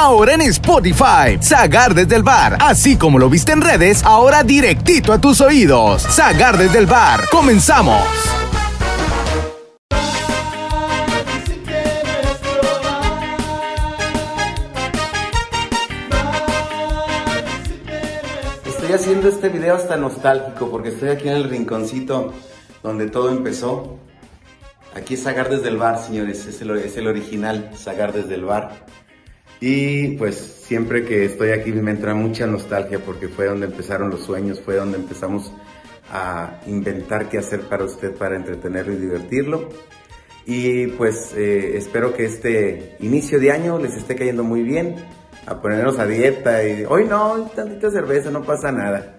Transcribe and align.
ahora 0.00 0.32
en 0.32 0.40
Spotify. 0.42 1.38
Zagar 1.42 1.94
desde 1.94 2.16
el 2.16 2.22
bar, 2.22 2.56
así 2.60 2.96
como 2.96 3.18
lo 3.18 3.28
viste 3.28 3.52
en 3.52 3.60
redes, 3.60 4.02
ahora 4.02 4.42
directito 4.42 5.12
a 5.12 5.20
tus 5.20 5.42
oídos. 5.42 6.02
Zagar 6.02 6.56
desde 6.56 6.78
el 6.78 6.86
bar, 6.86 7.28
comenzamos. 7.30 8.02
Estoy 18.64 18.92
haciendo 18.94 19.28
este 19.28 19.50
video 19.50 19.76
hasta 19.76 19.96
nostálgico 19.98 20.70
porque 20.70 20.88
estoy 20.88 21.10
aquí 21.10 21.28
en 21.28 21.36
el 21.36 21.44
rinconcito 21.44 22.32
donde 22.82 23.08
todo 23.08 23.28
empezó. 23.28 23.98
Aquí 24.96 25.14
es 25.14 25.22
Zagar 25.22 25.50
desde 25.50 25.68
el 25.68 25.76
bar, 25.76 26.02
señores, 26.02 26.46
es 26.46 26.60
el, 26.62 26.70
es 26.78 26.96
el 26.96 27.06
original 27.06 27.70
Zagar 27.76 28.12
desde 28.12 28.34
el 28.34 28.46
bar. 28.46 28.86
Y 29.60 30.16
pues 30.16 30.36
siempre 30.36 31.04
que 31.04 31.26
estoy 31.26 31.50
aquí 31.50 31.70
me 31.72 31.90
entra 31.90 32.14
mucha 32.14 32.46
nostalgia 32.46 32.98
porque 32.98 33.28
fue 33.28 33.46
donde 33.46 33.66
empezaron 33.66 34.08
los 34.08 34.24
sueños, 34.24 34.60
fue 34.60 34.76
donde 34.76 34.96
empezamos 34.96 35.52
a 36.10 36.60
inventar 36.66 37.28
qué 37.28 37.38
hacer 37.38 37.60
para 37.62 37.84
usted 37.84 38.14
para 38.14 38.36
entretenerlo 38.36 38.94
y 38.94 38.96
divertirlo. 38.96 39.68
Y 40.46 40.86
pues 40.88 41.34
eh, 41.36 41.76
espero 41.76 42.14
que 42.14 42.24
este 42.24 42.96
inicio 43.00 43.38
de 43.38 43.52
año 43.52 43.78
les 43.78 43.94
esté 43.96 44.16
cayendo 44.16 44.42
muy 44.42 44.62
bien, 44.62 44.96
a 45.46 45.60
ponernos 45.60 45.98
a 45.98 46.06
dieta 46.06 46.66
y 46.66 46.84
hoy 46.88 47.04
no, 47.04 47.50
tantita 47.54 47.90
cerveza, 47.90 48.30
no 48.30 48.42
pasa 48.42 48.72
nada. 48.72 49.18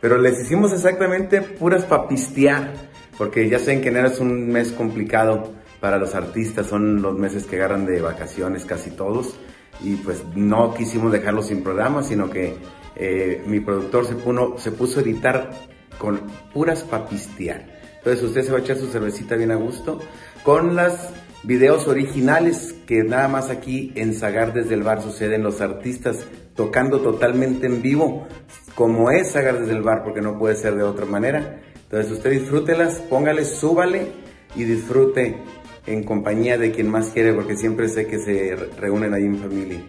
Pero 0.00 0.18
les 0.18 0.40
hicimos 0.40 0.72
exactamente 0.72 1.40
puras 1.40 1.84
papistear, 1.84 2.72
porque 3.16 3.48
ya 3.48 3.60
saben 3.60 3.80
que 3.80 3.88
enero 3.88 4.08
es 4.08 4.18
un 4.18 4.48
mes 4.48 4.72
complicado 4.72 5.52
para 5.80 5.96
los 5.96 6.14
artistas, 6.14 6.66
son 6.66 7.00
los 7.00 7.16
meses 7.16 7.46
que 7.46 7.56
agarran 7.56 7.86
de 7.86 8.00
vacaciones 8.00 8.64
casi 8.64 8.90
todos 8.90 9.38
y 9.82 9.94
pues 9.96 10.24
no 10.34 10.74
quisimos 10.74 11.12
dejarlo 11.12 11.42
sin 11.42 11.62
programa, 11.62 12.02
sino 12.02 12.30
que 12.30 12.54
eh, 12.96 13.42
mi 13.46 13.60
productor 13.60 14.06
se, 14.06 14.14
se 14.62 14.70
puso 14.72 15.00
a 15.00 15.02
editar 15.02 15.50
con 15.98 16.20
puras 16.52 16.82
papistear. 16.82 17.66
Entonces 17.98 18.22
usted 18.22 18.42
se 18.42 18.52
va 18.52 18.58
a 18.58 18.60
echar 18.60 18.76
su 18.76 18.86
cervecita 18.86 19.34
bien 19.36 19.50
a 19.50 19.56
gusto 19.56 19.98
con 20.42 20.76
las 20.76 21.10
videos 21.42 21.88
originales 21.88 22.74
que 22.86 23.02
nada 23.02 23.28
más 23.28 23.50
aquí 23.50 23.92
en 23.96 24.14
Zagar 24.14 24.52
desde 24.52 24.74
el 24.74 24.82
bar 24.82 25.02
suceden 25.02 25.42
los 25.42 25.60
artistas 25.60 26.24
tocando 26.54 27.00
totalmente 27.00 27.66
en 27.66 27.82
vivo, 27.82 28.26
como 28.74 29.10
es 29.10 29.32
Zagar 29.32 29.60
desde 29.60 29.74
el 29.74 29.82
bar, 29.82 30.02
porque 30.02 30.20
no 30.20 30.38
puede 30.38 30.56
ser 30.56 30.74
de 30.76 30.82
otra 30.82 31.04
manera. 31.04 31.60
Entonces 31.74 32.12
usted 32.12 32.30
disfrútelas, 32.30 32.94
póngale, 33.10 33.44
súbale 33.44 34.08
y 34.54 34.64
disfrute 34.64 35.36
en 35.86 36.02
compañía 36.02 36.58
de 36.58 36.72
quien 36.72 36.90
más 36.90 37.10
quiere, 37.10 37.32
porque 37.32 37.56
siempre 37.56 37.88
sé 37.88 38.06
que 38.06 38.18
se 38.18 38.56
reúnen 38.78 39.14
ahí 39.14 39.24
en 39.24 39.38
familia. 39.38 39.80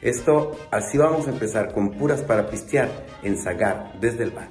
Esto, 0.00 0.56
así 0.70 0.98
vamos 0.98 1.26
a 1.26 1.30
empezar 1.30 1.72
con 1.72 1.92
puras 1.92 2.22
para 2.22 2.48
pistear 2.50 2.90
en 3.22 3.36
Zagar 3.38 3.98
desde 4.00 4.24
el 4.24 4.30
bar. 4.30 4.48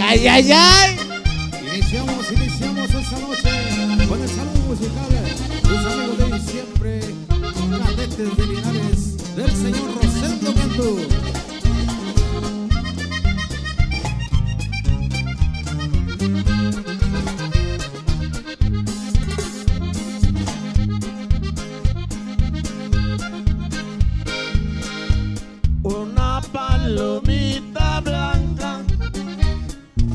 ¡Ay, 0.00 0.26
ay, 0.26 0.50
ay! 0.52 0.96
Iniciamos, 1.74 2.32
iniciamos 2.32 2.94
esta 2.94 3.18
noche 3.20 4.06
con 4.08 4.22
el 4.22 4.28
saludo 4.28 4.60
musical, 4.68 5.08
tus 5.62 5.86
amigos 5.86 6.30
de 6.30 6.50
siempre, 6.50 7.00
cadetes 7.78 8.36
de 8.36 8.46
Linares, 8.46 9.36
del 9.36 9.50
señor 9.50 9.94
Rosendo 10.02 10.54
Cantú. 10.54 11.17
Palomita 26.98 28.00
blanca 28.00 28.84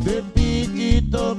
de 0.04 0.22
piquito 0.34 1.36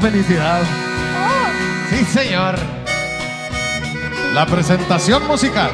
Felicidad. 0.00 0.62
señor. 2.10 2.54
La 4.32 4.46
presentación 4.46 5.26
musical. 5.26 5.70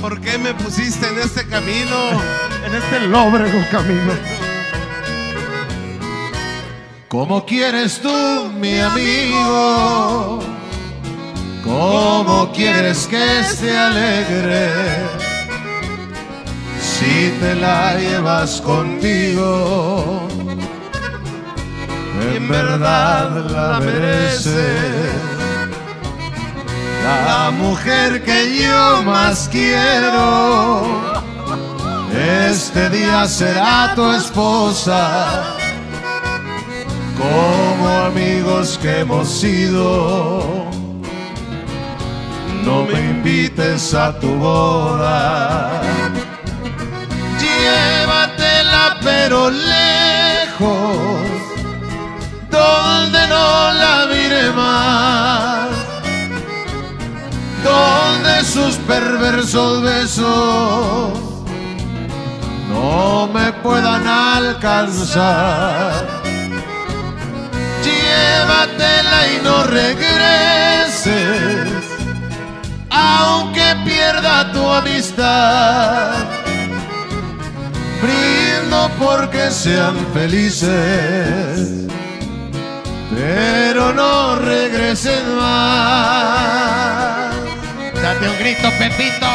¿Por 0.00 0.20
qué 0.20 0.36
me 0.36 0.52
pusiste 0.54 1.08
en 1.08 1.18
este 1.18 1.46
camino? 1.46 1.96
En 2.66 2.74
este 2.74 2.98
lóbrego 3.06 3.60
camino. 3.70 4.12
¿Cómo 7.06 7.46
quieres 7.46 8.00
tú, 8.00 8.50
mi 8.58 8.80
amigo? 8.80 10.40
¿Cómo 11.62 12.50
quieres 12.52 13.06
que 13.06 13.44
se 13.44 13.76
alegre? 13.76 14.72
Si 16.80 17.30
te 17.38 17.54
la 17.54 17.96
llevas 17.96 18.60
contigo, 18.60 20.05
en 22.46 22.52
verdad 22.52 23.30
la 23.50 23.80
mereces. 23.80 24.54
La 27.04 27.50
mujer 27.50 28.22
que 28.24 28.62
yo 28.62 29.02
más 29.02 29.48
quiero, 29.50 30.82
este 32.44 32.90
día 32.90 33.26
será 33.26 33.92
tu 33.94 34.10
esposa 34.12 35.54
como 37.18 37.88
amigos 37.88 38.78
que 38.80 39.00
hemos 39.00 39.28
sido. 39.28 40.66
No 42.64 42.82
me 42.84 42.98
invites 43.00 43.94
a 43.94 44.18
tu 44.18 44.28
boda. 44.34 45.80
Llévatela 47.40 48.96
pero 49.02 49.50
lejos, 49.50 51.45
donde 52.56 53.20
no 53.28 53.72
la 53.82 54.06
mire 54.12 54.50
más, 54.50 55.68
donde 57.64 58.44
sus 58.44 58.74
perversos 58.92 59.82
besos 59.82 61.18
no 62.72 63.28
me 63.32 63.52
puedan 63.64 64.06
alcanzar 64.06 65.94
llévatela 67.86 69.20
y 69.34 69.36
no 69.42 69.64
regreses, 69.64 71.14
aunque 72.90 73.76
pierda 73.84 74.52
tu 74.52 74.62
amistad. 74.68 76.14
Brindo 78.02 78.90
porque 78.98 79.50
sean 79.50 79.96
felices, 80.12 81.86
pero 83.14 83.92
no 83.92 84.36
regresen 84.36 85.36
más. 85.36 87.34
Date 87.94 88.28
un 88.28 88.38
grito, 88.38 88.70
Pepito. 88.78 89.26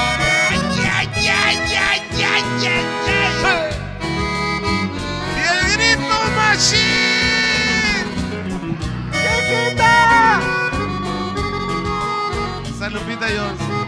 ¡Y 5.35 5.39
el 5.39 5.77
grito 5.77 6.15
machine! 6.35 7.11
San 12.77 12.91
Lupita 12.93 13.27
Jones. 13.27 13.80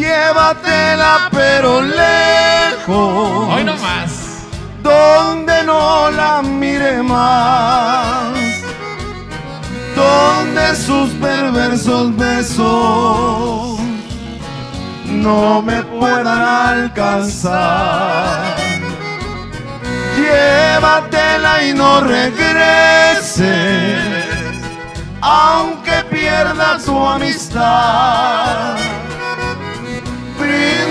Llévatela 0.00 1.28
pero 1.30 1.82
lejos. 1.82 3.48
Hoy 3.54 3.64
no 3.64 3.76
más. 3.76 4.46
donde 4.82 5.62
no 5.64 6.10
la 6.10 6.40
mire 6.40 7.02
más, 7.02 8.32
donde 9.94 10.74
sus 10.74 11.10
perversos 11.26 12.16
besos 12.16 13.78
no 15.04 15.60
me 15.60 15.82
puedan 15.82 16.42
alcanzar. 16.68 18.56
Llévatela 20.16 21.62
y 21.62 21.74
no 21.74 22.00
regreses, 22.00 23.44
aunque 25.20 25.92
pierda 26.10 26.78
tu 26.78 27.06
amistad. 27.06 28.78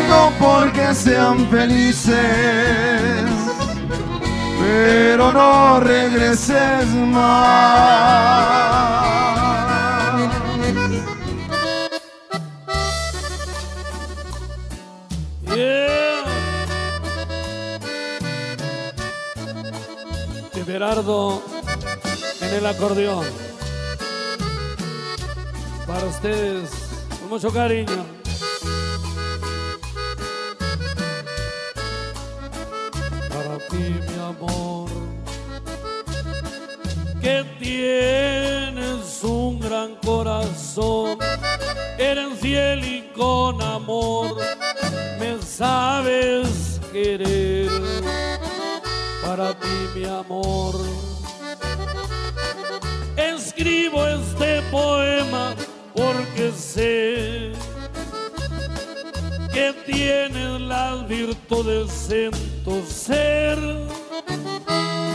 Brindo 0.09 0.33
porque 0.39 0.95
sean 0.95 1.47
felices 1.49 3.29
pero 4.59 5.31
no 5.31 5.79
regreses 5.79 6.87
más. 6.95 8.09
Yeah. 15.55 16.23
En 22.41 22.55
el 22.55 22.65
acordeón. 22.65 23.25
Para 25.85 26.05
ustedes, 26.05 26.69
con 27.19 27.29
mucho 27.29 27.51
cariño. 27.51 28.18
Ti, 33.69 33.99
mi 34.07 34.19
amor, 34.19 34.89
que 37.21 37.45
tienes 37.59 39.23
un 39.23 39.59
gran 39.59 39.95
corazón, 39.95 41.17
eres 41.97 42.39
fiel 42.39 42.83
y 42.83 43.01
con 43.15 43.61
amor 43.61 44.37
me 45.19 45.41
sabes 45.41 46.79
querer. 46.91 47.69
Para 49.23 49.53
ti 49.53 49.77
mi 49.93 50.05
amor 50.05 50.75
escribo 53.15 54.07
este 54.07 54.61
poema 54.71 55.53
porque 55.93 56.51
sé 56.51 57.51
que 59.53 59.73
tienes 59.85 60.61
las 60.61 61.07
virtudes 61.07 62.09
en 62.09 62.31
ser 62.87 63.57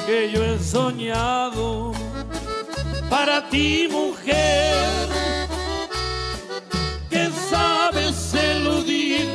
que 0.06 0.30
yo 0.32 0.44
he 0.44 0.58
soñado 0.58 1.92
para 3.08 3.48
ti 3.48 3.88
mujer 3.90 5.08
que 7.08 7.30
sabes 7.50 8.34
eludir 8.34 9.28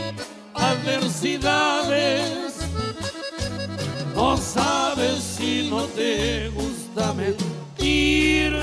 adversidades. 0.53 2.55
No 4.13 4.37
sabes 4.37 5.23
si 5.37 5.69
no 5.69 5.85
te 5.85 6.49
gusta 6.49 7.13
mentir. 7.13 8.59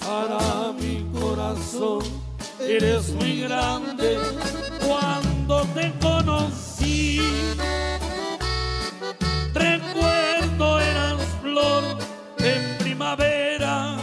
Para 0.00 0.72
mi 0.72 1.06
corazón 1.18 2.02
eres 2.60 3.10
muy 3.10 3.42
grande 3.42 4.18
cuando 4.84 5.62
te 5.74 5.92
conocí. 6.00 6.71
Recuerdo 9.54 10.80
eras 10.80 11.20
flor 11.40 11.84
en 12.38 12.78
primavera. 12.78 13.96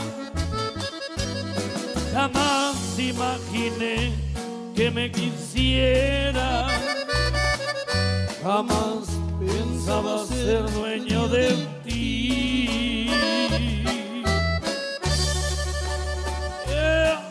Jamás 2.13 2.99
imaginé 2.99 4.11
que 4.75 4.91
me 4.91 5.11
quisiera. 5.11 6.67
Jamás 8.43 9.09
pensaba 9.39 10.25
ser 10.25 10.63
dueño 10.71 11.27
de 11.27 11.55
ti. 11.83 13.09
Yeah. 16.67 17.21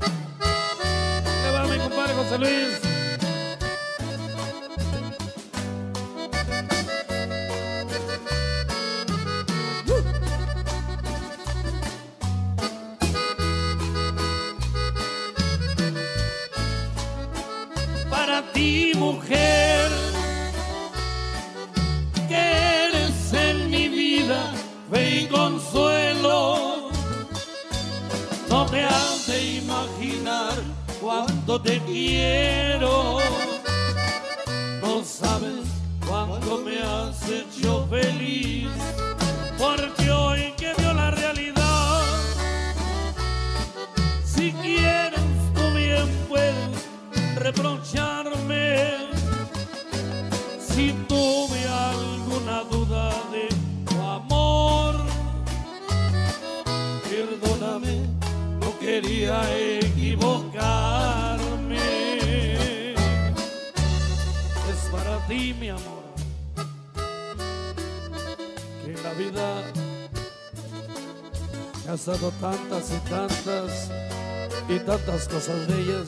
¿Qué 0.00 1.50
va 1.52 1.66
mi 1.66 1.78
compadre 1.78 2.14
José 2.14 2.38
Luis? 2.38 2.87
mujer, 18.98 19.88
que 22.28 22.36
eres 22.86 23.32
en 23.32 23.70
mi 23.70 23.88
vida 23.88 24.52
fe 24.90 25.20
y 25.20 25.26
consuelo. 25.26 26.90
No 28.48 28.66
te 28.66 28.84
has 28.84 29.26
de 29.26 29.58
imaginar 29.62 30.54
cuánto 31.00 31.60
te 31.60 31.80
quiero. 31.80 33.18
No 34.82 35.04
sabes 35.04 35.64
cuánto 36.06 36.58
me 36.58 36.80
has 36.82 37.22
hecho 37.28 37.86
feliz, 37.88 38.68
porque 39.58 40.10
hoy 40.10 40.52
que 40.56 40.72
vio 40.78 40.92
la 40.92 41.10
realidad, 41.10 42.02
si 44.24 44.52
quieres 44.52 45.20
tú 45.54 45.62
bien 45.76 46.08
puedes 46.28 46.88
reprochar 47.36 48.27
equivocarme. 59.50 61.78
Es 64.70 64.88
para 64.90 65.18
ti, 65.26 65.54
mi 65.58 65.70
amor, 65.70 66.04
que 68.84 68.92
en 68.92 69.02
la 69.02 69.12
vida 69.14 69.72
me 71.84 71.90
has 71.92 72.06
dado 72.06 72.30
tantas 72.32 72.92
y 72.92 72.98
tantas 73.08 73.90
y 74.68 74.78
tantas 74.80 75.28
cosas 75.28 75.66
bellas. 75.66 76.06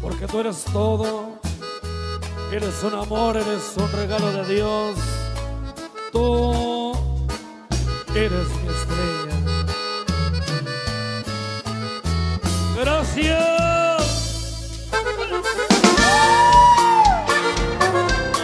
Porque 0.00 0.26
tú 0.26 0.40
eres 0.40 0.64
todo, 0.72 1.38
eres 2.50 2.82
un 2.82 2.94
amor, 2.94 3.36
eres 3.36 3.74
un 3.76 3.92
regalo 3.92 4.32
de 4.32 4.54
Dios. 4.54 4.98
Tú 6.10 6.92
eres 8.14 8.48
mi 8.62 8.68
estrella. 8.68 9.31
Gracias. 12.84 13.28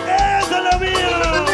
¡Esa 0.06 0.58
es 0.58 0.64
la 0.64 0.78
mía! 0.78 1.44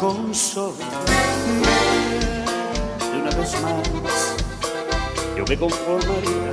con 0.00 0.32
solo 0.32 0.74
de 3.10 3.20
una 3.20 3.30
vez 3.30 3.60
más 3.62 4.36
yo 5.36 5.44
me 5.48 5.58
conformaría 5.58 6.52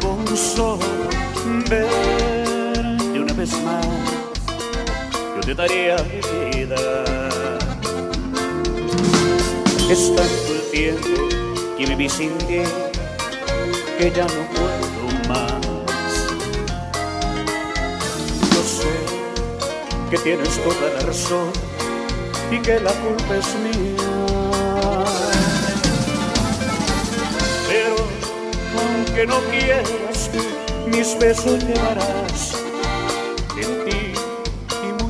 con 0.00 0.36
solo 0.36 1.04
te 5.44 5.54
daría 5.54 5.96
mi 6.04 6.56
vida 6.56 7.04
es 9.90 10.16
tanto 10.16 10.52
el 10.54 10.70
tiempo 10.72 11.28
que 11.76 11.86
viví 11.86 12.08
sin 12.08 12.36
ti 12.38 12.62
que 13.98 14.10
ya 14.10 14.24
no 14.24 14.42
puedo 14.54 15.28
más 15.28 15.60
yo 18.52 18.62
sé 18.62 19.14
que 20.10 20.18
tienes 20.18 20.62
toda 20.62 20.90
la 20.94 21.00
razón 21.00 21.50
y 22.50 22.58
que 22.60 22.78
la 22.80 22.92
culpa 22.92 23.36
es 23.36 23.54
mía. 23.64 23.96
Pero 27.68 27.96
aunque 28.78 29.26
no 29.26 29.40
quieras 29.50 30.30
mis 30.86 31.18
besos 31.18 31.64
llevarás 31.64 32.53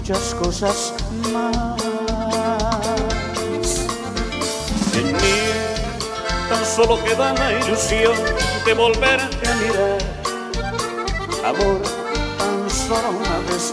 muchas 0.06 0.34
cosas 0.34 0.92
más. 1.32 1.78
En 4.94 5.12
mí 5.12 5.38
tan 6.46 6.66
solo 6.66 7.02
queda 7.02 7.32
la 7.32 7.52
ilusión 7.52 8.12
de 8.66 8.74
volverte 8.74 9.48
a 9.48 9.54
mirar. 9.54 9.98
Amor, 11.42 11.80
tan 12.36 12.70
solo 12.70 13.16
una 13.18 13.38
vez 13.50 13.72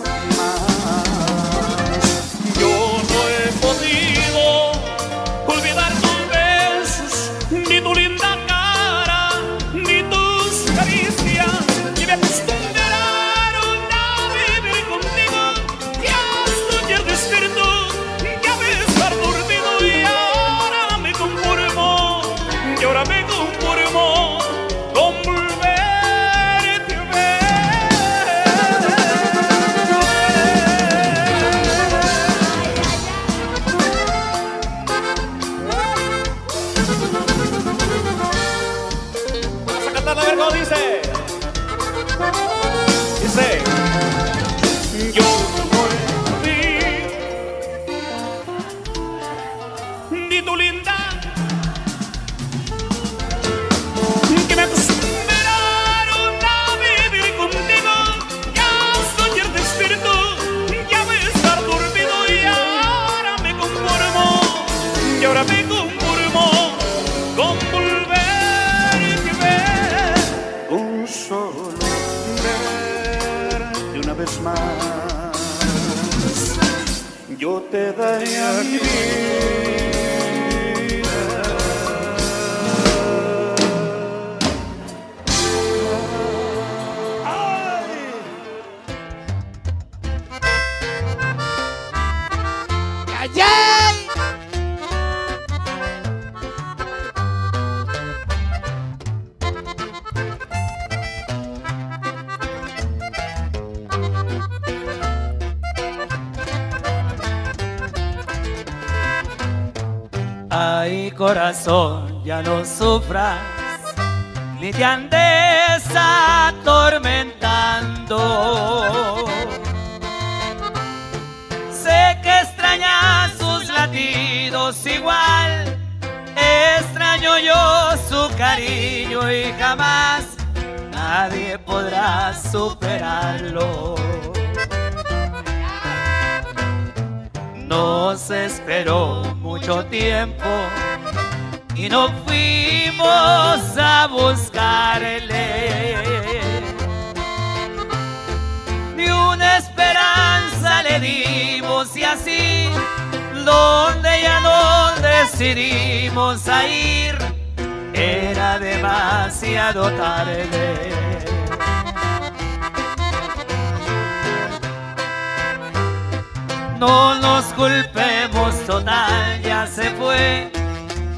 No 166.77 167.15
nos 167.15 167.45
culpemos, 167.53 168.53
total, 168.65 169.41
ya 169.41 169.65
se 169.65 169.91
fue. 169.91 170.51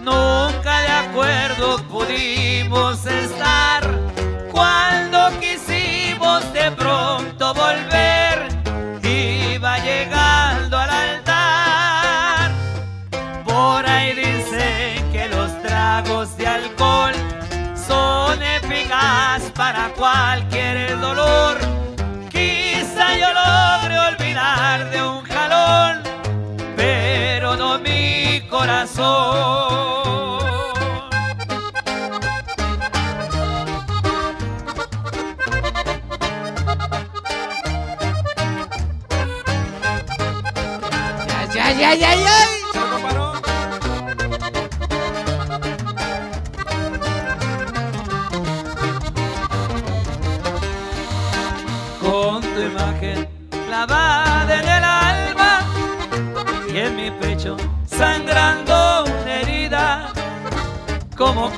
Nunca 0.04 0.82
de 0.82 0.88
acuerdo 0.88 1.78
pudimos 1.88 3.04
estar. 3.06 3.23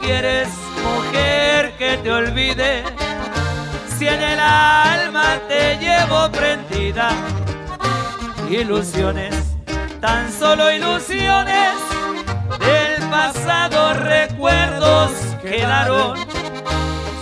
quieres, 0.06 0.50
mujer, 0.84 1.74
que 1.78 1.98
te 1.98 2.12
olvide. 2.12 2.84
Si 3.98 4.08
en 4.08 4.22
el 4.22 4.40
alma 4.40 5.40
te 5.48 5.78
llevo 5.78 6.30
prendida, 6.32 7.10
ilusiones, 8.50 9.36
tan 10.00 10.32
solo 10.32 10.72
ilusiones 10.72 11.74
del 12.60 13.10
pasado, 13.10 13.94
recuerdos 13.94 15.12
quedaron. 15.42 16.18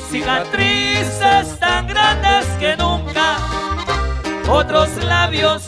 Cicatrices 0.10 1.60
tan 1.60 1.88
grandes 1.88 2.46
que 2.60 2.76
nunca 2.78 3.38
otros 4.48 4.90
labios 5.04 5.63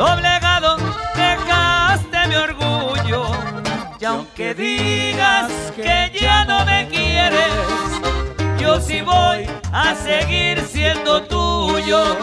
doblegado 0.00 0.78
dejaste 1.14 2.18
mi 2.28 2.36
orgullo. 2.36 3.22
Y 4.00 4.04
aunque 4.06 4.54
digas 4.54 5.50
que 5.76 6.10
ya 6.18 6.46
no 6.46 6.64
me 6.64 6.88
quieres, 6.88 7.52
yo 8.58 8.80
sí 8.80 9.02
voy 9.02 9.46
a 9.72 9.94
seguir 9.94 10.62
siendo 10.62 11.22
tuyo. 11.24 12.16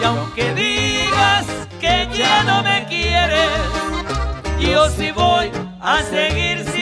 Y 0.00 0.04
aunque 0.04 0.54
digas 0.54 1.44
que 1.78 2.08
ya 2.14 2.44
no 2.44 2.62
me 2.62 2.86
quieres, 2.86 3.50
yo 4.58 4.88
sí 4.88 5.10
voy 5.10 5.50
a 5.80 6.00
seguir 6.02 6.64
siendo 6.64 6.77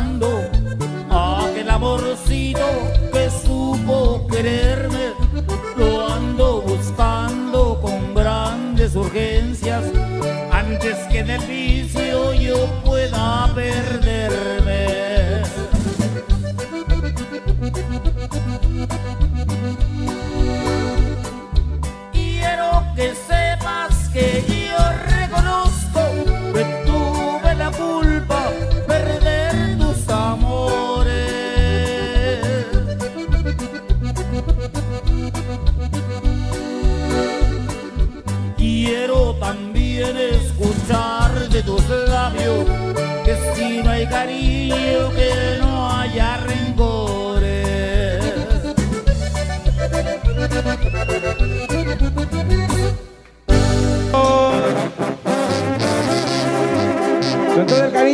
vereda 0.00 0.29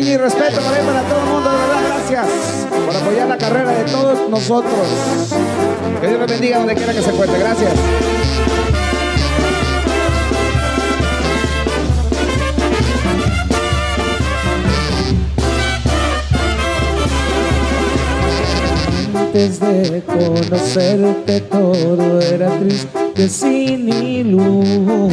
y 0.02 0.16
respeto 0.18 0.60
también 0.60 0.84
para 0.84 1.02
todo 1.02 1.20
el 1.20 1.26
mundo, 1.26 1.50
de 1.50 1.56
verdad, 1.56 1.82
gracias 1.86 2.26
por 2.84 2.96
apoyar 2.96 3.28
la 3.28 3.38
carrera 3.38 3.70
de 3.70 3.84
todos 3.84 4.28
nosotros. 4.28 4.72
Que 6.00 6.08
Dios 6.08 6.20
les 6.20 6.30
bendiga 6.30 6.58
donde 6.58 6.74
quiera 6.74 6.92
que 6.92 7.00
se 7.02 7.10
encuentre. 7.10 7.38
Gracias. 7.38 7.72
Antes 19.14 19.60
de 19.60 20.02
conocerte 20.02 21.40
todo 21.40 22.20
era 22.20 22.50
triste 22.58 23.28
sin 23.28 23.88
ilusión. 23.88 25.10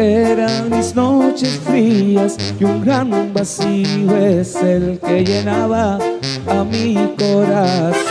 Eran 0.00 0.70
mis 0.70 0.94
noches 0.96 1.60
frías 1.62 2.38
y 2.58 2.64
un 2.64 2.82
gran 2.82 3.34
vacío 3.34 4.16
es 4.16 4.56
el 4.56 4.98
que 4.98 5.22
llenaba 5.22 5.98
a 6.48 6.64
mi 6.64 6.94
corazón. 7.18 8.08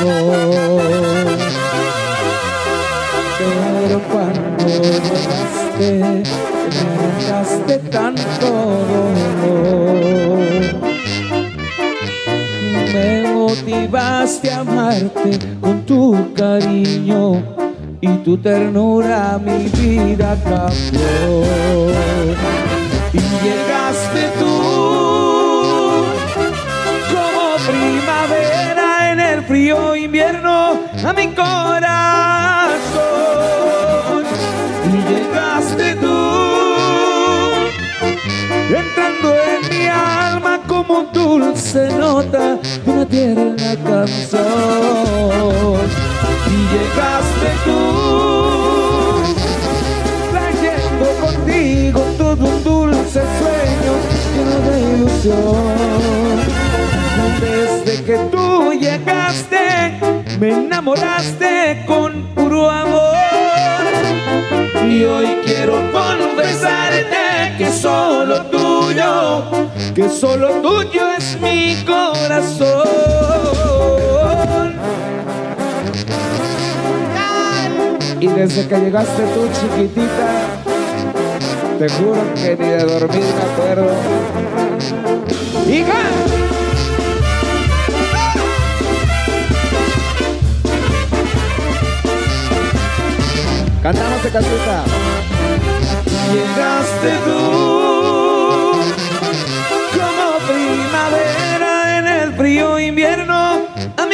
Pero 3.40 4.00
cuando 4.12 4.68
llegaste, 4.84 6.24
me 6.76 6.90
dejaste 7.08 7.78
tanto 7.90 8.48
dolor. 9.42 10.38
Me 12.94 13.34
motivaste 13.34 14.52
a 14.52 14.60
amarte 14.60 15.40
con 15.60 15.84
tu 15.88 16.34
cariño 16.36 17.59
y 18.02 18.08
tu 18.20 18.38
ternura 18.38 19.40
mi 19.44 19.68
vida 19.70 20.38
cambió. 20.44 21.44
Y 23.12 23.20
llegaste 23.44 24.30
tú 24.40 26.06
como 27.12 27.58
primavera 27.68 29.12
en 29.12 29.20
el 29.20 29.44
frío 29.44 29.96
invierno 29.96 30.80
a 31.06 31.14
mi 31.14 31.28
corazón. 31.28 31.50
Y 34.86 34.98
llegaste 35.12 35.96
tú 35.96 36.18
entrando 38.70 39.36
en 39.36 39.70
mi 39.70 39.88
alma 39.88 40.62
como 40.68 41.04
dulce 41.14 41.90
nota 41.98 42.56
de 42.86 42.92
una 42.92 43.06
tierna 43.06 43.76
canción. 43.84 44.40
Y 46.52 46.58
llegaste 46.74 47.50
tú, 47.66 47.80
trayendo 50.32 51.06
contigo 51.22 52.00
todo 52.18 52.44
un 52.46 52.64
dulce 52.64 53.22
sueño 53.40 53.94
lleno 54.34 54.58
de 54.70 54.76
ilusión. 54.96 56.40
Desde 57.40 58.04
que 58.04 58.18
tú 58.32 58.74
llegaste, 58.74 60.00
me 60.40 60.50
enamoraste 60.50 61.84
con 61.88 62.24
puro 62.36 62.70
amor. 62.70 63.16
Y 64.88 65.04
hoy 65.04 65.28
quiero 65.46 65.74
confesarte 65.92 67.56
que 67.58 67.72
solo 67.72 68.42
tuyo, 68.46 69.44
que 69.94 70.10
solo 70.10 70.50
tuyo 70.62 71.10
es 71.18 71.40
mi 71.40 71.76
corazón. 71.86 73.69
desde 78.40 78.70
que 78.70 78.78
llegaste 78.78 79.22
tú, 79.34 79.50
chiquitita, 79.52 80.30
te 81.78 81.90
juro 81.90 82.22
que 82.36 82.56
ni 82.58 82.70
de 82.70 82.86
dormir 82.86 83.26
me 83.36 83.44
acuerdo. 83.52 83.92
¡Hija! 85.68 86.00
Cantamos 93.84 94.24
de 94.24 94.30
casita. 94.30 94.84
Llegaste 96.32 97.12
tú 97.26 98.72
como 100.00 100.26
primavera 100.48 101.98
en 101.98 102.08
el 102.08 102.34
frío 102.36 102.80
invierno 102.80 103.68
a 103.98 104.06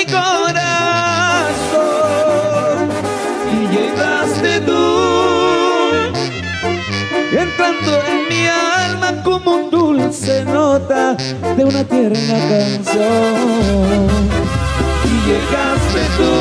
un 9.56 9.70
dulce 9.70 10.44
nota 10.46 11.16
de 11.58 11.64
una 11.64 11.84
tierna 11.84 12.38
canción. 12.50 14.08
Y 15.06 15.14
llegaste 15.28 16.02
tú, 16.18 16.32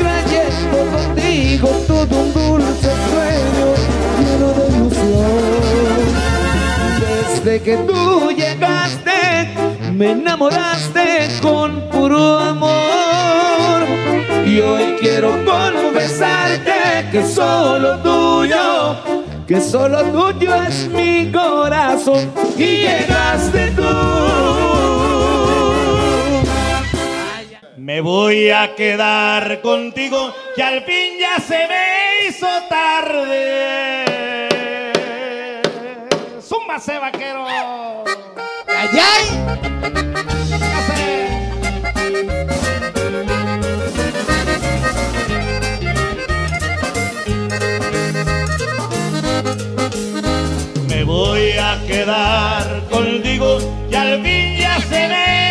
trayendo 0.00 0.78
contigo 0.96 1.68
todo 1.86 2.12
un 2.20 2.32
dulce 2.32 2.90
sueño 3.10 3.66
lleno 4.20 4.48
de 4.58 4.64
ilusión. 4.76 5.52
Desde 7.00 7.62
que 7.62 7.76
tú 7.78 8.30
llegaste, 8.30 9.54
me 9.92 10.12
enamoraste 10.12 11.28
con 11.40 11.88
puro 11.90 12.38
amor. 12.38 12.82
Y 14.46 14.60
hoy 14.60 14.96
quiero 15.00 15.30
confesarte 15.44 17.08
que 17.10 17.24
solo 17.24 17.98
tuyo, 18.00 18.96
que 19.46 19.60
solo 19.60 20.02
tuyo 20.04 20.54
es 20.62 20.88
mi 20.88 21.30
corazón. 21.30 22.32
Y 22.56 22.82
llegaste 22.82 23.72
tú. 23.72 23.82
Me 27.76 28.00
voy 28.00 28.50
a 28.50 28.74
quedar 28.76 29.60
contigo, 29.60 30.32
que 30.54 30.62
al 30.62 30.82
fin 30.84 31.18
ya 31.18 31.40
se 31.40 31.66
me 31.66 32.28
hizo 32.28 32.46
tarde. 32.68 34.04
Súmase, 36.40 36.98
vaquero. 36.98 37.44
¡Ay, 38.68 38.88
ay! 38.98 40.71
Quedar 52.12 52.82
contigo, 52.90 53.58
que 53.90 53.96
al 53.96 54.22
fin 54.22 54.56
ya 54.56 54.80
se 54.80 55.08
me 55.08 55.41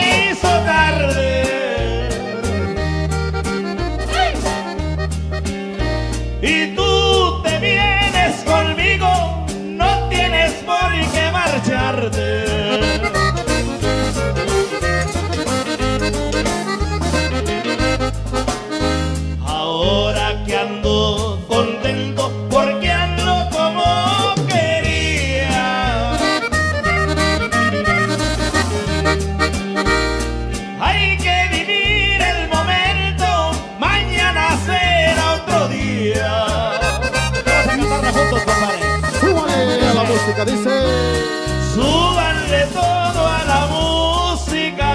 todo 42.73 43.27
a 43.27 43.43
la 43.45 43.65
música. 43.67 44.91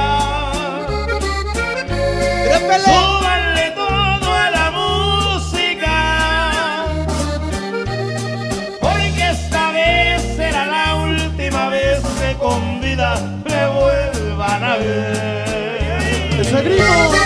Súbanle 2.85 3.71
todo 3.71 4.33
a 4.33 4.51
la 4.51 4.71
música. 4.71 5.95
Porque 8.81 9.31
esta 9.31 9.71
vez 9.73 10.23
será 10.37 10.67
la 10.67 10.95
última 10.97 11.69
vez 11.69 12.01
que 12.21 12.35
con 12.37 12.81
vida 12.81 13.21
me 13.45 13.67
vuelvan 13.69 14.65
a 14.65 14.77
ver. 14.77 16.41
¡Ese 16.41 16.63
grito! 16.63 17.26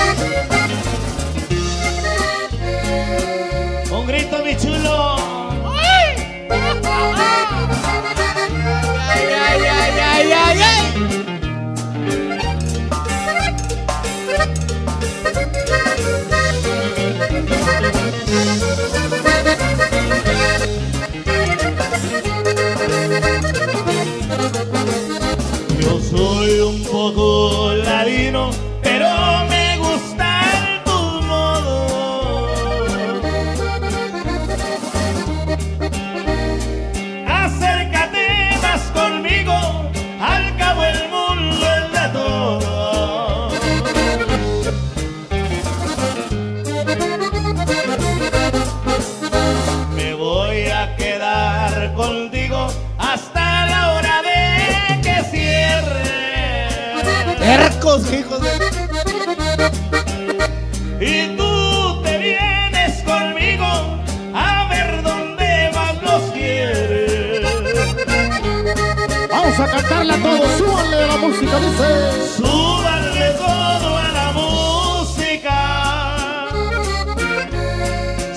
Música, 71.41 71.59
dice. 71.61 72.37
Súbanle 72.37 73.31
todo 73.39 73.97
a 73.97 74.09
la 74.13 74.33
música. 74.33 75.59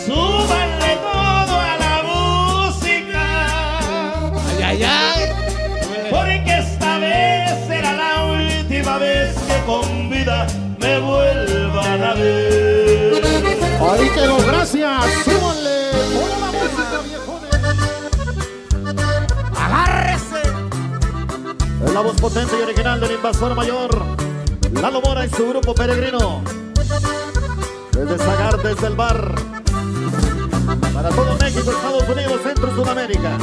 Súbanle 0.05 0.97
todo 1.01 1.59
a 1.59 1.77
la 1.77 2.03
música. 2.03 3.23
¡Ay, 4.57 4.63
ay, 4.63 4.83
ay! 4.83 6.09
Porque 6.09 6.57
esta 6.59 6.97
vez 6.99 7.67
será 7.67 7.93
la 7.93 8.25
última 8.25 8.97
vez 8.97 9.35
que 9.47 9.63
con 9.65 10.09
vida 10.09 10.47
me 10.79 10.99
vuelvan 10.99 12.03
a 12.03 12.13
ver. 12.13 12.53
Quedó, 14.13 14.37
gracias. 14.45 15.03
Súbale. 15.25 15.52
La 21.93 22.01
voz 22.01 22.19
potente 22.19 22.55
y 22.59 22.63
original 22.63 22.99
del 22.99 23.11
invasor 23.11 23.53
mayor. 23.55 24.03
Lalo 24.81 24.99
Mora 25.01 25.25
y 25.25 25.29
su 25.29 25.47
grupo 25.47 25.75
peregrino. 25.75 26.41
Desde 27.91 28.17
Zagar, 28.17 28.57
desde 28.63 28.87
el 28.87 28.95
bar. 28.95 29.35
Para 30.93 31.09
todo 31.09 31.37
México, 31.39 31.69
Estados 31.69 32.09
Unidos, 32.09 32.41
Centro 32.43 32.71
y 32.71 32.75
Sudamérica. 32.75 33.37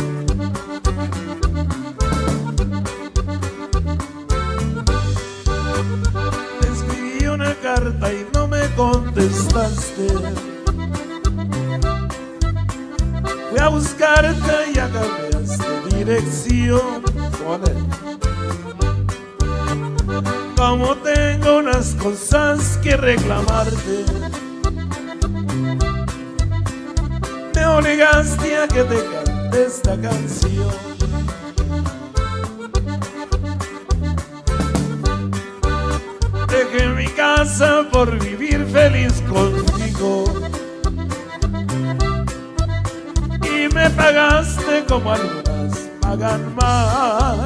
Te 6.60 6.68
escribí 6.68 7.26
una 7.26 7.54
carta 7.54 8.12
y 8.12 8.26
no 8.34 8.48
me 8.48 8.68
contestaste. 8.74 10.08
Fui 13.50 13.58
a 13.60 13.68
buscarte 13.68 14.70
y 14.70 14.74
ya 14.74 14.90
cambiaste 14.90 15.96
dirección. 15.96 17.02
Como 20.80 20.96
tengo 20.96 21.58
unas 21.58 21.94
cosas 21.96 22.78
que 22.82 22.96
reclamarte. 22.96 24.02
Me 27.54 27.66
obligaste 27.66 28.56
a 28.56 28.66
que 28.66 28.84
te 28.84 29.04
cante 29.04 29.66
esta 29.66 30.00
canción. 30.00 30.72
Dejé 36.48 36.88
mi 36.88 37.08
casa 37.08 37.86
por 37.92 38.18
vivir 38.18 38.64
feliz 38.72 39.22
contigo. 39.28 40.24
Y 43.42 43.74
me 43.74 43.90
pagaste 43.90 44.86
como 44.88 45.12
algunas 45.12 45.90
pagan 46.00 46.54
mal. 46.54 47.39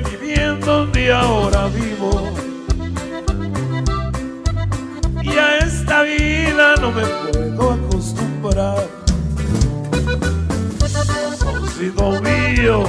Viviendo 0.00 0.66
donde 0.66 1.12
ahora 1.12 1.68
vivo. 1.68 2.32
Y 5.22 5.28
a 5.30 5.58
esta 5.58 6.02
vida 6.02 6.76
no 6.80 6.90
me 6.92 7.04
puedo 7.04 7.72
acostumbrar. 7.72 8.86
amorcito 11.40 12.20
mío, 12.22 12.84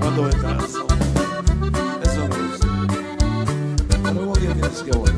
cuando 0.00 0.22
me 0.22 0.30
caso. 0.30 0.86
Eso 2.02 2.28
me 2.28 2.36
gusta. 2.36 2.68
Pero 3.88 4.08
algún 4.08 4.40
día 4.40 4.52
tienes 4.52 4.82
que 4.82 4.90
volver. 4.92 5.16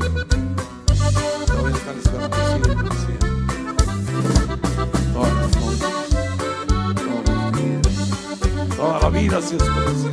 Te 1.46 1.52
voy 1.54 1.72
a 1.72 1.76
estar 1.76 1.96
esperando 1.96 2.90
siempre. 2.94 3.30
Todas 5.12 5.34
las 5.34 5.50
noches, 5.56 5.78
todos 7.04 7.22
los 7.28 7.52
días, 7.52 8.76
toda 8.76 9.00
la 9.00 9.08
vida 9.10 9.42
si 9.42 9.56
es 9.56 9.62
preciso. 9.62 10.07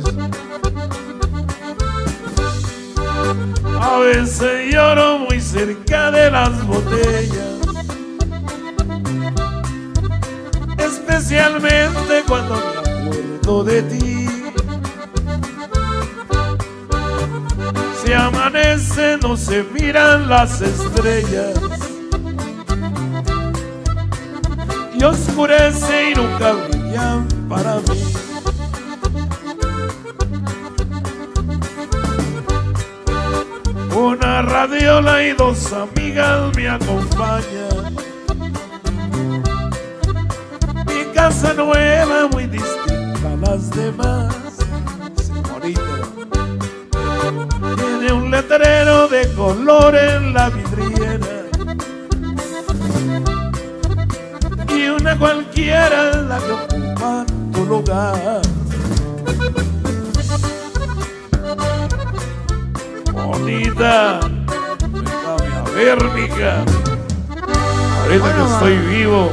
Se 19.36 19.62
miran 19.64 20.28
las 20.28 20.60
estrellas. 20.60 21.58
Y 24.94 25.04
oscurece 25.04 26.10
y 26.10 26.14
nunca 26.14 26.52
brillan 26.52 27.28
para 27.48 27.76
mí. 27.76 28.12
Una 33.94 34.42
radiola 34.42 35.22
y 35.22 35.32
dos 35.32 35.72
amigas 35.72 36.54
me 36.56 36.68
acompañan. 36.68 37.96
Mi 40.86 41.14
casa 41.14 41.52
nueva, 41.54 42.28
muy 42.28 42.46
distinta 42.46 43.32
a 43.32 43.36
las 43.36 43.70
demás. 43.70 44.45
Tiene 48.06 48.22
un 48.22 48.30
letrero 48.30 49.08
de 49.08 49.28
color 49.34 49.96
en 49.96 50.32
la 50.32 50.48
vidriera. 50.50 51.26
Y 54.68 54.88
una 54.88 55.18
cualquiera 55.18 56.12
la 56.22 56.38
que 56.38 56.52
ocupa 56.52 57.26
tu 57.52 57.64
lugar. 57.64 58.42
Bonita, 63.12 64.20
déjame 64.94 65.54
a 65.56 65.70
ver, 65.74 66.04
mija. 66.12 66.64
Ahorita 68.02 68.34
que 68.36 68.52
estoy 68.52 68.76
vivo, 68.96 69.32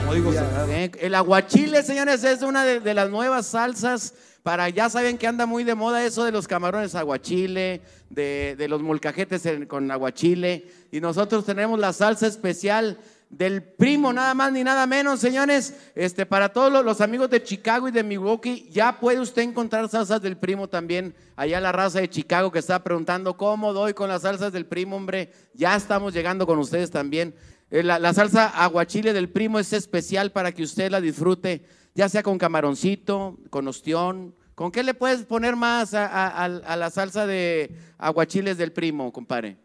como 0.00 0.14
digo, 0.14 0.32
Eh, 0.68 0.90
El 1.00 1.14
aguachile, 1.14 1.82
señores, 1.84 2.24
es 2.24 2.42
una 2.42 2.64
de, 2.64 2.80
de 2.80 2.94
las 2.94 3.08
nuevas 3.08 3.46
salsas. 3.46 4.13
Para, 4.44 4.68
ya 4.68 4.90
saben 4.90 5.16
que 5.16 5.26
anda 5.26 5.46
muy 5.46 5.64
de 5.64 5.74
moda 5.74 6.04
eso 6.04 6.22
de 6.22 6.30
los 6.30 6.46
camarones 6.46 6.94
aguachile, 6.94 7.80
de, 8.10 8.54
de 8.58 8.68
los 8.68 8.82
molcajetes 8.82 9.42
con 9.66 9.90
aguachile. 9.90 10.66
Y 10.92 11.00
nosotros 11.00 11.46
tenemos 11.46 11.78
la 11.78 11.94
salsa 11.94 12.26
especial 12.26 12.98
del 13.30 13.62
primo, 13.62 14.12
nada 14.12 14.34
más 14.34 14.52
ni 14.52 14.62
nada 14.62 14.86
menos, 14.86 15.18
señores. 15.18 15.74
Este, 15.94 16.26
para 16.26 16.50
todos 16.50 16.70
los, 16.70 16.84
los 16.84 17.00
amigos 17.00 17.30
de 17.30 17.42
Chicago 17.42 17.88
y 17.88 17.90
de 17.90 18.02
Milwaukee, 18.02 18.68
ya 18.70 19.00
puede 19.00 19.18
usted 19.18 19.40
encontrar 19.40 19.88
salsas 19.88 20.20
del 20.20 20.36
primo 20.36 20.68
también. 20.68 21.14
Allá 21.36 21.58
la 21.58 21.72
raza 21.72 22.00
de 22.00 22.10
Chicago 22.10 22.52
que 22.52 22.58
está 22.58 22.84
preguntando 22.84 23.38
cómo 23.38 23.72
doy 23.72 23.94
con 23.94 24.10
las 24.10 24.22
salsas 24.22 24.52
del 24.52 24.66
primo, 24.66 24.96
hombre. 24.96 25.32
Ya 25.54 25.74
estamos 25.74 26.12
llegando 26.12 26.46
con 26.46 26.58
ustedes 26.58 26.90
también. 26.90 27.34
Eh, 27.70 27.82
La, 27.82 27.98
la 27.98 28.12
salsa 28.12 28.48
aguachile 28.48 29.14
del 29.14 29.30
primo 29.30 29.58
es 29.58 29.72
especial 29.72 30.32
para 30.32 30.52
que 30.52 30.64
usted 30.64 30.90
la 30.90 31.00
disfrute, 31.00 31.62
ya 31.94 32.08
sea 32.08 32.22
con 32.22 32.38
camaroncito, 32.38 33.38
con 33.50 33.68
ostión. 33.68 34.34
¿Con 34.54 34.70
qué 34.70 34.82
le 34.84 34.94
puedes 34.94 35.24
poner 35.24 35.56
más 35.56 35.94
a, 35.94 36.48
la 36.48 36.90
salsa 36.90 37.26
de 37.26 37.76
aguachiles 37.98 38.56
del 38.56 38.72
primo, 38.72 39.12
compadre? 39.12 39.56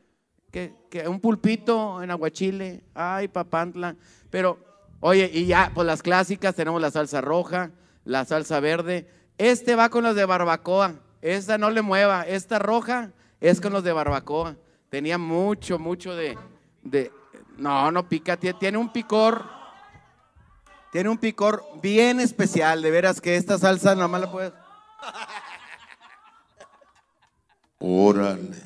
¿Qué, 0.52 0.74
un 1.08 1.20
pulpito 1.20 2.02
en 2.02 2.10
aguachile? 2.10 2.84
Ay, 2.96 3.28
papantla. 3.28 3.96
Pero, 4.32 4.58
oye, 5.00 5.30
y 5.32 5.46
ya, 5.46 5.72
pues 5.76 5.86
las 5.86 6.02
clásicas, 6.02 6.56
tenemos 6.56 6.82
la 6.82 6.90
salsa 6.90 7.22
roja, 7.22 7.72
la 8.04 8.26
salsa 8.26 8.60
verde. 8.60 9.08
Este 9.38 9.76
va 9.76 9.90
con 9.90 10.04
los 10.04 10.16
de 10.16 10.26
barbacoa. 10.26 10.96
Esta 11.22 11.58
no 11.60 11.70
le 11.70 11.84
mueva. 11.84 12.24
Esta 12.24 12.58
roja 12.58 13.12
es 13.40 13.62
con 13.62 13.74
los 13.74 13.84
de 13.84 13.92
barbacoa. 13.94 14.56
Tenía 14.90 15.20
mucho, 15.20 15.78
mucho 15.78 16.16
de, 16.16 16.36
de- 16.82 17.12
no, 17.58 17.92
no 17.92 18.10
pica, 18.10 18.40
tie- 18.40 18.58
tiene 18.58 18.80
un 18.80 18.92
picor, 18.92 19.46
tiene 20.92 21.10
un 21.10 21.18
picor 21.18 21.64
bien 21.82 22.20
especial, 22.20 22.82
de 22.82 22.92
veras 22.92 23.22
que 23.22 23.36
esta 23.36 23.58
salsa 23.58 23.96
nomás 23.96 24.22
la 24.22 24.32
puedes... 24.32 24.54
Órale. 27.80 28.58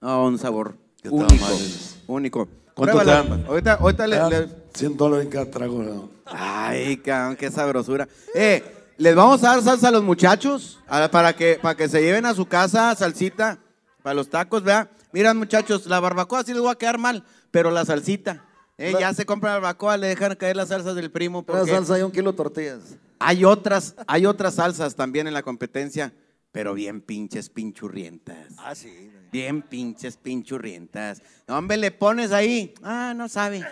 No, 0.00 0.24
un 0.26 0.38
sabor 0.38 0.76
¿Qué 1.02 1.08
único, 1.08 1.34
tamales? 1.34 1.96
único. 2.06 2.48
¿Cuánto 2.74 2.98
te 2.98 3.04
dan? 3.04 3.44
Ahorita, 3.46 3.74
ahorita 3.74 4.06
le, 4.06 4.16
Ah, 4.18 4.28
le- 4.28 4.48
100 4.74 4.96
dólares 4.96 5.26
en 5.26 5.32
cada 5.32 5.50
trago. 5.50 5.82
¿no? 5.82 6.08
Ay, 6.26 6.96
cabrón, 6.98 7.36
qué 7.36 7.50
sabrosura. 7.50 8.06
Eh, 8.34 8.62
les 8.96 9.14
vamos 9.14 9.42
a 9.44 9.48
dar 9.54 9.62
salsa 9.62 9.88
a 9.88 9.90
los 9.90 10.02
muchachos 10.02 10.80
a- 10.86 11.08
para 11.08 11.34
que, 11.34 11.58
para 11.60 11.74
que 11.74 11.88
se 11.88 12.00
lleven 12.02 12.26
a 12.26 12.34
su 12.34 12.46
casa 12.46 12.94
salsita 12.94 13.58
para 14.02 14.14
los 14.14 14.28
tacos, 14.28 14.62
vea. 14.62 14.88
Miran, 15.12 15.36
muchachos, 15.38 15.86
la 15.86 15.98
barbacoa 16.00 16.42
sí 16.44 16.52
les 16.52 16.62
va 16.62 16.72
a 16.72 16.76
quedar 16.78 16.98
mal, 16.98 17.24
pero 17.50 17.70
la 17.70 17.84
salsita. 17.84 18.44
Eh, 18.78 18.92
La- 18.92 19.00
ya 19.00 19.14
se 19.14 19.24
compra 19.26 19.50
la 19.50 19.58
barbacoa, 19.60 19.96
le 19.96 20.08
dejan 20.08 20.34
caer 20.36 20.56
las 20.56 20.68
salsas 20.68 20.94
del 20.96 21.10
primo. 21.10 21.38
Una 21.40 21.46
Porque 21.46 21.70
salsa 21.70 21.98
y 21.98 22.02
un 22.02 22.10
kilo 22.10 22.32
de 22.32 22.36
tortillas. 22.36 22.80
hay 23.18 23.44
otras, 23.44 23.94
hay 24.06 24.26
otras 24.26 24.54
salsas 24.54 24.94
también 24.96 25.26
en 25.26 25.34
la 25.34 25.42
competencia, 25.42 26.12
pero 26.52 26.74
bien 26.74 27.00
pinches 27.00 27.48
pinchurrientas. 27.50 28.52
Ah, 28.58 28.74
sí. 28.74 29.10
Bien 29.32 29.62
pinches 29.62 30.16
pinchurrientas. 30.16 31.22
No, 31.48 31.58
hombre, 31.58 31.76
le 31.76 31.90
pones 31.90 32.30
ahí. 32.32 32.74
Ah, 32.82 33.12
no 33.16 33.28
sabe. 33.28 33.64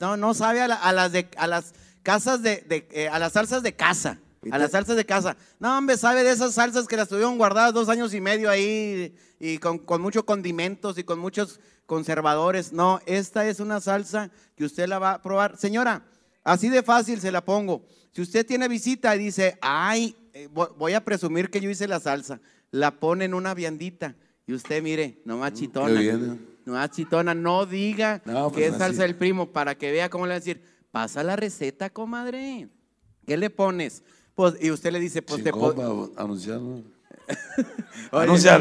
No, 0.00 0.16
no 0.16 0.32
sabe 0.34 0.60
a, 0.60 0.68
la- 0.68 0.76
a 0.76 0.92
las 0.92 1.10
de 1.12 1.28
a 1.36 1.46
las 1.48 1.74
casas 2.04 2.42
de, 2.42 2.64
de- 2.68 2.88
eh, 2.92 3.08
a 3.08 3.18
las 3.18 3.32
salsas 3.32 3.62
de 3.62 3.74
casa. 3.74 4.18
A 4.50 4.58
las 4.58 4.70
salsas 4.70 4.96
de 4.96 5.04
casa. 5.04 5.36
No, 5.58 5.76
hombre, 5.76 5.96
sabe 5.96 6.22
de 6.24 6.30
esas 6.30 6.54
salsas 6.54 6.86
que 6.86 6.96
las 6.96 7.08
tuvieron 7.08 7.36
guardadas 7.38 7.74
dos 7.74 7.88
años 7.88 8.14
y 8.14 8.20
medio 8.20 8.48
ahí 8.50 9.14
y 9.40 9.58
con, 9.58 9.78
con 9.78 10.00
muchos 10.00 10.24
condimentos 10.24 10.96
y 10.98 11.04
con 11.04 11.18
muchos 11.18 11.58
conservadores. 11.86 12.72
No, 12.72 13.00
esta 13.06 13.46
es 13.48 13.60
una 13.60 13.80
salsa 13.80 14.30
que 14.56 14.64
usted 14.64 14.86
la 14.88 14.98
va 14.98 15.12
a 15.14 15.22
probar. 15.22 15.56
Señora, 15.58 16.04
así 16.44 16.68
de 16.68 16.82
fácil 16.82 17.20
se 17.20 17.32
la 17.32 17.44
pongo. 17.44 17.84
Si 18.12 18.22
usted 18.22 18.46
tiene 18.46 18.68
visita 18.68 19.14
y 19.16 19.18
dice, 19.18 19.58
ay, 19.60 20.16
eh, 20.32 20.48
vo- 20.52 20.72
voy 20.76 20.94
a 20.94 21.04
presumir 21.04 21.50
que 21.50 21.60
yo 21.60 21.68
hice 21.68 21.88
la 21.88 21.98
salsa, 22.00 22.40
la 22.70 22.92
pone 23.00 23.24
en 23.24 23.34
una 23.34 23.54
viandita 23.54 24.14
y 24.46 24.54
usted 24.54 24.82
mire, 24.82 25.20
nomás 25.24 25.52
chitona. 25.54 25.94
qué 25.94 26.00
bien, 26.00 26.32
¿eh? 26.32 26.54
Nomás 26.64 26.90
chitona, 26.90 27.34
no 27.34 27.66
diga 27.66 28.22
No, 28.24 28.48
que 28.50 28.54
pues 28.54 28.66
es 28.66 28.70
así. 28.74 28.78
salsa 28.80 29.02
del 29.02 29.16
primo 29.16 29.50
para 29.52 29.76
que 29.76 29.90
vea 29.90 30.08
cómo 30.10 30.26
le 30.26 30.30
va 30.30 30.36
a 30.36 30.38
decir, 30.40 30.62
pasa 30.90 31.22
la 31.22 31.34
receta, 31.36 31.90
comadre. 31.90 32.68
¿Qué 33.26 33.36
le 33.36 33.50
pones? 33.50 34.02
Pues, 34.38 34.54
y 34.60 34.70
usted 34.70 34.92
le 34.92 35.00
dice, 35.00 35.20
pues 35.20 35.42
te 35.42 35.50
para 35.50 35.88
anunciar. 36.16 36.60
anunciar 38.12 38.60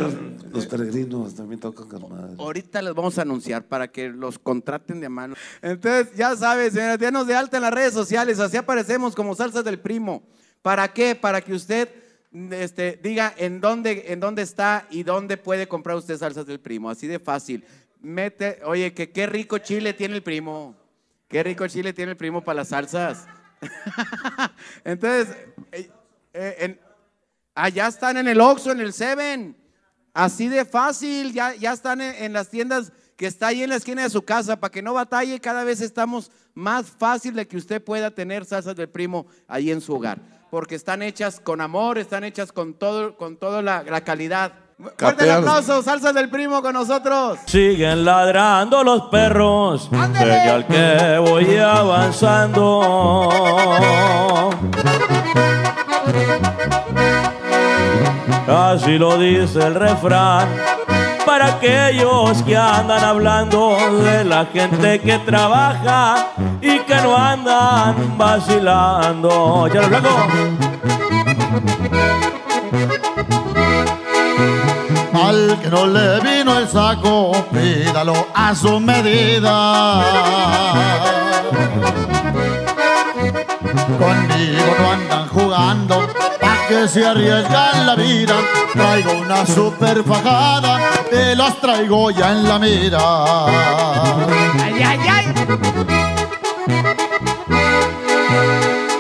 los 0.52 0.66
peregrinos 0.66 1.36
también 1.36 1.60
tocan 1.60 2.02
madre. 2.10 2.34
Ahorita 2.40 2.82
les 2.82 2.96
vamos 2.96 3.16
a 3.20 3.22
anunciar 3.22 3.64
para 3.64 3.88
que 3.88 4.10
los 4.10 4.40
contraten 4.40 5.00
de 5.00 5.08
mano. 5.08 5.36
Entonces, 5.62 6.16
ya 6.16 6.36
sabes, 6.36 6.74
señores, 6.74 6.98
denos 6.98 7.28
de 7.28 7.36
alta 7.36 7.58
en 7.58 7.62
las 7.62 7.72
redes 7.72 7.94
sociales. 7.94 8.40
Así 8.40 8.58
aparecemos 8.58 9.14
como 9.14 9.36
salsas 9.36 9.64
del 9.64 9.80
primo. 9.80 10.24
¿Para 10.64 10.92
qué? 10.92 11.14
Para 11.14 11.42
que 11.42 11.54
usted 11.54 11.90
este, 12.50 13.00
diga 13.04 13.32
en 13.38 13.62
dónde, 13.62 14.06
en 14.08 14.20
dónde 14.20 14.42
está 14.42 14.88
y 14.90 15.04
dónde 15.04 15.38
puede 15.38 15.68
comprar 15.68 15.96
usted 15.96 16.18
salsas 16.18 16.48
del 16.48 16.60
primo. 16.60 16.90
Así 16.90 17.06
de 17.06 17.20
fácil. 17.20 17.64
Mete, 18.02 18.62
oye, 18.66 18.96
que 18.96 19.12
qué 19.12 19.28
rico 19.28 19.60
chile 19.60 19.94
tiene 19.94 20.16
el 20.16 20.24
primo. 20.24 20.76
Qué 21.28 21.44
rico 21.44 21.68
chile 21.68 21.94
tiene 21.94 22.14
el 22.14 22.18
primo 22.18 22.44
para 22.44 22.62
las 22.62 22.70
salsas. 22.70 23.28
Entonces, 24.84 25.36
eh, 25.72 25.90
eh, 26.34 26.80
allá 27.56 27.88
están 27.88 28.18
en 28.18 28.28
el 28.28 28.40
Oxxo, 28.40 28.72
en 28.72 28.80
el 28.80 28.94
Seven. 28.94 29.56
Así 30.14 30.48
de 30.48 30.66
fácil, 30.66 31.32
ya, 31.34 31.54
ya 31.56 31.74
están 31.74 32.02
en, 32.02 32.34
las 32.34 32.50
tiendas 32.50 32.92
que 33.16 33.28
está 33.28 33.48
ahí 33.48 33.62
en 33.62 33.70
la 33.70 33.76
esquina 33.76 34.02
de 34.02 34.10
su 34.10 34.24
casa, 34.24 34.60
para 34.60 34.72
que 34.72 34.82
no 34.82 34.94
batalle, 34.94 35.40
cada 35.40 35.64
vez 35.64 35.80
estamos 35.80 36.32
más 36.56 36.88
fácil 36.88 37.36
de 37.36 37.48
que 37.48 37.58
usted 37.58 37.84
pueda 37.84 38.10
tener 38.10 38.46
salsas 38.46 38.76
del 38.76 38.90
primo 38.90 39.28
ahí 39.48 39.70
en 39.70 39.80
su 39.80 39.94
hogar, 39.94 40.20
porque 40.50 40.74
están 40.74 41.04
hechas 41.04 41.40
con 41.40 41.62
amor, 41.62 42.00
están 42.00 42.24
hechas 42.24 42.52
con 42.52 42.74
todo, 42.74 43.16
con 43.16 43.38
toda 43.38 43.62
la 43.62 44.04
calidad. 44.04 44.54
Fuerte 44.80 45.24
el 45.24 45.32
aplauso, 45.32 45.82
salsas 45.82 46.14
del 46.14 46.30
primo 46.30 46.62
con 46.62 46.74
nosotros. 46.74 47.40
Siguen 47.48 48.06
ladrando 48.06 48.84
los 48.84 49.02
perros, 49.10 49.90
señal 49.90 50.68
que 50.68 51.18
voy 51.18 51.58
avanzando. 51.58 53.22
Así 58.48 59.00
lo 59.00 59.18
dice 59.18 59.66
el 59.66 59.74
refrán, 59.74 60.48
para 61.26 61.56
aquellos 61.56 62.44
que 62.44 62.56
andan 62.56 63.04
hablando 63.04 63.76
de 64.04 64.26
la 64.26 64.46
gente 64.46 65.00
que 65.00 65.18
trabaja 65.18 66.28
y 66.62 66.78
que 66.82 66.96
no 66.98 67.18
andan 67.18 68.16
vacilando. 68.16 69.68
Ya 69.70 69.82
lo 69.82 69.88
blanco. 69.88 70.10
Al 75.26 75.60
que 75.62 75.70
no 75.70 75.88
le 75.88 76.20
vino 76.20 76.58
el 76.58 76.68
saco, 76.68 77.32
pídalo 77.52 78.28
a 78.34 78.56
su 78.56 78.80
medida. 78.80 80.04
Conmigo 84.00 84.76
no 84.80 84.92
andan 84.92 85.28
jugando, 85.30 86.08
pa' 86.40 86.68
que 86.68 86.88
se 86.88 87.06
arriesgan 87.06 87.86
la 87.86 87.96
vida. 87.96 88.36
Traigo 88.74 89.14
una 89.14 89.46
super 89.46 90.04
fajada 90.04 90.80
y 91.12 91.36
los 91.36 91.60
traigo 91.60 92.12
ya 92.12 92.32
en 92.32 92.48
la 92.48 92.60
mira. 92.60 93.26
Ay, 94.64 94.84
ay, 94.84 95.00
ay. 95.10 95.26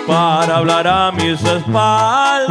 para 0.07 0.57
hablar 0.57 0.87
a 0.87 1.11
mis 1.11 1.43
espaldas. 1.43 2.47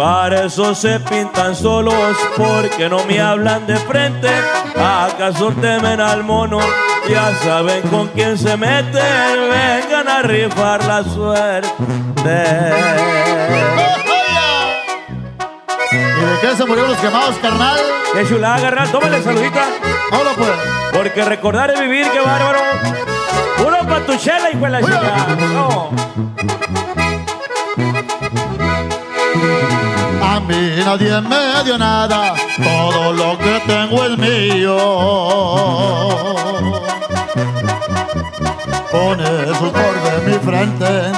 Para 0.00 0.46
eso 0.46 0.74
se 0.74 0.98
pintan 0.98 1.54
solos, 1.54 2.16
porque 2.34 2.88
no 2.88 3.04
me 3.04 3.20
hablan 3.20 3.66
de 3.66 3.76
frente. 3.76 4.30
¿Acaso 4.74 5.52
temen 5.60 6.00
al 6.00 6.24
mono? 6.24 6.58
Ya 7.06 7.34
saben 7.44 7.82
con 7.82 8.08
quién 8.08 8.38
se 8.38 8.56
meten. 8.56 9.50
Vengan 9.50 10.08
a 10.08 10.22
rifar 10.22 10.82
la 10.86 11.04
suerte. 11.04 12.44
¿Y 15.92 15.96
de 15.96 16.40
qué 16.40 16.56
se 16.56 16.64
murieron 16.64 16.92
los 16.92 17.00
quemados, 17.00 17.36
carnal? 17.42 17.78
Qué 18.14 18.26
chulada, 18.26 18.58
carnal. 18.58 18.90
Tómale 18.90 19.22
saludita. 19.22 19.66
Hola, 20.12 20.30
pues. 20.34 20.50
Porque 20.94 21.24
recordar 21.26 21.72
es 21.72 21.80
vivir, 21.80 22.10
qué 22.10 22.20
bárbaro. 22.20 22.60
Uno 23.66 23.86
pa' 23.86 24.00
tu 24.06 24.16
chela, 24.16 24.50
hijo 24.50 24.64
de 24.64 24.70
la 24.70 24.80
chica. 24.80 25.26
No. 25.52 25.90
Mí 30.50 30.82
nadie 30.84 31.20
me 31.20 31.62
dio 31.64 31.78
nada, 31.78 32.34
todo 32.56 33.12
lo 33.12 33.38
que 33.38 33.62
tengo 33.68 34.04
es 34.04 34.18
mío. 34.18 34.76
Con 38.90 39.20
el 39.20 39.54
sudor 39.54 39.94
de 40.06 40.14
mi 40.26 40.38
frente 40.48 41.12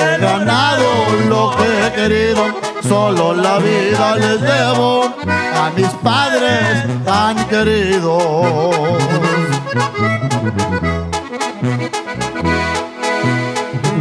he 0.00 0.18
ganado 0.18 0.88
lo 1.28 1.54
que 1.56 1.86
he 1.86 1.92
querido, 1.92 2.42
solo 2.88 3.34
la 3.34 3.58
vida 3.58 4.16
les 4.16 4.40
debo 4.40 5.14
a 5.62 5.70
mis 5.76 5.92
padres 6.02 7.04
tan 7.04 7.36
queridos. 7.46 8.92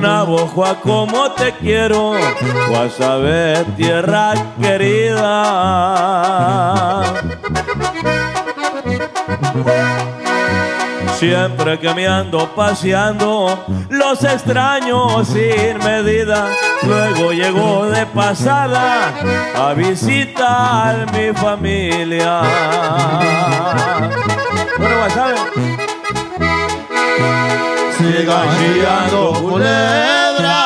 Navajo, 0.02 0.66
como 0.82 1.32
te 1.34 1.54
quiero, 1.54 2.14
Guasabé, 2.70 3.64
tierra 3.78 4.34
querida. 4.60 5.22
Siempre 11.20 11.78
que 11.78 11.94
me 11.94 12.08
ando 12.08 12.50
paseando, 12.56 13.64
los 13.90 14.24
extraño 14.24 15.24
sin 15.24 15.78
medida. 15.78 16.48
Luego 16.82 17.32
llego 17.32 17.86
de 17.86 18.08
pasada 18.08 19.14
a 19.56 19.74
visitar 19.74 21.06
mi 21.14 21.32
familia. 21.32 22.42
Bueno, 24.80 24.98
Guasabé. 24.98 25.36
Sigan 28.02 28.48
chillando 28.58 29.34
culebra. 29.34 30.60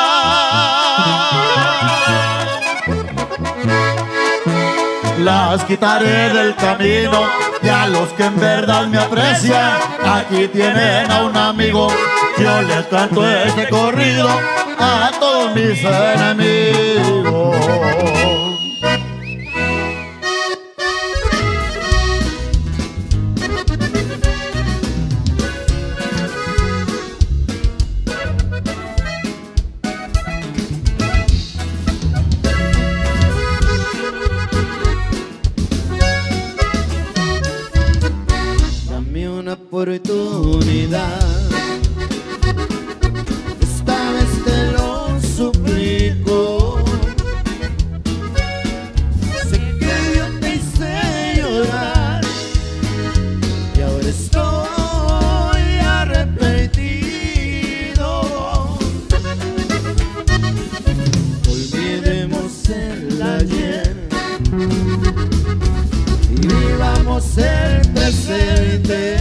Las 5.18 5.64
quitaré 5.64 6.30
del 6.30 6.54
camino 6.54 7.20
y 7.62 7.68
a 7.68 7.88
los 7.88 8.08
que 8.14 8.24
en 8.24 8.40
verdad 8.40 8.86
me 8.86 8.96
aprecian, 8.98 9.72
aquí 10.02 10.48
tienen 10.48 11.10
a 11.10 11.24
un 11.24 11.36
amigo. 11.36 11.88
Yo 12.38 12.62
les 12.62 12.86
canto 12.86 13.28
este 13.28 13.68
corrido 13.68 14.30
a 14.78 15.10
todos 15.20 15.54
mis 15.54 15.84
enemigos. 15.84 17.54
Oportunidad. 39.76 41.20
Esta 43.60 44.12
vez 44.12 44.30
te 44.46 44.72
lo 44.72 45.20
suplico. 45.20 46.78
Sé 49.50 49.58
que 49.78 49.94
yo 50.16 50.26
te 50.40 50.48
hice 50.54 50.92
llorar 51.36 52.22
y 53.76 53.78
ahora 53.82 54.08
estoy 54.08 55.64
arrepentido. 55.84 57.18
Olvidemos 61.50 62.68
el 62.70 63.22
ayer 63.22 64.08
y 66.30 66.34
vivamos 66.46 67.36
el 67.36 67.92
presente. 67.92 69.15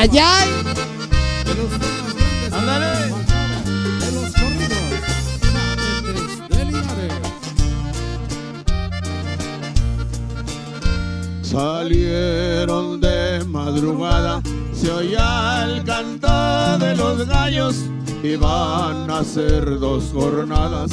Ay, 0.00 0.08
ay, 0.12 0.18
ay, 0.18 0.24
ay. 0.24 0.48
Ándale. 2.52 2.86
De 4.00 4.08
los 4.12 4.32
corridos. 4.32 4.84
de. 6.48 7.10
Salieron 11.42 13.00
de 13.02 13.44
madrugada, 13.44 14.40
se 14.72 14.90
oía 14.90 15.64
el 15.64 15.84
canto 15.84 16.78
de 16.78 16.96
los 16.96 17.26
gallos 17.26 17.84
y 18.22 18.36
van 18.36 19.10
a 19.10 19.18
hacer 19.18 19.78
dos 19.80 20.12
jornadas. 20.14 20.92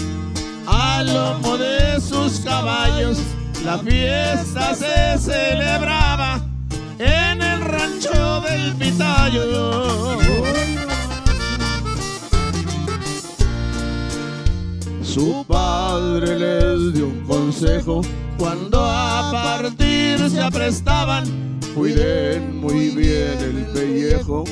Al 0.65 1.13
lomo 1.13 1.57
de 1.57 2.01
sus 2.01 2.41
caballos, 2.41 3.19
la 3.63 3.77
fiesta 3.77 4.75
se 4.75 5.17
celebraba 5.17 6.41
en 6.99 7.41
el 7.41 7.61
rancho 7.61 8.36
Pitayo. 8.79 10.17
Su 15.01 15.43
padre 15.47 16.37
les 16.37 16.93
dio 16.93 17.07
un 17.07 17.23
consejo 17.25 18.01
cuando 18.37 18.85
a 18.85 19.31
partir 19.31 20.29
se 20.29 20.39
aprestaban. 20.39 21.25
Cuiden 21.73 22.59
muy 22.61 22.89
bien 22.89 23.37
el 23.39 23.65
pellejo, 23.73 24.43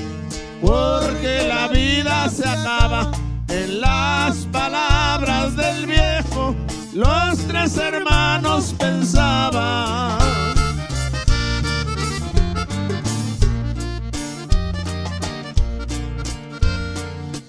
porque 0.62 1.48
la 1.48 1.68
vida 1.68 2.30
se 2.30 2.48
acaba 2.48 3.12
en 3.48 3.82
las 3.82 4.38
palabras 4.52 5.56
del 5.56 5.86
viejo. 5.86 6.56
Los 6.94 7.38
tres 7.48 7.78
hermanos 7.78 8.74
pensaban. 8.80 10.25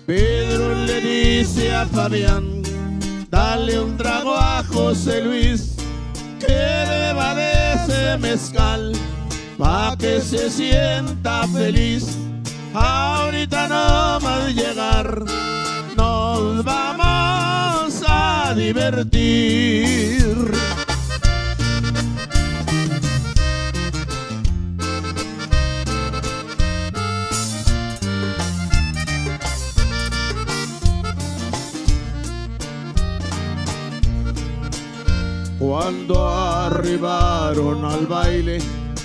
Pedro 0.07 0.73
le 0.87 1.01
dice 1.01 1.75
a 1.75 1.85
Fabián, 1.85 2.63
dale 3.29 3.81
un 3.81 3.97
trago 3.97 4.37
a 4.37 4.63
José 4.63 5.21
Luis, 5.21 5.75
que 6.39 6.47
beba 6.47 7.35
de 7.35 7.73
ese 7.75 8.17
mezcal, 8.19 8.93
pa' 9.59 9.97
que 9.99 10.21
se 10.21 10.49
sienta 10.49 11.49
feliz. 11.49 12.17
Ahorita 12.73 13.67
no 13.67 14.21
más 14.21 14.55
llegar, 14.55 15.25
nos 15.97 16.65
vamos 16.65 18.01
a 18.07 18.55
divertir. 18.55 20.26
Cuando 35.59 36.29
arribaron 36.29 37.83
al 37.85 38.07
baile, 38.07 38.59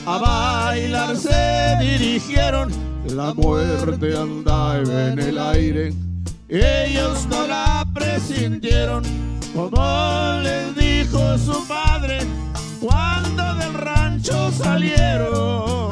a 0.06 0.18
bailar 0.18 1.16
se 1.16 1.78
dirigieron. 1.80 2.70
La 3.08 3.34
muerte 3.34 4.18
andaba 4.18 5.08
en 5.08 5.20
el 5.20 5.38
aire. 5.39 5.93
Ellos 6.49 7.26
no 7.30 7.47
la 7.47 7.88
presintieron, 7.93 9.04
como 9.56 10.41
les 10.43 10.76
dijo 10.76 11.38
su 11.38 11.66
padre 11.68 12.20
cuando 12.82 13.56
del 13.56 13.74
rancho 13.74 14.52
salieron. 14.52 15.91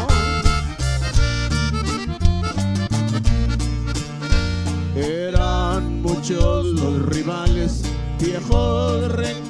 Eran 4.98 6.02
muchos 6.02 6.66
los 6.66 7.06
rivales, 7.06 7.84
viejos 8.20 9.10
rencores 9.14 9.49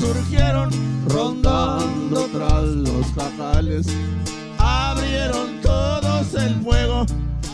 surgieron, 0.00 0.70
rondando 1.08 2.26
tras 2.32 2.64
los 2.64 3.06
jajales. 3.14 3.86
Abrieron 4.58 5.60
todos 5.62 6.34
el 6.34 6.54
fuego, 6.62 7.06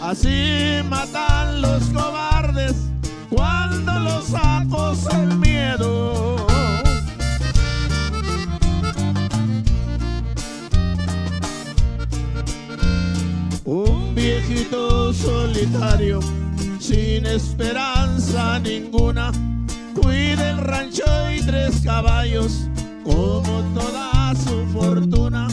así 0.03 0.80
matan 0.88 1.62
los 1.62 1.82
cobardes 1.84 2.74
cuando 3.28 3.99
los 4.01 4.24
sacos 4.24 5.07
el 5.12 5.36
miedo. 5.38 6.36
Un 13.64 14.14
viejito 14.14 15.12
solitario, 15.12 16.20
sin 16.80 17.24
esperanza 17.26 18.59
ninguna, 18.59 19.30
cuida 20.41 20.51
el 20.51 20.59
rancho 20.59 21.30
y 21.30 21.41
tres 21.43 21.80
caballos, 21.84 22.68
como 23.05 23.62
toda 23.74 24.34
su 24.34 24.66
fortuna. 24.72 25.49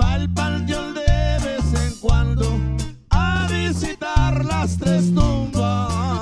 Va 0.00 0.14
al 0.14 0.28
panteón 0.30 0.94
de 0.94 1.38
vez 1.44 1.74
en 1.84 1.94
cuando 2.00 2.58
a 3.10 3.48
visitar 3.50 4.44
las 4.44 4.78
tres 4.78 5.14
tumbas. 5.14 6.20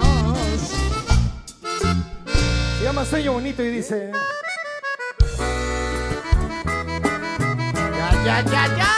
Se 2.78 2.84
llama 2.84 3.04
Sueño 3.04 3.32
Bonito 3.34 3.62
y 3.62 3.70
dice. 3.70 4.12
Ya, 7.96 8.24
ya, 8.24 8.44
ya, 8.44 8.76
ya. 8.76 8.96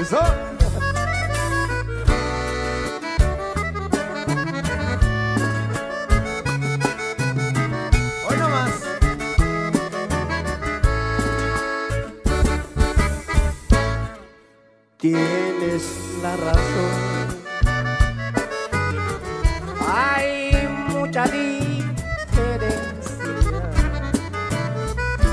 Eso. 0.00 0.49
Tienes 15.00 15.82
la 16.22 16.36
razón. 16.36 17.40
Hay 19.88 20.68
mucha 20.90 21.24
diferencia. 21.24 21.70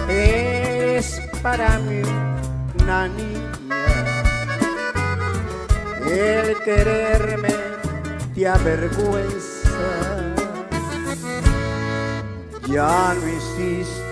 Es 0.07 1.21
para 1.43 1.79
mí 1.79 2.01
una 2.81 3.09
niña. 3.09 3.51
El 6.09 6.57
quererme 6.63 7.53
te 8.33 8.47
avergüenza. 8.47 9.69
Ya 12.69 13.13
no 13.19 13.27
existe. 13.27 14.07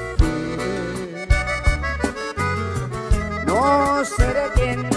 No 3.45 4.03
seré 4.03 4.49
quien 4.53 4.94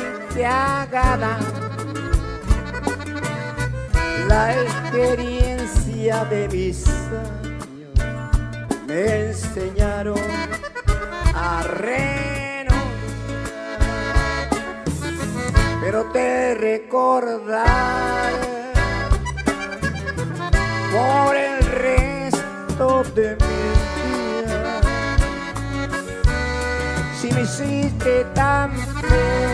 La 4.28 4.55
experiencia 4.62 6.24
de 6.26 6.49
mis 6.49 6.86
años 6.86 7.99
me 8.86 9.30
enseñaron 9.30 10.20
a 11.34 11.62
renunciar. 11.64 12.78
Pero 15.80 16.05
te 16.12 16.55
recordaré 16.55 17.59
por 20.93 21.34
el 21.34 21.66
resto 21.66 23.03
de 23.16 23.34
mis 23.34 23.78
días. 24.47 24.86
Si 27.20 27.32
me 27.32 27.41
hiciste 27.43 28.24
tan 28.34 28.70
feliz 29.01 29.47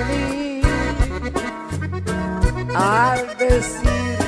al 2.75 3.37
decir 3.39 4.19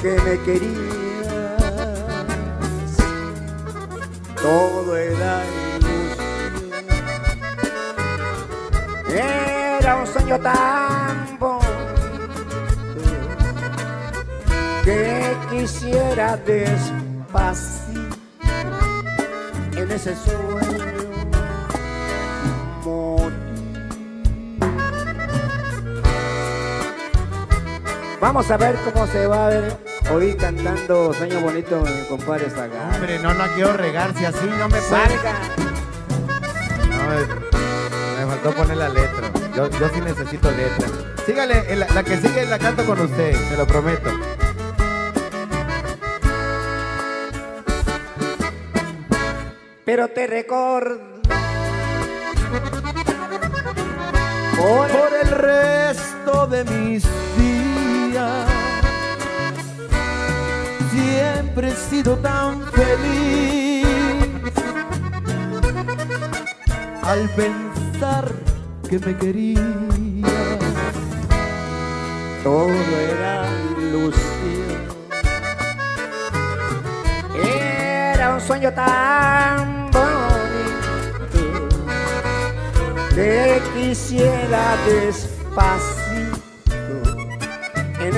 que 0.00 0.12
me 0.24 0.40
querías, 0.44 1.56
todo 4.40 4.96
era 4.96 5.42
ilusión. 5.76 6.26
Era 9.08 9.96
un 9.96 10.06
sueño 10.06 10.38
tan 10.40 11.38
bonito 11.38 11.66
que 14.84 15.36
quisiera 15.50 16.36
despacito 16.36 18.16
en 19.76 19.90
ese 19.90 20.14
sueño 20.14 20.96
Vamos 28.26 28.50
a 28.50 28.56
ver 28.56 28.74
cómo 28.92 29.06
se 29.06 29.24
va 29.28 29.46
a 29.46 29.50
ver 29.50 29.76
hoy 30.12 30.34
cantando 30.34 31.14
Sueño 31.14 31.40
Bonito 31.42 31.80
mi 31.82 32.08
compadre 32.08 32.50
Saga. 32.50 32.90
Hombre, 32.92 33.20
no 33.20 33.32
la 33.32 33.46
quiero 33.54 33.72
regar, 33.74 34.12
si 34.18 34.24
así 34.24 34.46
no 34.58 34.68
me. 34.68 34.80
Salga. 34.80 35.34
No, 36.90 37.08
me, 37.08 38.24
me 38.24 38.26
faltó 38.26 38.50
poner 38.50 38.78
la 38.78 38.88
letra. 38.88 39.30
Yo, 39.54 39.70
yo 39.70 39.88
sí 39.90 40.00
necesito 40.00 40.50
letra. 40.50 40.88
Sígale, 41.24 41.72
eh, 41.72 41.76
la, 41.76 41.86
la 41.94 42.02
que 42.02 42.16
sigue 42.16 42.44
la 42.46 42.58
canto 42.58 42.84
con 42.84 43.00
usted, 43.00 43.32
se 43.48 43.56
lo 43.56 43.64
prometo. 43.64 44.10
Pero 49.84 50.08
te 50.08 50.26
recuerdo 50.26 50.98
Por, 54.56 54.90
el 55.22 55.28
resto 55.30 56.48
de 56.48 56.64
mis 56.64 57.04
Siempre 60.90 61.68
he 61.68 61.76
sido 61.76 62.16
tan 62.16 62.62
feliz 62.72 63.86
al 67.02 67.28
pensar 67.30 68.32
que 68.88 68.98
me 68.98 69.16
quería. 69.16 69.60
todo 72.42 72.70
era 72.70 73.48
ilusión. 73.78 74.80
Era 77.44 78.34
un 78.34 78.40
sueño 78.40 78.72
tan 78.72 79.90
bonito 79.90 81.42
que 83.14 83.60
quisiera 83.74 84.76
despacito 84.86 85.36
en 85.90 85.95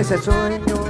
ese 0.00 0.16
sueño 0.16 0.87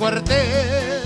cuartel 0.00 1.02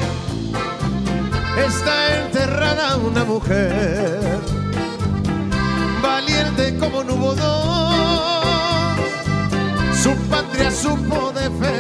está 1.67 2.25
enterrada 2.27 2.97
una 2.97 3.25
mujer, 3.25 4.39
valiente 6.01 6.79
como 6.79 7.03
no 7.03 7.15
hubo 7.15 7.35
dos, 7.35 8.97
su 10.01 10.15
patria 10.31 10.71
supo 10.71 11.33
defender. 11.33 11.74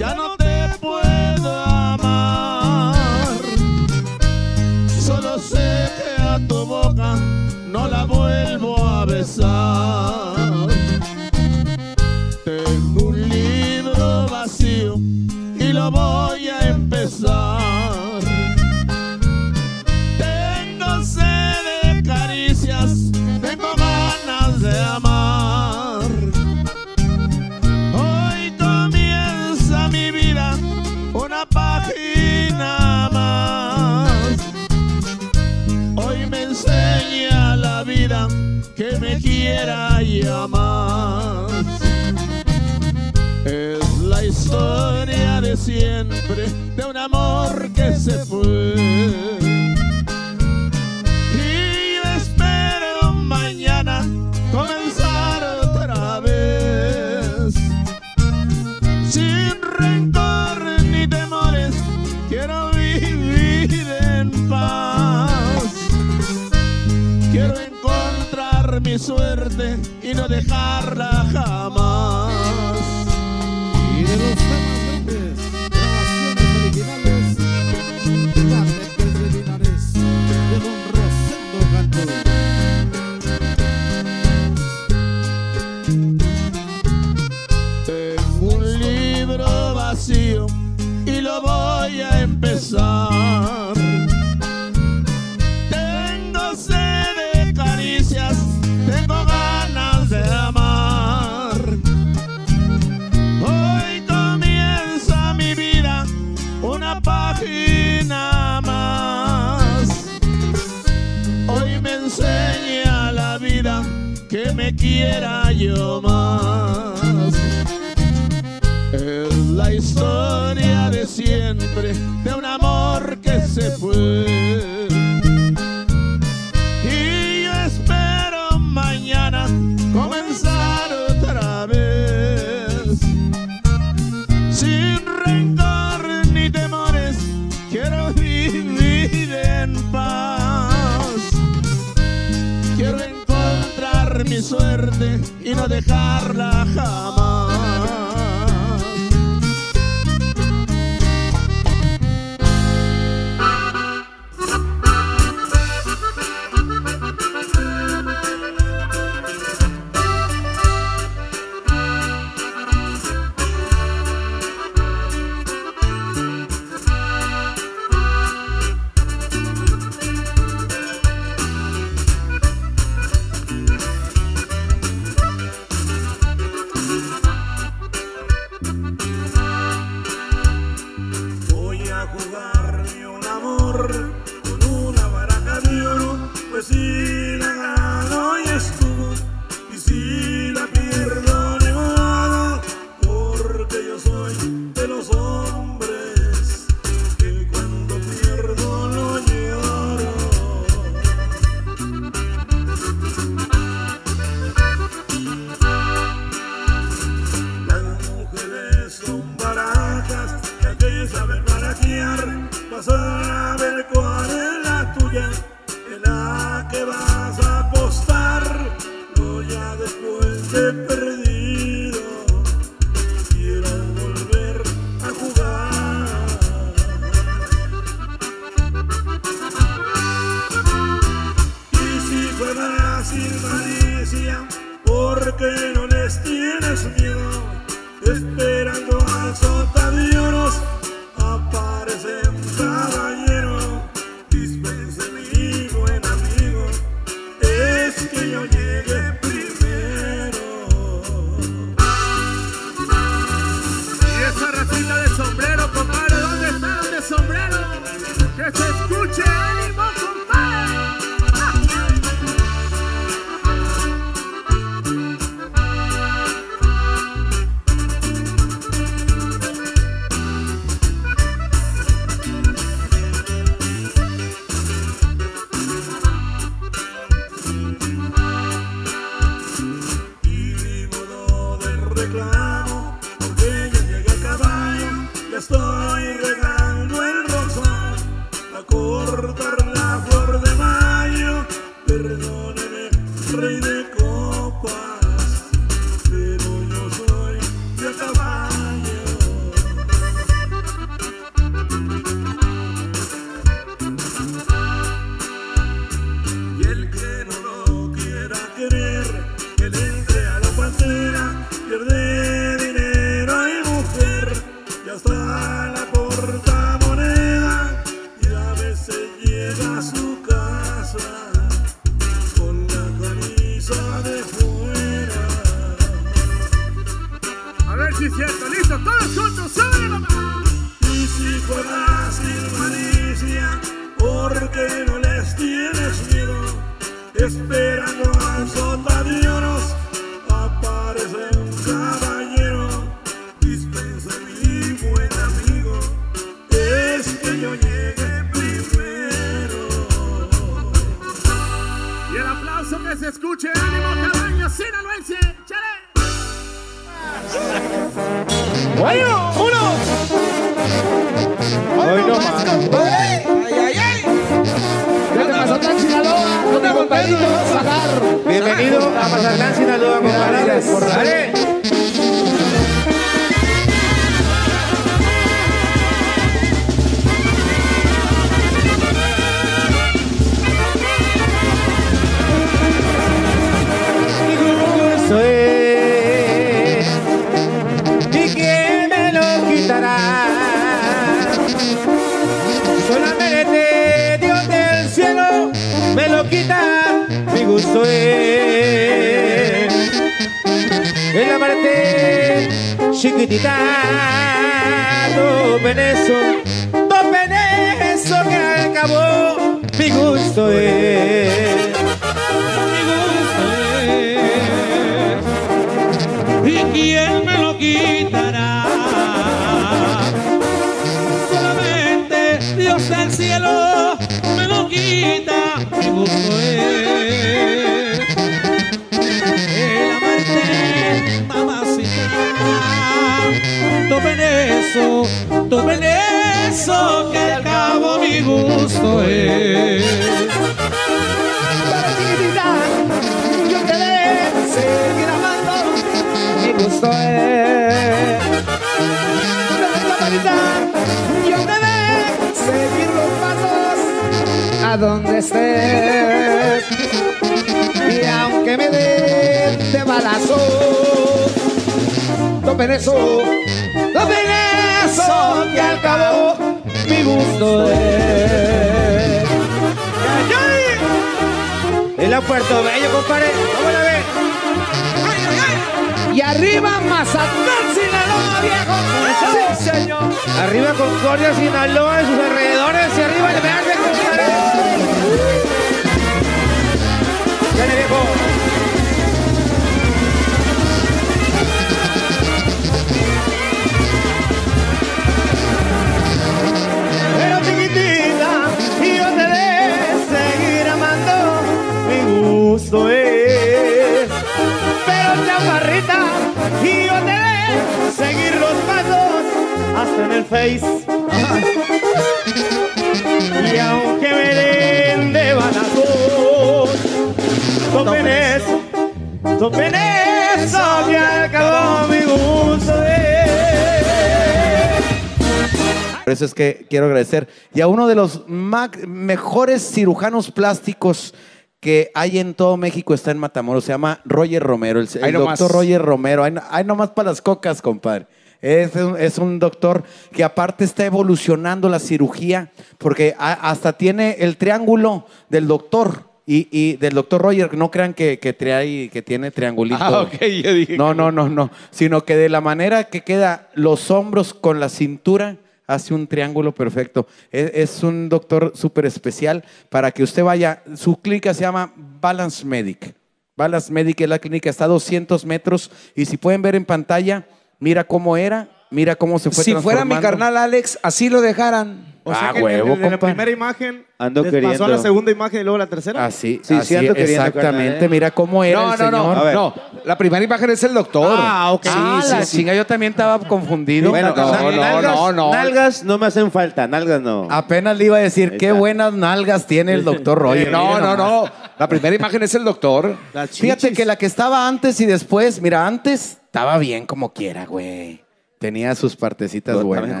De 527.90 527.94
los 527.96 528.24
mejores 528.28 529.62
cirujanos 529.70 530.30
plásticos 530.30 531.14
que 531.60 531.90
hay 531.94 532.18
en 532.18 532.32
todo 532.32 532.56
México 532.56 532.94
está 532.94 533.10
en 533.10 533.18
Matamoros. 533.18 533.64
Se 533.64 533.72
llama 533.72 534.00
Roger 534.04 534.42
Romero, 534.42 534.80
el, 534.80 534.88
el 534.94 535.04
Ahí 535.04 535.12
nomás. 535.12 535.38
doctor 535.38 535.56
Roger 535.60 535.82
Romero. 535.82 536.24
Hay, 536.24 536.34
hay 536.50 536.64
nomás 536.64 536.90
para 536.90 537.10
las 537.10 537.20
cocas, 537.20 537.60
compadre. 537.60 538.06
Es 538.40 538.74
un, 538.74 538.96
es 538.98 539.18
un 539.18 539.38
doctor 539.38 539.82
que 540.12 540.24
aparte 540.24 540.64
está 540.64 540.86
evolucionando 540.86 541.68
la 541.68 541.78
cirugía 541.78 542.50
porque 542.78 543.14
a- 543.18 543.50
hasta 543.50 543.74
tiene 543.74 544.16
el 544.20 544.38
triángulo 544.38 545.06
del 545.28 545.46
doctor. 545.46 546.08
Y, 546.26 546.46
y 546.52 546.76
del 546.76 546.94
doctor 546.94 547.20
Roger, 547.22 547.52
no 547.58 547.70
crean 547.72 547.92
que, 547.92 548.18
que, 548.20 548.32
trae- 548.38 548.88
que 548.88 549.02
tiene 549.02 549.30
triangulito. 549.32 549.78
Ah, 549.82 550.02
ok, 550.02 550.14
yo 550.42 550.54
dije 550.54 550.78
No, 550.78 550.94
no, 550.94 551.10
no, 551.10 551.28
no. 551.28 551.50
Sino 551.72 552.04
que 552.04 552.16
de 552.16 552.28
la 552.28 552.40
manera 552.40 552.84
que 552.84 553.02
queda 553.02 553.48
los 553.54 553.90
hombros 553.90 554.32
con 554.32 554.60
la 554.60 554.68
cintura, 554.68 555.36
hace 555.70 555.94
un 555.94 556.06
triángulo 556.06 556.52
perfecto. 556.52 557.06
Es, 557.30 557.50
es 557.54 557.82
un 557.82 558.08
doctor 558.08 558.52
súper 558.54 558.86
especial 558.86 559.44
para 559.68 559.90
que 559.92 560.02
usted 560.02 560.24
vaya. 560.24 560.62
Su 560.74 560.96
clínica 561.00 561.32
se 561.32 561.42
llama 561.42 561.72
Balance 562.00 562.44
Medic. 562.44 562.94
Balance 563.36 563.72
Medic 563.72 564.00
es 564.00 564.08
la 564.08 564.18
clínica, 564.18 564.50
está 564.50 564.64
a 564.64 564.68
200 564.68 565.24
metros. 565.24 565.70
Y 565.94 566.04
si 566.04 566.16
pueden 566.16 566.42
ver 566.42 566.54
en 566.54 566.64
pantalla, 566.64 567.26
mira 567.58 567.84
cómo 567.84 568.16
era, 568.16 568.50
mira 568.70 568.96
cómo 568.96 569.18
se 569.18 569.30
fue 569.30 569.44
Si 569.44 569.54
fuera 569.54 569.84
mi 569.84 569.96
carnal 569.96 570.36
Alex, 570.36 570.78
así 570.82 571.08
lo 571.08 571.20
dejaran. 571.20 571.89
O 572.10 572.14
sea 572.14 572.28
Ah, 572.30 572.32
que 572.32 572.38
en- 572.38 572.44
huevo, 572.44 572.74
en, 572.74 572.84
en 572.84 572.90
la 572.90 572.98
primera 572.98 573.30
imagen 573.30 573.84
Ando 573.98 574.22
les 574.24 574.42
pasó 574.42 574.64
a 574.64 574.68
la 574.68 574.78
segunda 574.78 575.10
imagen 575.12 575.40
y 575.40 575.44
luego 575.44 575.58
la 575.58 575.66
tercera. 575.66 576.04
Así, 576.06 576.40
Sí, 576.42 576.54
así, 576.54 576.66
sí 576.68 576.76
ando 576.76 576.94
queriendo, 576.94 577.26
exactamente. 577.26 577.64
carnal, 577.72 577.84
¿eh? 577.84 577.88
Mira 577.88 578.10
cómo 578.10 578.42
era 578.44 578.60
No, 578.62 578.72
el 578.72 578.78
no, 578.80 578.90
no, 578.90 578.98
señor. 579.02 579.18
a 579.18 579.22
ver. 579.22 579.34
no. 579.34 579.54
La 579.84 579.98
primera 579.98 580.24
imagen 580.24 580.50
es 580.50 580.64
el 580.64 580.72
doctor. 580.74 581.16
Ah, 581.20 581.52
ok. 581.52 581.62
Sí, 581.64 581.70
Ah, 581.72 582.00
sí, 582.02 582.10
la 582.12 582.24
sí. 582.24 582.36
chinga, 582.38 582.54
yo 582.54 582.66
también 582.66 582.92
estaba 582.92 583.18
confundido. 583.20 583.90
Bueno, 583.90 584.14
no, 584.16 584.32
no, 584.32 584.50
nalgas, 584.52 584.82
no, 584.96 585.12
no. 585.12 585.32
Nalgas 585.32 585.84
no 585.84 585.98
me 585.98 586.06
hacen 586.06 586.30
falta, 586.30 586.66
nalgas 586.66 587.00
no. 587.02 587.28
Apenas 587.30 587.76
le 587.76 587.84
iba 587.84 587.96
a 587.98 588.00
decir 588.00 588.36
qué 588.38 588.52
buenas 588.52 588.92
nalgas 588.94 589.46
tiene 589.46 589.74
el 589.74 589.84
doctor 589.84 590.18
Roger. 590.22 590.50
No, 590.50 590.78
no, 590.80 590.96
no. 590.96 591.24
La 591.58 591.68
primera 591.68 591.94
imagen 591.94 592.22
es 592.22 592.34
el 592.34 592.44
doctor. 592.44 592.96
Fíjate 593.30 593.72
que 593.72 593.84
la 593.84 593.96
que 593.96 594.06
estaba 594.06 594.48
antes 594.48 594.80
y 594.80 594.86
después, 594.86 595.42
mira, 595.42 595.66
antes 595.66 596.18
estaba 596.24 596.56
bien 596.56 596.86
como 596.86 597.12
quiera, 597.12 597.44
güey. 597.44 598.02
Tenía 598.38 598.74
sus 598.74 598.96
partecitas 598.96 599.62
buenas. 599.62 600.00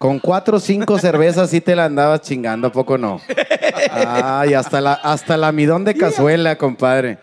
Con 0.00 0.18
cuatro 0.18 0.56
o 0.56 0.60
cinco 0.60 0.98
cervezas 0.98 1.50
sí 1.50 1.60
te 1.60 1.76
la 1.76 1.84
andabas 1.84 2.22
chingando, 2.22 2.68
¿a 2.68 2.72
poco 2.72 2.96
no? 2.96 3.20
Ay, 3.90 4.54
hasta 4.54 4.80
la, 4.80 4.94
hasta 4.94 5.36
la 5.36 5.52
midón 5.52 5.84
de 5.84 5.94
cazuela, 5.94 6.56
compadre. 6.56 7.18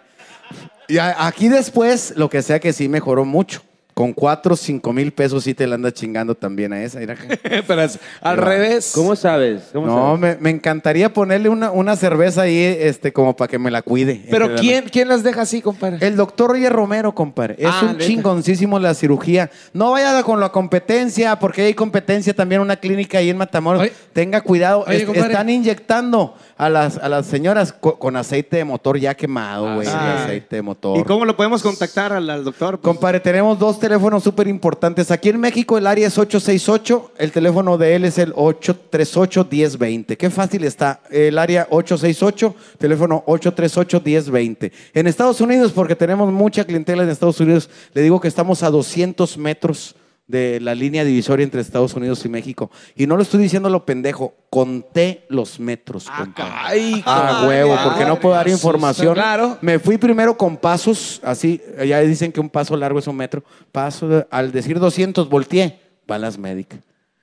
Y 0.87 0.99
aquí 0.99 1.49
después, 1.49 2.13
lo 2.17 2.29
que 2.29 2.43
sea 2.43 2.59
que 2.59 2.73
sí 2.73 2.87
mejoró 2.87 3.25
mucho. 3.25 3.63
Con 3.97 4.13
cuatro 4.13 4.53
o 4.53 4.55
cinco 4.55 4.93
mil 4.93 5.11
pesos 5.11 5.43
sí 5.43 5.55
te 5.55 5.65
la 5.65 5.73
andas 5.73 5.93
chingando 5.93 6.35
también 6.35 6.71
a 6.71 6.83
esa. 6.83 6.99
mira. 6.99 7.15
Pero 7.67 7.81
es 7.81 7.97
al 8.21 8.37
revés. 8.37 8.91
¿Cómo 8.93 9.15
sabes? 9.15 9.69
¿Cómo 9.73 9.87
No, 9.87 10.15
sabes? 10.17 10.19
me, 10.19 10.35
me 10.43 10.49
encantaría 10.51 11.11
ponerle 11.11 11.49
una, 11.49 11.71
una 11.71 11.95
cerveza 11.95 12.43
ahí, 12.43 12.59
este, 12.63 13.11
como 13.11 13.35
para 13.35 13.47
que 13.47 13.57
me 13.57 13.71
la 13.71 13.81
cuide. 13.81 14.21
Pero 14.29 14.53
¿quién, 14.53 14.85
¿quién 14.91 15.07
las 15.07 15.23
deja 15.23 15.41
así, 15.41 15.63
compadre? 15.63 16.05
El 16.05 16.15
doctor 16.15 16.51
Roger 16.51 16.71
Romero, 16.71 17.15
compadre. 17.15 17.55
Es 17.57 17.65
Ah, 17.71 17.87
un 17.89 17.97
chingoncísimo 17.97 18.77
la 18.77 18.93
cirugía. 18.93 19.49
No 19.73 19.89
vaya 19.93 20.21
con 20.21 20.39
la 20.39 20.49
competencia, 20.51 21.39
porque 21.39 21.63
hay 21.63 21.73
competencia 21.73 22.35
también 22.35 22.61
una 22.61 22.75
clínica 22.75 23.17
ahí 23.17 23.31
en 23.31 23.37
Matamoros. 23.37 23.89
Tenga 24.13 24.41
cuidado. 24.41 24.85
Oye, 24.87 24.97
Es- 24.97 25.05
compadre. 25.05 25.31
están 25.31 25.49
inyectando 25.49 26.35
a 26.55 26.69
las, 26.69 26.97
a 26.99 27.09
las 27.09 27.25
señoras 27.25 27.73
co- 27.73 27.97
con, 27.97 28.15
aceite 28.15 28.57
de 28.57 28.63
motor 28.63 28.99
ya 28.99 29.15
quemado, 29.15 29.73
güey. 29.73 29.87
Ah, 29.91 30.17
sí. 30.19 30.23
aceite 30.25 30.57
de 30.57 30.61
motor. 30.61 30.99
¿Y 30.99 31.03
cómo 31.03 31.25
lo 31.25 31.35
podemos 31.35 31.63
contactar 31.63 32.13
al, 32.13 32.29
al 32.29 32.43
doctor? 32.43 32.79
Compadre, 32.79 33.19
tenemos 33.19 33.57
dos 33.57 33.79
teléfonos 33.79 33.86
súper 34.21 34.47
importantes. 34.47 35.11
Aquí 35.11 35.29
en 35.29 35.39
México 35.39 35.77
el 35.77 35.87
área 35.87 36.07
es 36.07 36.17
868, 36.17 37.11
el 37.17 37.31
teléfono 37.31 37.77
de 37.77 37.95
él 37.95 38.05
es 38.05 38.17
el 38.17 38.33
838-1020. 38.33 40.17
Qué 40.17 40.29
fácil 40.29 40.63
está. 40.63 41.01
El 41.09 41.37
área 41.37 41.67
868, 41.69 42.55
teléfono 42.77 43.23
838-1020. 43.27 44.71
En 44.93 45.07
Estados 45.07 45.41
Unidos, 45.41 45.71
porque 45.71 45.95
tenemos 45.95 46.31
mucha 46.31 46.65
clientela 46.65 47.03
en 47.03 47.09
Estados 47.09 47.39
Unidos, 47.39 47.69
le 47.93 48.01
digo 48.01 48.19
que 48.19 48.27
estamos 48.27 48.63
a 48.63 48.69
200 48.69 49.37
metros 49.37 49.95
de 50.27 50.59
la 50.59 50.75
línea 50.75 51.05
divisoria 51.05 51.43
entre 51.45 51.61
Estados 51.61 51.93
Unidos 51.93 52.23
y 52.25 52.29
México. 52.29 52.69
Y 52.95 53.07
no 53.07 53.15
lo 53.15 53.23
estoy 53.23 53.41
diciendo 53.41 53.69
lo 53.69 53.85
pendejo, 53.85 54.35
conté 54.49 55.25
los 55.29 55.59
metros. 55.59 56.09
compadre. 56.09 56.51
Ay, 56.53 57.03
Ah, 57.05 57.45
huevo, 57.47 57.75
porque 57.83 58.05
no 58.05 58.19
puedo 58.19 58.35
dar 58.35 58.45
Ah, 58.47 58.51
información. 58.51 59.13
Claro. 59.13 59.57
Me 59.61 59.79
fui 59.79 59.97
primero 59.97 60.37
con 60.37 60.57
pasos, 60.57 61.21
así, 61.23 61.61
ya 61.85 61.99
dicen 62.01 62.31
que 62.31 62.39
un 62.41 62.49
paso 62.49 62.75
largo 62.75 62.99
es 62.99 63.07
un 63.07 63.15
metro. 63.15 63.43
Paso, 63.71 64.27
al 64.29 64.51
decir 64.51 64.79
200, 64.79 65.29
volteé, 65.29 65.79
balas 66.05 66.37
médicas. 66.37 66.79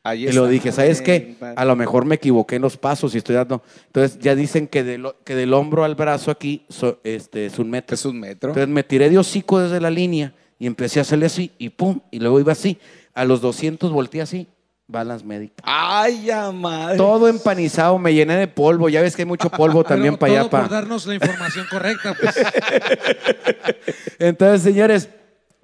Ahí 0.06 0.24
Y 0.24 0.28
está. 0.28 0.40
lo 0.40 0.48
dije, 0.48 0.70
¿sabes 0.70 1.00
qué? 1.00 1.36
A 1.56 1.64
lo 1.64 1.76
mejor 1.76 2.04
me 2.04 2.16
equivoqué 2.16 2.56
en 2.56 2.62
los 2.62 2.76
pasos 2.76 3.14
y 3.14 3.18
estoy 3.18 3.36
dando. 3.36 3.62
Entonces 3.86 4.18
ya 4.18 4.34
dicen 4.34 4.66
que, 4.66 4.82
del 4.84 5.06
o- 5.06 5.16
que 5.24 5.34
del 5.34 5.54
hombro 5.54 5.82
al 5.84 5.94
brazo 5.94 6.30
aquí 6.30 6.66
so- 6.68 7.00
este, 7.04 7.46
es 7.46 7.58
un 7.58 7.70
metro. 7.70 7.94
Es 7.94 8.04
un 8.04 8.20
metro. 8.20 8.50
Entonces 8.50 8.68
me 8.68 8.82
tiré 8.82 9.08
de 9.08 9.16
hocico 9.18 9.60
desde 9.60 9.80
la 9.80 9.88
línea 9.90 10.34
y 10.64 10.66
empecé 10.66 10.98
a 10.98 11.02
hacerle 11.02 11.26
así 11.26 11.52
y 11.58 11.68
pum, 11.68 12.00
y 12.10 12.18
luego 12.20 12.40
iba 12.40 12.52
así. 12.52 12.78
A 13.12 13.26
los 13.26 13.42
200 13.42 13.92
volteé 13.92 14.22
así, 14.22 14.46
balas 14.86 15.22
médicas. 15.22 15.58
Ay, 15.62 16.24
ya 16.24 16.50
madre. 16.52 16.96
Todo 16.96 17.28
empanizado, 17.28 17.98
me 17.98 18.14
llené 18.14 18.38
de 18.38 18.48
polvo. 18.48 18.88
Ya 18.88 19.02
ves 19.02 19.14
que 19.14 19.20
hay 19.22 19.26
mucho 19.26 19.50
polvo 19.50 19.84
también 19.84 20.16
para 20.16 20.32
allá. 20.32 20.40
todo 20.40 20.50
pa- 20.50 20.60
por 20.62 20.70
darnos 20.70 21.04
la 21.06 21.14
información 21.16 21.66
correcta. 21.70 22.16
Pues. 22.18 22.34
Entonces, 24.18 24.62
señores, 24.62 25.10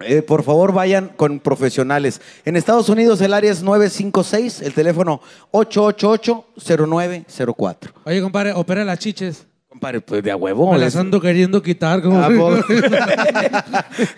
eh, 0.01 0.21
por 0.21 0.43
favor 0.43 0.71
vayan 0.71 1.09
con 1.15 1.39
profesionales. 1.39 2.21
En 2.45 2.55
Estados 2.55 2.87
Unidos 2.87 3.19
el 3.21 3.33
área 3.33 3.51
es 3.51 3.63
956, 3.63 4.61
el 4.61 4.73
teléfono 4.75 5.19
888-0904. 5.51 7.75
Oye, 8.05 8.21
compadre, 8.21 8.53
opera 8.53 8.85
las 8.85 8.99
chiches. 8.99 9.47
Compadre, 9.71 10.01
pues 10.01 10.21
de 10.21 10.29
a 10.31 10.35
huevo. 10.35 10.73
Me 10.73 10.77
las 10.79 10.97
ando 10.97 11.21
queriendo 11.21 11.61
quitar. 11.63 12.01
Como... 12.01 12.21
¿A 12.21 12.27
poco? 12.27 12.59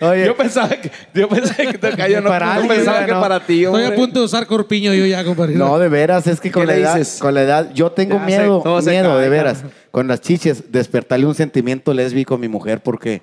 Oye, 0.00 0.26
Yo 0.26 0.36
pensaba 0.36 0.68
que, 0.68 0.90
yo 1.14 1.28
pensé 1.28 1.54
que 1.68 1.78
te 1.78 1.90
cayó, 1.92 2.20
no, 2.20 2.28
Para 2.28 2.46
no 2.46 2.52
alguien, 2.54 2.76
pensaba 2.76 3.06
que 3.06 3.12
no. 3.12 3.20
para 3.20 3.38
ti, 3.38 3.62
Estoy 3.64 3.82
hombre. 3.82 3.86
a 3.86 3.96
punto 3.96 4.18
de 4.18 4.24
usar 4.24 4.46
corpiño 4.48 4.92
yo 4.94 5.06
ya, 5.06 5.24
compadre. 5.24 5.54
No, 5.54 5.78
de 5.78 5.88
veras, 5.88 6.26
es 6.26 6.40
que 6.40 6.50
con 6.50 6.62
¿Qué 6.62 6.66
la, 6.66 6.74
edad, 6.76 6.96
dices? 6.96 7.20
con 7.20 7.34
la 7.34 7.42
edad, 7.42 7.70
yo 7.72 7.92
tengo 7.92 8.16
Ya 8.16 8.24
miedo, 8.26 8.80
sé, 8.82 8.90
miedo, 8.90 9.10
cae, 9.14 9.22
de 9.22 9.28
veras. 9.28 9.64
Con 9.94 10.08
las 10.08 10.20
chiches, 10.20 10.72
despertarle 10.72 11.24
un 11.24 11.36
sentimiento 11.36 11.94
lésbico 11.94 12.34
a 12.34 12.38
mi 12.38 12.48
mujer 12.48 12.82
porque, 12.82 13.22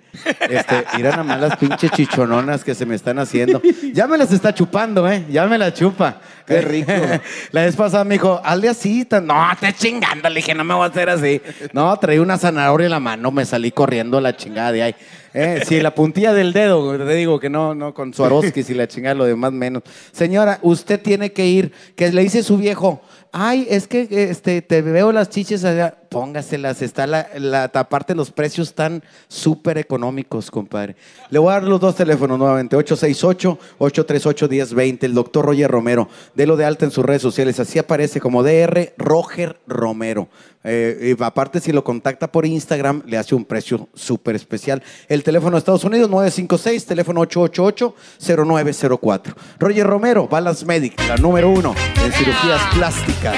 este, 0.50 0.86
irán 0.98 1.20
a 1.20 1.24
más 1.24 1.42
las 1.42 1.58
pinches 1.58 1.92
chichononas 1.92 2.64
que 2.64 2.74
se 2.76 2.86
me 2.86 2.96
están 2.96 3.20
haciendo. 3.20 3.62
Ya 3.94 4.08
me 4.08 4.18
las 4.18 4.32
está 4.32 4.54
chupando, 4.54 5.06
¿eh? 5.12 5.26
Ya 5.30 5.46
me 5.48 5.58
las 5.58 5.74
chupa. 5.74 6.22
Qué 6.48 6.62
rico. 6.62 6.94
La 7.52 7.64
vez 7.64 7.76
pasada 7.76 8.06
me 8.06 8.16
dijo, 8.16 8.40
hazle 8.42 8.70
así. 8.70 9.06
No, 9.22 9.50
te 9.60 9.74
chingando. 9.74 10.30
Le 10.30 10.36
dije, 10.36 10.56
no 10.56 10.64
me 10.64 10.74
voy 10.74 10.86
a 10.86 10.88
hacer 10.88 11.10
así. 11.10 11.42
No, 11.74 11.94
traía 11.98 12.22
una 12.22 12.38
zanahoria 12.38 12.86
en 12.86 12.92
la 12.92 13.02
mano, 13.02 13.32
me 13.32 13.44
salí 13.44 13.72
corriendo 13.72 14.20
a 14.20 14.22
la 14.22 14.38
chingada 14.38 14.72
de 14.72 14.84
ahí. 14.84 14.96
Eh, 15.34 15.64
si 15.66 15.80
la 15.82 15.96
puntilla 15.96 16.34
del 16.34 16.52
dedo, 16.54 16.98
te 16.98 17.16
digo 17.16 17.40
que 17.40 17.50
no, 17.50 17.74
no, 17.74 17.94
con 17.94 18.14
Swarovski, 18.14 18.64
si 18.64 18.74
la 18.74 18.88
chingada, 18.88 19.16
lo 19.16 19.26
demás 19.26 19.52
menos. 19.52 19.84
Señora, 20.12 20.60
usted 20.62 21.02
tiene 21.02 21.34
que 21.34 21.46
ir, 21.46 21.74
que 21.96 22.12
le 22.12 22.22
dice 22.22 22.44
su 22.44 22.58
viejo, 22.58 23.02
ay, 23.32 23.68
es 23.70 23.88
que 23.88 24.08
este, 24.30 24.62
te 24.62 24.82
veo 24.82 25.12
las 25.12 25.30
chiches 25.30 25.64
allá, 25.64 25.96
póngaselas, 26.10 26.82
está 26.82 27.06
la, 27.08 27.30
la 27.36 27.66
aparte 27.66 28.16
los 28.16 28.32
precios 28.32 28.70
están 28.70 29.04
súper 29.28 29.78
económicos, 29.78 30.50
compadre. 30.52 30.96
Le 31.30 31.40
voy 31.40 31.52
a 31.52 31.54
dar 31.54 31.64
los 31.64 31.80
dos 31.80 31.96
teléfonos 31.96 32.38
nuevamente, 32.38 32.76
868-838-1020, 32.78 35.04
el 35.04 35.14
doctor 35.14 35.46
Roger 35.46 35.72
Romero, 35.72 36.10
delo 36.36 36.58
de 36.58 36.66
alta 36.66 36.84
en 36.86 36.92
sus 36.92 37.06
redes 37.06 37.22
sociales, 37.22 37.58
así 37.60 37.80
aparece 37.80 38.20
como 38.20 38.44
DR 38.44 38.94
Roger 38.98 39.58
Romero. 39.68 40.28
Eh, 40.64 41.16
aparte, 41.20 41.60
si 41.60 41.72
lo 41.72 41.84
contacta 41.84 42.32
por 42.32 42.46
Instagram, 42.46 43.02
le 43.06 43.18
hace 43.18 43.34
un 43.36 43.46
precio 43.46 43.90
súper 43.94 44.36
especial. 44.36 44.82
El 45.08 45.24
teléfono 45.24 45.52
de 45.52 45.60
Estados 45.60 45.84
Unidos, 45.84 46.10
956, 46.10 46.86
teléfono 46.86 47.22
888-0904. 47.22 49.36
Roger 49.60 49.88
Romero, 49.88 50.28
Balance 50.28 50.66
Medic, 50.66 51.00
la 51.08 51.18
número 51.18 51.50
uno 51.50 51.76
en 52.04 52.12
cirugías 52.12 52.62
plásticas. 52.76 53.38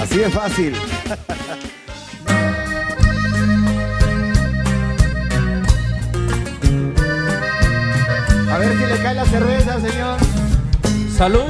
Así 0.00 0.18
de 0.18 0.30
fácil. 0.30 0.74
A 8.56 8.58
ver 8.58 8.72
si 8.72 8.86
le 8.86 9.02
cae 9.02 9.14
la 9.14 9.26
cerveza, 9.26 9.80
señor. 9.80 10.18
Salud. 11.14 11.44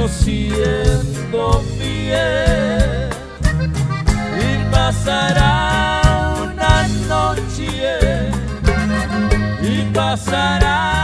siendo 0.09 1.61
fiel 1.77 3.09
y 4.37 4.71
pasará 4.71 6.33
una 6.41 6.87
noche 7.07 8.31
y 9.61 9.81
pasarán 9.93 10.98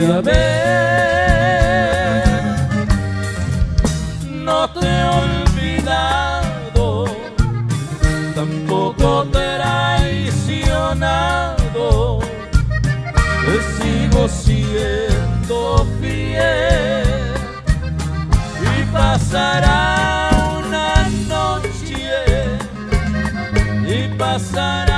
Ves, 0.00 0.24
no 4.30 4.70
te 4.70 4.86
he 4.86 5.04
olvidado, 5.04 7.04
tampoco 8.34 9.26
te 9.30 9.38
he 9.38 9.56
traicionado, 9.58 12.20
te 13.44 13.60
sigo 13.76 14.26
siendo 14.26 15.86
fiel 16.00 17.04
y 18.78 18.80
pasará 18.90 20.30
una 20.64 20.94
noche 21.28 22.08
y 23.86 24.08
pasarán 24.16 24.89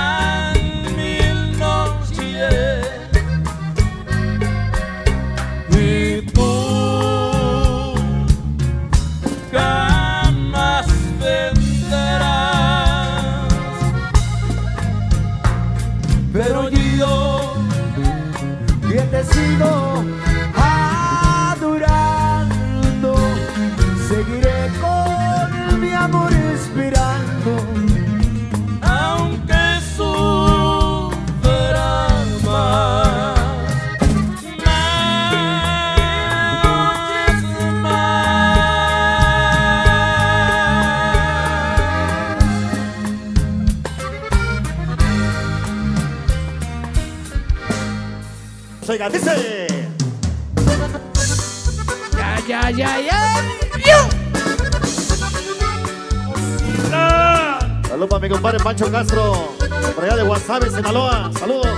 Pancho 58.72 58.90
Castro, 58.90 59.54
de 60.16 60.22
Guasave, 60.22 60.70
Sinaloa. 60.70 61.30
Saludos. 61.38 61.68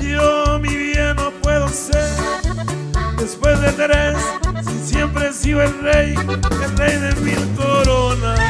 Yo 0.00 0.58
mi 0.60 0.74
bien 0.74 1.14
no 1.16 1.30
puedo 1.42 1.68
ser 1.68 2.08
después 3.18 3.60
de 3.60 3.72
tres 3.72 4.16
si 4.66 4.94
siempre 4.94 5.28
he 5.28 5.32
sido 5.34 5.60
el 5.60 5.78
rey, 5.82 6.14
el 6.14 6.78
rey 6.78 6.98
de 6.98 7.14
mil 7.16 7.54
coronas. 7.54 8.40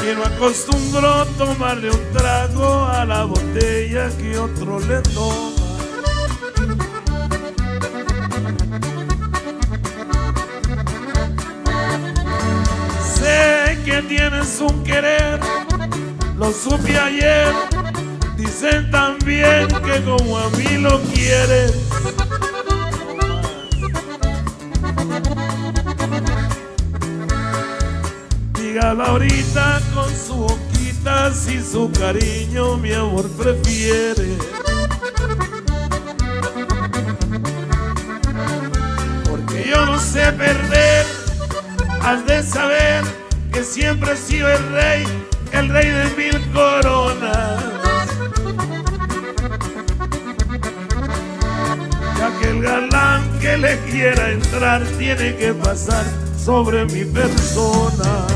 Que 0.00 0.14
no 0.14 0.24
acostumbro 0.88 1.26
tomarle 1.36 1.90
un 1.90 2.12
trago 2.12 2.86
a 2.86 3.04
la 3.04 3.24
botella 3.24 4.08
que 4.18 4.38
otro 4.38 4.80
le 4.80 5.00
toma. 5.02 5.52
Sé 13.14 13.78
que 13.84 14.02
tienes 14.02 14.60
un 14.60 14.82
querer, 14.84 15.40
lo 16.36 16.52
supe 16.52 16.98
ayer. 16.98 17.52
Dicen 18.36 18.90
también 18.90 19.68
que 19.68 20.02
como 20.04 20.38
a 20.38 20.48
mí 20.50 20.78
lo 20.78 21.00
quieres. 21.12 21.72
Dígalo 28.54 29.04
ahorita 29.04 29.80
si 31.38 31.62
su 31.62 31.90
cariño 31.92 32.76
mi 32.78 32.92
amor 32.92 33.28
prefiere. 33.30 34.36
Porque 39.28 39.68
yo 39.68 39.86
no 39.86 39.98
sé 39.98 40.32
perder, 40.32 41.06
has 42.02 42.26
de 42.26 42.42
saber 42.42 43.04
que 43.52 43.62
siempre 43.62 44.12
he 44.12 44.16
sido 44.16 44.50
el 44.50 44.72
rey, 44.72 45.04
el 45.52 45.68
rey 45.68 45.90
de 45.90 46.04
mil 46.16 46.52
coronas. 46.52 47.64
Ya 52.18 52.38
que 52.40 52.50
el 52.50 52.62
galán 52.62 53.38
que 53.40 53.56
le 53.56 53.78
quiera 53.90 54.30
entrar 54.30 54.82
tiene 54.98 55.36
que 55.36 55.54
pasar 55.54 56.04
sobre 56.44 56.84
mi 56.86 57.04
persona. 57.04 58.27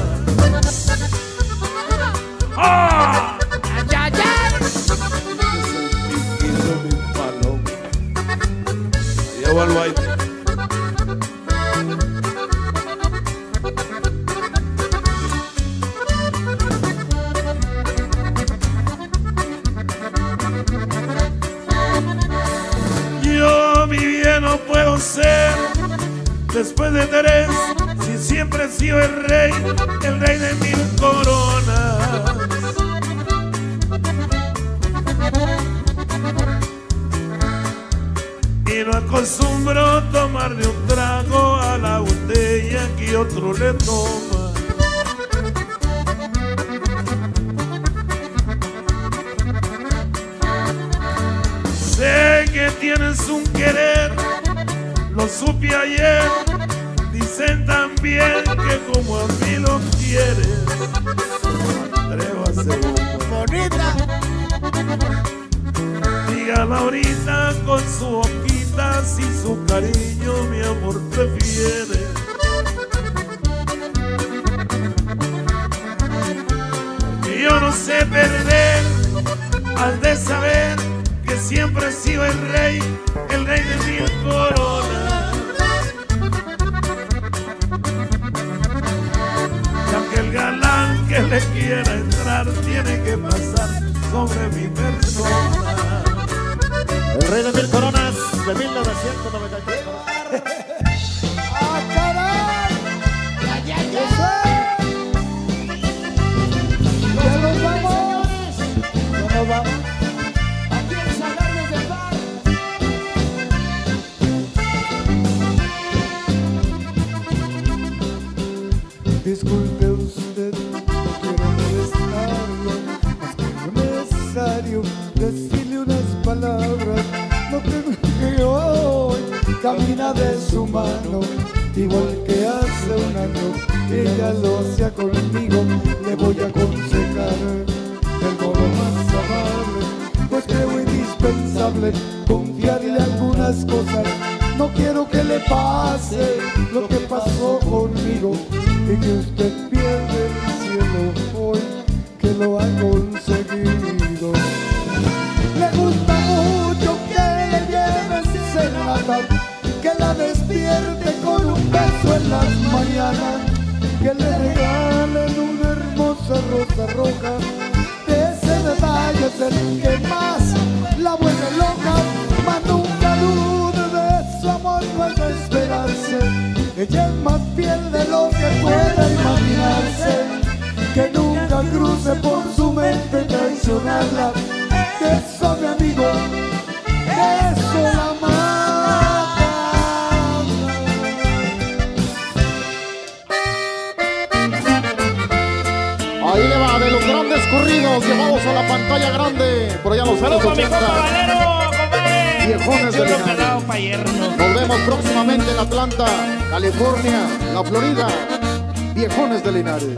viejones 208.95 209.43
de 209.43 209.53
Linares. 209.53 209.97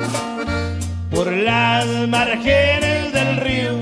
Por 1.10 1.30
las 1.32 1.86
márgenes 2.08 3.12
del 3.12 3.36
río, 3.36 3.72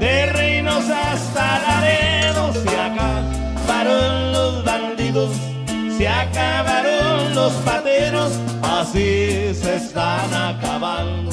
de 0.00 0.26
Reinos 0.26 0.84
hasta 0.90 1.58
Laredo, 1.60 2.52
se 2.52 2.76
acabaron 2.78 4.32
los 4.32 4.64
bandidos, 4.64 5.30
se 5.96 6.08
acabaron 6.08 7.34
los 7.34 7.52
pateros, 7.64 8.32
así 8.62 9.54
se 9.54 9.76
están 9.76 10.34
acabando 10.34 11.30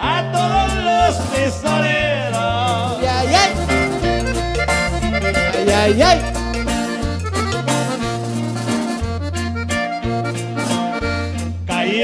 a 0.00 0.22
todos 0.32 0.74
los 0.84 1.16
pistoleros. 1.28 2.98
ay, 3.00 3.34
ay, 3.34 3.52
ay, 5.54 5.72
ay. 5.72 6.02
ay. 6.02 6.43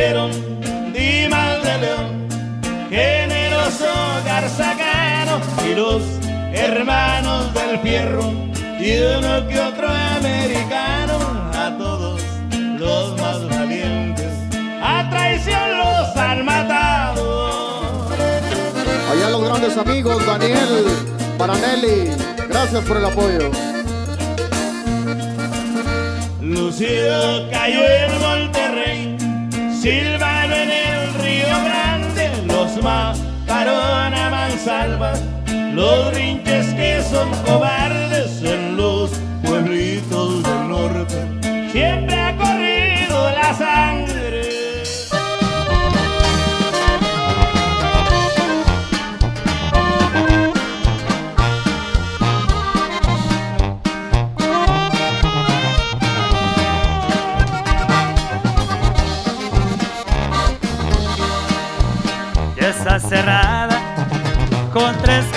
dieron, 0.00 0.30
di 0.94 1.28
mal 1.28 1.62
de 1.62 1.78
león, 1.78 2.28
generoso 2.88 3.86
Garzacano 4.24 5.40
y 5.66 5.74
los 5.74 6.02
hermanos 6.52 7.52
del 7.52 7.78
fierro 7.80 8.32
y 8.80 8.98
uno 8.98 9.46
que 9.46 9.60
otro 9.60 9.88
americano, 9.88 11.18
a 11.52 11.76
todos 11.76 12.22
los 12.78 13.20
más 13.20 13.46
valientes, 13.48 14.32
a 14.82 15.10
traición 15.10 15.78
los 15.78 16.16
han 16.16 16.44
matado. 16.46 18.08
Allá 19.12 19.30
los 19.30 19.44
grandes 19.44 19.76
amigos, 19.76 20.24
Daniel, 20.24 20.86
Paranelli, 21.36 22.10
gracias 22.48 22.82
por 22.84 22.96
el 22.96 23.04
apoyo. 23.04 23.50
Lucido 26.40 27.50
cayó 27.50 27.84
en 27.84 28.22
volteo 28.22 28.59
silban 29.80 30.52
en 30.52 30.70
el 30.70 31.14
Río 31.14 31.48
Grande 31.64 32.30
los 32.46 32.82
macarona 32.82 34.28
mansalva, 34.28 35.14
los 35.72 36.14
rinches 36.14 36.66
que 36.74 37.02
son 37.02 37.30
cobardes 37.46 38.19
cerrada 62.98 63.78
con 64.72 64.96
tres 65.02 65.29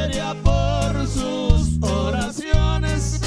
Sería 0.00 0.34
por 0.42 1.06
sus 1.06 1.78
oraciones 1.82 3.20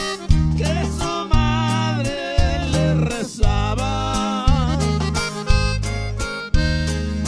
que 0.58 0.86
su 0.98 1.28
madre 1.30 2.66
le 2.72 2.96
rezaba. 2.96 4.76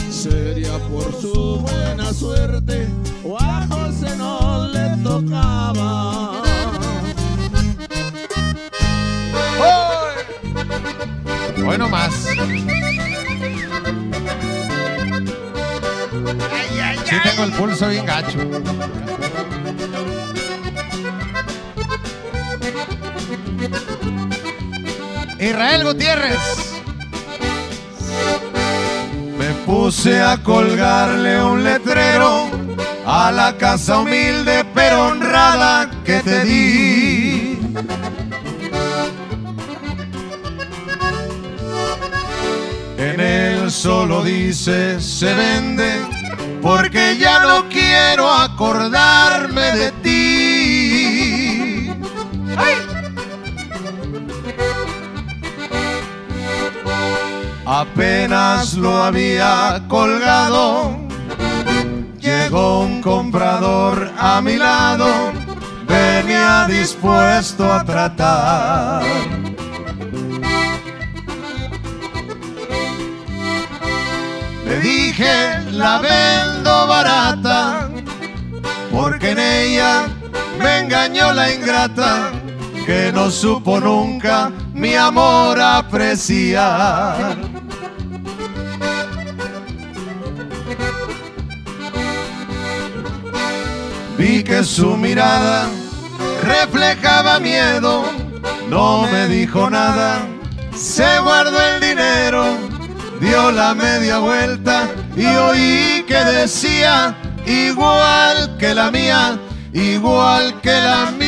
Sería 0.09 0.79
por 0.89 1.21
su 1.21 1.59
buena 1.59 2.11
suerte 2.11 2.87
o 3.23 3.37
a 3.39 3.67
José 3.67 4.17
no 4.17 4.67
le 4.67 4.97
tocaba. 5.03 6.41
Hoy 11.67 11.77
no 11.77 11.87
más. 11.87 12.13
Sí 17.05 17.15
tengo 17.23 17.43
el 17.43 17.51
pulso 17.51 17.87
bien 17.89 18.05
gacho. 18.07 18.39
Israel 25.45 25.83
Gutiérrez. 25.83 26.39
Me 29.37 29.49
puse 29.65 30.19
a 30.19 30.41
colgarle 30.41 31.43
un 31.43 31.63
letrero 31.63 32.49
a 33.05 33.31
la 33.31 33.55
casa 33.55 33.99
humilde 33.99 34.65
pero 34.73 35.09
honrada 35.09 35.91
que 36.03 36.19
te 36.21 36.43
di. 36.45 37.59
En 42.97 43.19
él 43.19 43.69
solo 43.69 44.23
dice 44.23 44.99
se 44.99 45.31
vende 45.35 46.01
porque 46.63 47.17
ya 47.19 47.39
no 47.39 47.69
quiero 47.69 48.31
acordarme 48.31 49.71
de 49.77 49.91
Apenas 57.77 58.75
lo 58.75 59.03
había 59.03 59.83
colgado, 59.89 60.97
llegó 62.21 62.79
un 62.79 63.01
comprador 63.01 64.13
a 64.17 64.39
mi 64.39 64.55
lado, 64.55 65.33
venía 65.85 66.67
dispuesto 66.69 67.69
a 67.69 67.83
tratar. 67.83 69.03
Le 74.65 74.79
dije, 74.79 75.59
la 75.71 75.99
vendo 75.99 76.87
barata, 76.87 77.89
porque 78.89 79.31
en 79.31 79.39
ella 79.39 80.07
me 80.59 80.79
engañó 80.79 81.33
la 81.33 81.53
ingrata, 81.53 82.31
que 82.85 83.11
no 83.13 83.29
supo 83.29 83.81
nunca 83.81 84.49
mi 84.73 84.95
amor 84.95 85.59
apreciar. 85.59 87.54
Vi 94.17 94.43
que 94.43 94.63
su 94.63 94.95
mirada 94.95 95.67
reflejaba 96.43 97.39
miedo, 97.39 98.05
no 98.69 99.07
me 99.11 99.27
dijo 99.27 99.69
nada, 99.69 100.19
se 100.73 101.19
guardó 101.19 101.61
el 101.61 101.81
dinero, 101.81 102.57
dio 103.19 103.51
la 103.51 103.73
media 103.73 104.19
vuelta 104.19 104.87
y 105.17 105.25
oí 105.25 106.05
que 106.07 106.23
decía, 106.23 107.17
igual 107.45 108.55
que 108.57 108.73
la 108.73 108.89
mía, 108.89 109.37
igual 109.73 110.61
que 110.61 110.71
la 110.71 111.11
mía. 111.11 111.25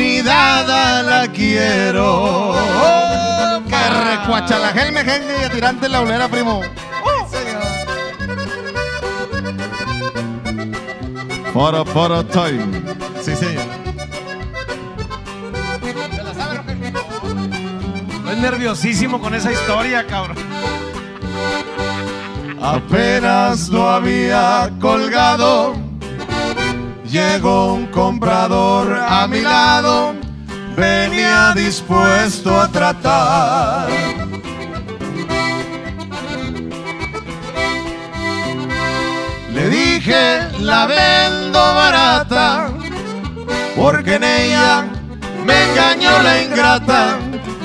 Ni 0.00 0.22
dada 0.22 1.02
la 1.02 1.28
quiero. 1.28 2.54
Que 3.68 3.82
recuacha 4.10 4.58
la 4.58 4.68
gelme, 4.68 5.04
gente, 5.04 5.34
y 5.38 5.44
a 5.44 5.50
tirante 5.50 5.90
la 5.90 6.00
olera, 6.00 6.26
primo. 6.26 6.62
Para, 11.52 11.84
para, 11.84 12.24
time. 12.24 12.82
Sí, 13.20 13.36
señor. 13.36 13.64
Estoy 18.16 18.36
nerviosísimo 18.40 19.20
con 19.20 19.34
esa 19.34 19.52
historia, 19.52 20.06
cabrón. 20.06 20.38
apenas 22.58 23.68
lo 23.68 23.86
había 23.86 24.70
colgado. 24.80 25.89
Llegó 27.10 27.74
un 27.74 27.86
comprador 27.88 28.96
a 28.96 29.26
mi 29.26 29.40
lado, 29.40 30.14
venía 30.76 31.52
dispuesto 31.56 32.60
a 32.60 32.68
tratar. 32.68 33.88
Le 39.52 39.68
dije, 39.70 40.38
la 40.60 40.86
vendo 40.86 41.58
barata, 41.58 42.70
porque 43.74 44.14
en 44.14 44.22
ella 44.22 44.84
me 45.44 45.64
engañó 45.68 46.22
la 46.22 46.42
ingrata, 46.42 47.18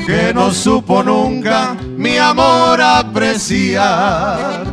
que 0.07 0.33
no 0.33 0.51
supo 0.51 1.03
nunca 1.03 1.75
mi 1.95 2.17
amor 2.17 2.81
apreciar. 2.81 4.65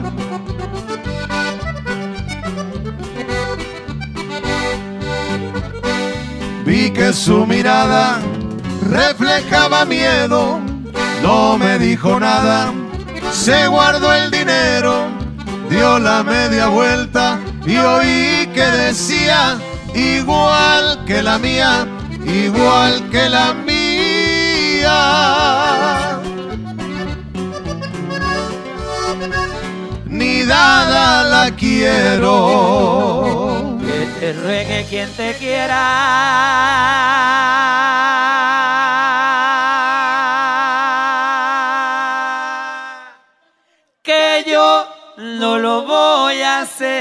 Vi 6.64 6.90
que 6.92 7.12
su 7.12 7.46
mirada 7.46 8.20
reflejaba 8.88 9.84
miedo, 9.84 10.60
no 11.22 11.58
me 11.58 11.78
dijo 11.78 12.18
nada, 12.20 12.72
se 13.32 13.66
guardó 13.66 14.12
el 14.12 14.30
dinero, 14.30 15.08
dio 15.68 15.98
la 15.98 16.22
media 16.22 16.68
vuelta 16.68 17.40
y 17.66 17.76
oí 17.76 18.48
que 18.54 18.64
decía, 18.64 19.58
igual 19.94 21.04
que 21.06 21.22
la 21.22 21.38
mía, 21.38 21.86
igual 22.24 23.08
que 23.10 23.28
la 23.28 23.52
mía. 23.54 23.72
Ni 30.06 30.42
dada 30.44 31.24
la 31.24 31.50
quiero. 31.56 32.32
Te 34.22 34.30
ruegue 34.34 34.86
quien 34.88 35.12
te 35.16 35.34
quiera. 35.34 35.82
Que 44.00 44.44
yo 44.46 44.86
no 45.16 45.58
lo 45.58 45.82
voy 45.82 46.40
a 46.40 46.60
hacer. 46.60 46.92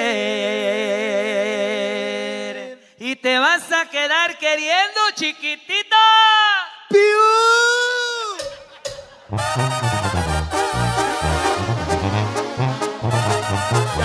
Y 2.98 3.16
te 3.18 3.38
vas 3.38 3.72
a 3.72 3.88
quedar 3.88 4.40
queriendo, 4.40 5.02
chiquitita. 5.14 5.98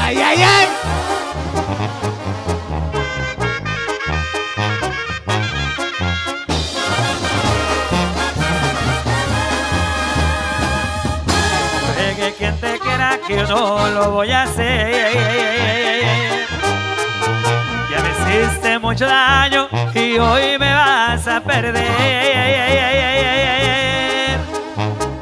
¡Ay, 0.03 0.19
ay, 0.19 0.43
ay! 0.43 1.16
Que 13.27 13.37
yo 13.37 13.45
no 13.47 13.89
lo 13.89 14.11
voy 14.13 14.31
a 14.31 14.43
hacer. 14.43 15.17
Ya 17.91 18.01
me 18.03 18.11
hiciste 18.11 18.79
mucho 18.79 19.07
daño 19.07 19.69
y 19.95 20.19
hoy 20.19 20.59
me 20.59 20.73
vas 20.73 21.27
a 21.27 21.41
perder. 21.41 21.87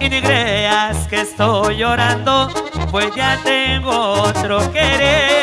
Y 0.01 0.11
ni 0.11 0.21
creas 0.21 1.09
que 1.09 1.23
estoy 1.23 1.79
llorando, 1.79 2.51
pues 2.91 3.15
ya 3.15 3.39
tengo 3.43 4.13
otro 4.23 4.71
querer. 4.73 5.35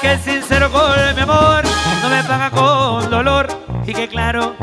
Que 0.00 0.18
sincero 0.18 0.70
con 0.70 1.14
mi 1.16 1.22
amor 1.22 1.64
no 2.02 2.08
me 2.08 2.22
paga 2.24 2.50
con 2.50 3.10
dolor 3.10 3.48
y 3.84 3.92
que 3.92 4.06
claro, 4.08 4.54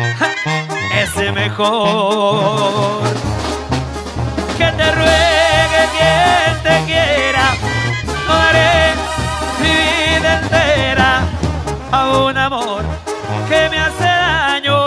ese 0.95 1.31
mejor 1.33 3.01
que 4.59 4.71
te 4.73 4.91
ruegue 4.91 5.81
quien 5.95 6.63
te 6.63 6.75
quiera, 6.85 7.45
no 8.27 8.33
daré 8.43 8.93
mi 9.61 9.69
vida 9.69 10.39
entera 10.43 11.11
a 11.93 12.09
un 12.25 12.37
amor 12.37 12.83
que 13.47 13.69
me 13.69 13.79
hace 13.79 14.03
daño. 14.03 14.77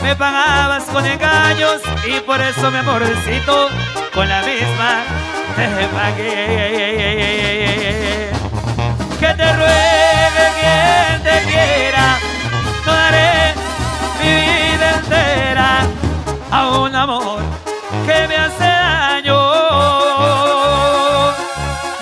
Me 0.00 0.14
pagabas 0.14 0.84
con 0.84 1.04
engaños 1.04 1.80
y 2.06 2.20
por 2.20 2.40
eso 2.40 2.70
mi 2.70 2.78
amorcito 2.78 3.68
con 4.14 4.28
la 4.28 4.40
misma 4.42 5.02
te. 5.56 5.66
Que 9.18 9.34
te 9.40 9.52
ruegue 9.60 10.46
quien 10.60 11.22
te 11.24 11.36
quiera, 11.50 12.16
no 12.86 12.92
daré 12.92 13.37
a 16.50 16.78
un 16.78 16.94
amor 16.94 17.40
que 18.06 18.28
me 18.28 18.36
hace 18.36 18.64
daño. 18.64 19.38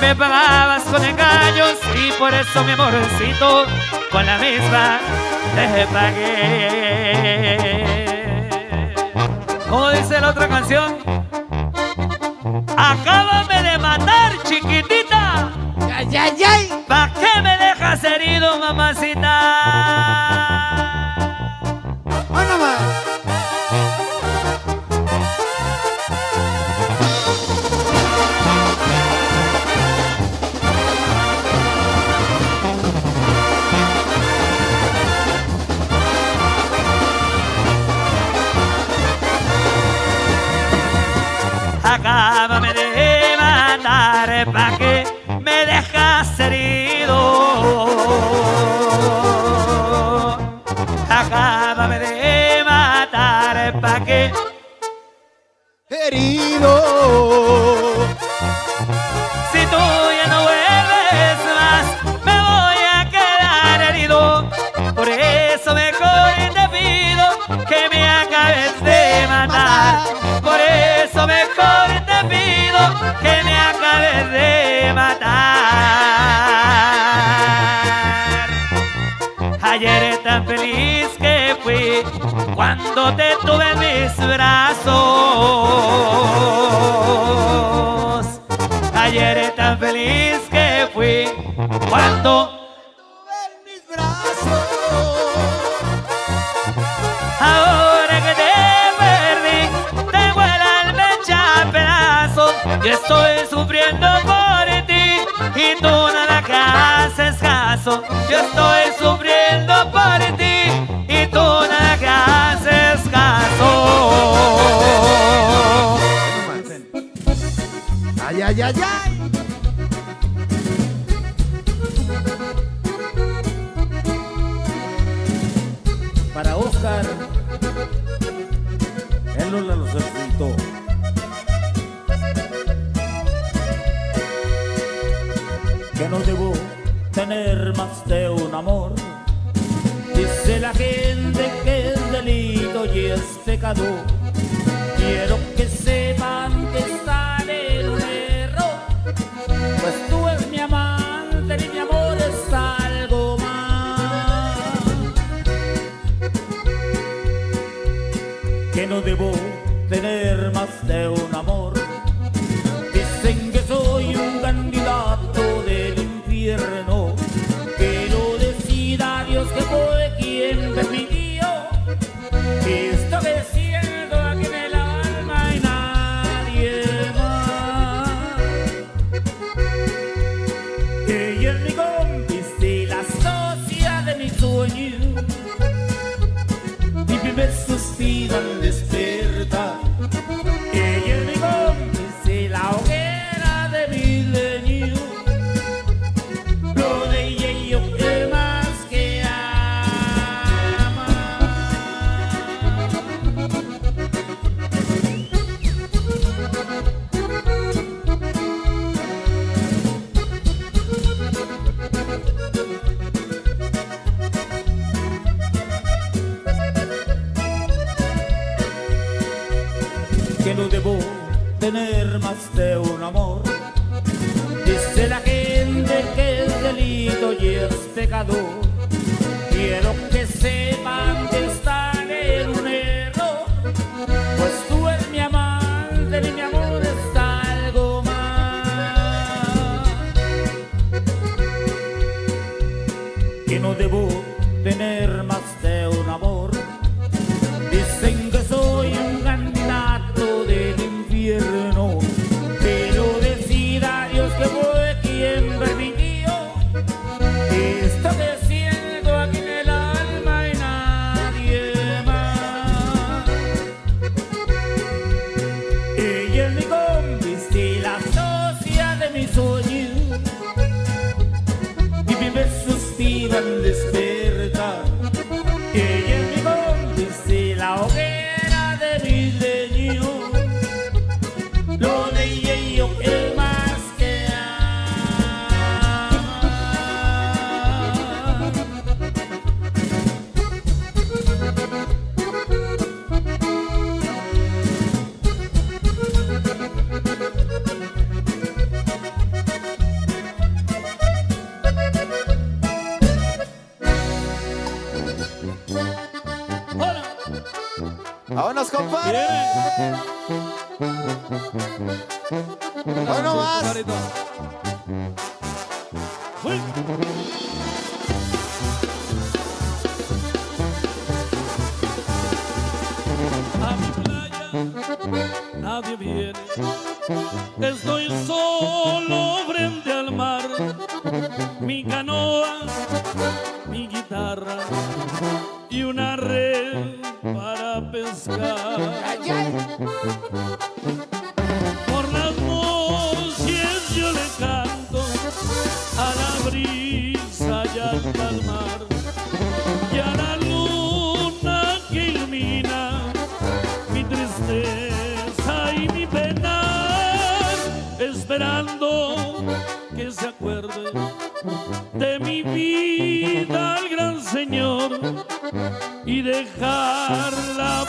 Me 0.00 0.14
pagabas 0.14 0.82
con 0.84 1.04
engaños 1.04 1.78
y 1.94 2.12
por 2.12 2.32
eso 2.34 2.62
mi 2.64 2.72
amorcito 2.72 3.66
con 4.10 4.26
la 4.26 4.38
misma 4.38 4.98
te 5.54 5.86
pagué. 5.92 7.26
¿Cómo 9.68 9.90
dice 9.90 10.20
la 10.20 10.30
otra 10.30 10.48
canción? 10.48 10.96
Acábame 12.76 13.62
de 13.62 13.78
matar, 13.78 14.32
chiquitita. 14.44 15.50
¡Ay, 15.92 16.16
ay, 16.16 16.44
ay! 16.46 16.84
¿Para 16.86 17.12
qué 17.14 17.42
me 17.42 17.56
dejas 17.56 18.04
herido, 18.04 18.58
mamacita? 18.58 20.05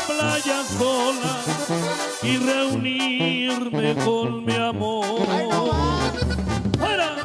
playa 0.06 0.64
sola 0.78 1.38
y 2.22 2.38
reunirme 2.38 3.96
con 4.04 4.46
mi 4.46 4.56
amor. 4.56 5.26
¡Fuera! 6.78 7.16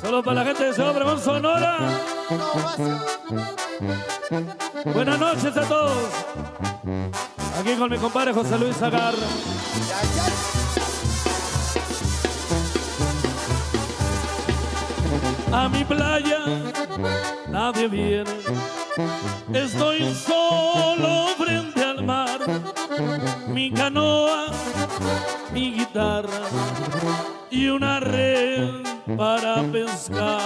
Solo 0.00 0.22
para 0.22 0.34
la 0.36 0.44
gente 0.44 0.64
de 0.64 0.74
Sobre 0.74 1.04
con 1.04 1.20
Sonora. 1.20 1.78
Buenas 4.92 5.18
noches 5.18 5.56
a 5.56 5.68
todos. 5.68 6.08
Aquí 7.60 7.74
con 7.74 7.90
mi 7.90 7.98
compadre 7.98 8.32
José 8.32 8.58
Luis 8.58 8.80
Agarra. 8.82 9.26
A 15.52 15.68
mi 15.68 15.84
playa 15.84 16.40
nadie 17.48 17.88
viene 17.88 18.30
Estoy 19.52 20.12
solo 20.14 21.28
frente 21.38 21.84
al 21.84 22.04
mar, 22.04 22.40
mi 23.48 23.70
canoa, 23.70 24.46
mi 25.52 25.72
guitarra 25.72 26.48
y 27.50 27.68
una 27.68 28.00
red 28.00 28.82
para 29.16 29.62
pescar. 29.70 30.37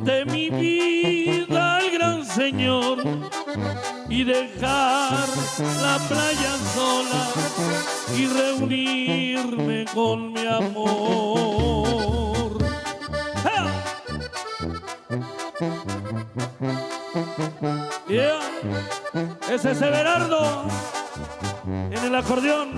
de 0.00 0.24
mi 0.24 0.50
vida 0.50 1.76
al 1.76 1.90
gran 1.90 2.24
Señor 2.24 2.98
y 4.08 4.24
dejar 4.24 5.28
la 5.82 5.98
playa 6.08 6.56
sola 6.74 7.28
y 8.16 8.26
reunirme 8.26 9.84
con 9.92 10.32
mi 10.32 10.46
amor. 10.46 11.76
¡Ja! 13.42 13.66
Yeah. 18.08 18.40
Ese 19.50 19.70
es 19.72 19.82
Everardo 19.82 20.66
en 21.66 22.04
el 22.04 22.14
acordeón. 22.14 22.74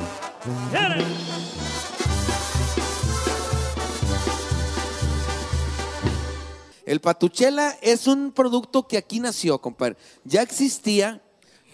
Patuchela 7.09 7.75
es 7.81 8.07
un 8.07 8.33
producto 8.33 8.87
que 8.87 8.99
aquí 8.99 9.19
nació, 9.19 9.59
compadre. 9.63 9.97
Ya 10.25 10.43
existía, 10.43 11.23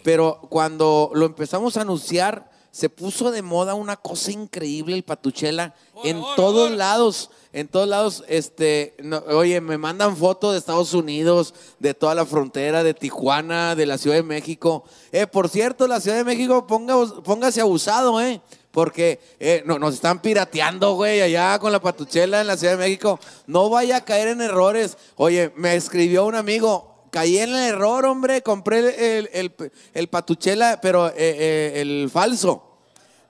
pero 0.04 0.38
cuando 0.48 1.10
lo 1.12 1.26
empezamos 1.26 1.76
a 1.76 1.80
anunciar, 1.80 2.48
se 2.70 2.88
puso 2.88 3.32
de 3.32 3.42
moda 3.42 3.74
una 3.74 3.96
cosa 3.96 4.30
increíble 4.30 4.94
el 4.94 5.02
patuchela 5.02 5.74
en 6.04 6.22
todos 6.36 6.70
lados. 6.70 7.30
En 7.52 7.66
todos 7.66 7.88
lados, 7.88 8.22
este, 8.28 8.94
no, 9.02 9.24
oye, 9.26 9.60
me 9.60 9.76
mandan 9.76 10.16
fotos 10.16 10.52
de 10.52 10.58
Estados 10.58 10.94
Unidos, 10.94 11.52
de 11.80 11.94
toda 11.94 12.14
la 12.14 12.26
frontera, 12.26 12.84
de 12.84 12.94
Tijuana, 12.94 13.74
de 13.74 13.86
la 13.86 13.98
Ciudad 13.98 14.16
de 14.16 14.22
México. 14.22 14.84
Eh, 15.10 15.26
por 15.26 15.48
cierto, 15.48 15.88
la 15.88 16.00
Ciudad 16.00 16.16
de 16.16 16.24
México, 16.24 16.64
ponga, 16.68 16.94
póngase 17.24 17.60
abusado, 17.60 18.20
¿eh? 18.20 18.40
Porque 18.74 19.20
eh, 19.38 19.62
no, 19.64 19.78
nos 19.78 19.94
están 19.94 20.20
pirateando, 20.20 20.94
güey, 20.96 21.20
allá 21.22 21.56
con 21.60 21.70
la 21.70 21.80
patuchela 21.80 22.40
en 22.40 22.48
la 22.48 22.56
Ciudad 22.56 22.72
de 22.72 22.78
México. 22.84 23.20
No 23.46 23.70
vaya 23.70 23.98
a 23.98 24.04
caer 24.04 24.26
en 24.26 24.40
errores. 24.40 24.98
Oye, 25.14 25.52
me 25.54 25.76
escribió 25.76 26.26
un 26.26 26.34
amigo, 26.34 27.04
caí 27.12 27.38
en 27.38 27.50
el 27.50 27.54
error, 27.74 28.04
hombre, 28.04 28.42
compré 28.42 29.18
el, 29.18 29.30
el- 29.32 29.72
el 29.94 30.08
patuchela, 30.08 30.80
pero 30.82 31.06
eh, 31.10 31.12
eh, 31.16 31.72
el 31.82 32.10
falso. 32.12 32.78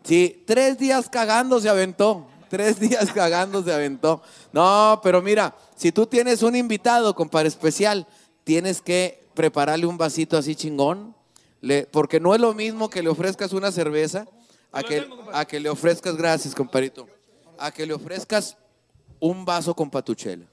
Sí, 0.03 0.43
tres 0.47 0.79
días 0.79 1.11
cagando 1.11 1.61
se 1.61 1.69
aventó. 1.69 2.27
Tres 2.49 2.81
días 2.81 3.13
cagando 3.13 3.63
se 3.63 3.71
aventó. 3.75 4.23
No, 4.51 4.99
pero 5.03 5.21
mira, 5.21 5.55
si 5.77 5.93
tú 5.93 6.07
tienes 6.07 6.43
un 6.43 6.57
invitado, 6.57 7.15
compadre 7.15 7.49
especial, 7.49 8.07
tienes 8.45 8.81
que 8.81 9.27
prepararle 9.35 9.85
un 9.85 9.99
vasito 9.99 10.39
así 10.39 10.55
chingón. 10.57 11.15
porque 11.91 12.19
no 12.19 12.35
es 12.35 12.41
lo 12.41 12.55
mismo 12.55 12.89
que 12.89 13.03
le 13.03 13.11
ofrezcas 13.11 13.53
una 13.53 13.71
cerveza 13.71 14.27
a 14.75 14.83
que, 14.83 15.09
a 15.33 15.45
que 15.45 15.61
le 15.61 15.69
ofrezcas, 15.71 16.17
gracias, 16.17 16.55
compadrito, 16.55 17.07
a 17.59 17.71
que 17.71 17.87
le 17.87 17.95
ofrezcas 17.95 18.57
un 19.21 19.45
vaso 19.45 19.75
con 19.75 19.91
patuchela. 19.91 20.45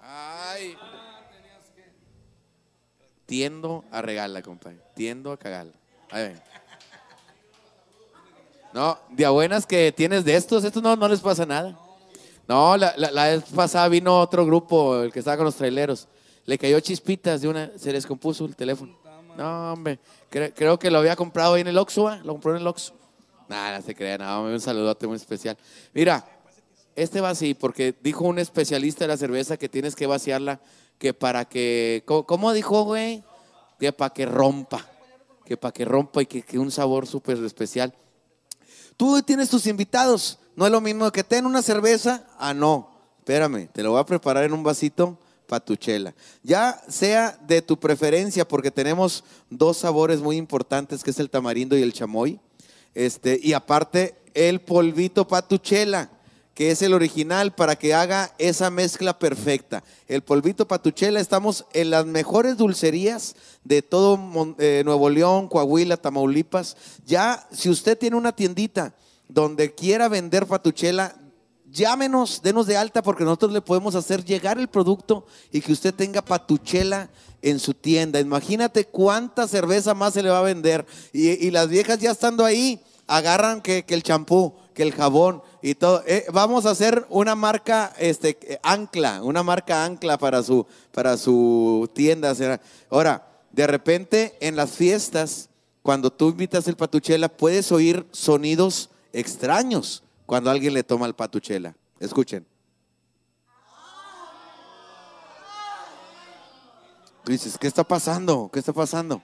Ay. 0.00 0.76
Tiendo 3.26 3.84
a 3.90 4.02
regarla, 4.02 4.42
compadre. 4.42 4.78
Tiendo 4.94 5.32
a 5.32 5.36
cagarla. 5.38 5.72
Ahí 6.10 6.24
ven. 6.28 6.42
No, 8.74 8.98
de 9.10 9.28
buenas 9.28 9.66
que 9.66 9.92
tienes 9.92 10.24
de 10.24 10.34
estos, 10.34 10.64
estos 10.64 10.82
no, 10.82 10.96
no 10.96 11.08
les 11.08 11.20
pasa 11.20 11.44
nada. 11.46 11.78
No, 12.48 12.76
la, 12.76 12.94
la- 12.96 13.10
la 13.10 13.24
vez 13.28 13.44
pasada 13.54 13.88
vino 13.88 14.18
otro 14.18 14.44
grupo, 14.44 15.02
el 15.02 15.12
que 15.12 15.18
estaba 15.20 15.36
con 15.36 15.46
los 15.46 15.54
traileros. 15.56 16.08
Le 16.46 16.58
cayó 16.58 16.80
chispitas 16.80 17.40
de 17.42 17.48
una, 17.48 17.70
se 17.78 17.92
les 17.92 18.04
compuso 18.06 18.44
el 18.46 18.56
teléfono. 18.56 18.96
No, 19.36 19.72
hombre, 19.74 19.98
cre- 20.30 20.52
creo 20.54 20.78
que 20.78 20.90
lo 20.90 20.98
había 20.98 21.16
comprado 21.16 21.54
ahí 21.54 21.60
en 21.60 21.68
el 21.68 21.78
Oxxo. 21.78 22.10
Lo 22.16 22.32
compró 22.32 22.52
en 22.56 22.60
el 22.62 22.66
Oxxo. 22.66 22.94
Nada, 23.52 23.82
se 23.82 23.94
crea, 23.94 24.16
no, 24.16 24.44
un 24.44 24.60
saludote 24.60 25.06
muy 25.06 25.16
especial. 25.16 25.58
Mira, 25.92 26.24
este 26.96 27.20
va 27.20 27.28
así, 27.28 27.52
porque 27.52 27.94
dijo 28.02 28.24
un 28.24 28.38
especialista 28.38 29.04
de 29.04 29.08
la 29.08 29.18
cerveza 29.18 29.58
que 29.58 29.68
tienes 29.68 29.94
que 29.94 30.06
vaciarla, 30.06 30.58
que 30.96 31.12
para 31.12 31.44
que, 31.44 32.02
¿cómo, 32.06 32.24
cómo 32.24 32.52
dijo, 32.54 32.84
güey? 32.84 33.22
Que 33.78 33.92
para 33.92 34.14
que 34.14 34.24
rompa, 34.24 34.88
que 35.44 35.58
para 35.58 35.70
que 35.70 35.84
rompa 35.84 36.22
y 36.22 36.26
que, 36.26 36.40
que 36.40 36.58
un 36.58 36.70
sabor 36.70 37.06
súper 37.06 37.44
especial. 37.44 37.94
Tú 38.96 39.20
tienes 39.20 39.50
tus 39.50 39.66
invitados. 39.66 40.38
No 40.56 40.64
es 40.64 40.72
lo 40.72 40.80
mismo 40.80 41.12
que 41.12 41.22
ten 41.22 41.44
una 41.44 41.60
cerveza. 41.60 42.26
Ah, 42.38 42.54
no. 42.54 42.88
Espérame, 43.18 43.68
te 43.70 43.82
lo 43.82 43.90
voy 43.90 44.00
a 44.00 44.06
preparar 44.06 44.44
en 44.44 44.54
un 44.54 44.62
vasito 44.62 45.18
para 45.46 45.62
tu 45.62 45.76
chela. 45.76 46.14
Ya 46.42 46.82
sea 46.88 47.38
de 47.46 47.60
tu 47.60 47.78
preferencia, 47.78 48.48
porque 48.48 48.70
tenemos 48.70 49.24
dos 49.50 49.76
sabores 49.76 50.20
muy 50.20 50.38
importantes, 50.38 51.04
que 51.04 51.10
es 51.10 51.20
el 51.20 51.28
tamarindo 51.28 51.76
y 51.76 51.82
el 51.82 51.92
chamoy. 51.92 52.40
Este, 52.94 53.38
y 53.42 53.52
aparte, 53.52 54.14
el 54.34 54.60
polvito 54.60 55.26
para 55.26 55.46
tu 55.46 55.58
chela, 55.58 56.10
que 56.54 56.70
es 56.70 56.82
el 56.82 56.92
original 56.92 57.54
para 57.54 57.76
que 57.76 57.94
haga 57.94 58.34
esa 58.38 58.70
mezcla 58.70 59.18
perfecta. 59.18 59.82
El 60.06 60.22
polvito 60.22 60.68
para 60.68 60.82
tu 60.82 60.90
chela, 60.90 61.20
estamos 61.20 61.64
en 61.72 61.90
las 61.90 62.04
mejores 62.04 62.58
dulcerías 62.58 63.34
de 63.64 63.80
todo 63.80 64.18
eh, 64.58 64.82
Nuevo 64.84 65.08
León, 65.08 65.48
Coahuila, 65.48 65.96
Tamaulipas. 65.96 66.76
Ya, 67.06 67.46
si 67.52 67.70
usted 67.70 67.96
tiene 67.96 68.16
una 68.16 68.32
tiendita 68.32 68.94
donde 69.28 69.74
quiera 69.74 70.08
vender 70.08 70.46
patuchela, 70.46 71.16
llámenos, 71.72 72.42
denos 72.42 72.66
de 72.66 72.76
alta 72.76 73.02
porque 73.02 73.24
nosotros 73.24 73.52
le 73.52 73.62
podemos 73.62 73.94
hacer 73.94 74.24
llegar 74.24 74.58
el 74.58 74.68
producto 74.68 75.26
y 75.50 75.60
que 75.60 75.72
usted 75.72 75.94
tenga 75.94 76.22
patuchela 76.22 77.10
en 77.40 77.58
su 77.58 77.74
tienda. 77.74 78.20
Imagínate 78.20 78.84
cuánta 78.84 79.48
cerveza 79.48 79.94
más 79.94 80.14
se 80.14 80.22
le 80.22 80.30
va 80.30 80.38
a 80.38 80.42
vender. 80.42 80.86
Y, 81.12 81.50
las 81.50 81.68
viejas 81.68 81.98
ya 81.98 82.10
estando 82.12 82.44
ahí, 82.44 82.80
agarran 83.06 83.60
que, 83.60 83.84
el 83.88 84.02
champú, 84.02 84.54
que 84.74 84.82
el 84.82 84.92
jabón 84.92 85.42
y 85.60 85.74
todo. 85.74 86.02
Eh, 86.06 86.26
vamos 86.32 86.66
a 86.66 86.70
hacer 86.70 87.06
una 87.08 87.34
marca 87.34 87.92
este, 87.98 88.60
ancla, 88.62 89.22
una 89.22 89.42
marca 89.42 89.84
ancla 89.84 90.18
para 90.18 90.42
su, 90.42 90.66
para 90.92 91.16
su 91.16 91.90
tienda. 91.94 92.34
Ahora, 92.90 93.26
de 93.50 93.66
repente 93.66 94.36
en 94.40 94.56
las 94.56 94.70
fiestas, 94.70 95.48
cuando 95.82 96.12
tú 96.12 96.28
invitas 96.28 96.68
el 96.68 96.76
patuchela, 96.76 97.28
puedes 97.28 97.72
oír 97.72 98.06
sonidos 98.12 98.90
extraños 99.12 100.04
cuando 100.32 100.50
alguien 100.50 100.72
le 100.72 100.82
toma 100.82 101.04
el 101.04 101.14
patuchela. 101.14 101.76
Escuchen. 102.00 102.46
Dices, 107.26 107.58
¿qué 107.58 107.66
está 107.66 107.84
pasando? 107.84 108.48
¿Qué 108.50 108.58
está 108.58 108.72
pasando? 108.72 109.20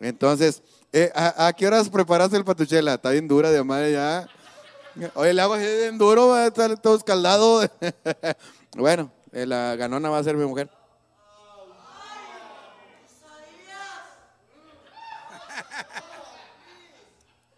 Entonces, 0.00 0.60
eh, 0.92 1.12
¿a, 1.14 1.52
qué 1.52 1.68
horas 1.68 1.88
preparaste 1.88 2.36
el 2.36 2.44
patuchela? 2.44 2.94
Está 2.94 3.10
bien 3.10 3.28
dura 3.28 3.52
de 3.52 3.62
madre 3.62 3.92
ya. 3.92 4.28
Oye, 5.14 5.30
el 5.30 5.38
agua 5.38 5.62
es 5.62 5.82
bien 5.82 5.98
duro, 5.98 6.26
va 6.26 6.42
a 6.42 6.46
estar 6.48 6.76
todo 6.80 6.96
escaldado. 6.96 7.70
bueno, 8.76 9.12
eh, 9.30 9.46
la 9.46 9.76
ganona 9.76 10.10
va 10.10 10.18
a 10.18 10.24
ser 10.24 10.36
mi 10.36 10.44
mujer. 10.44 10.68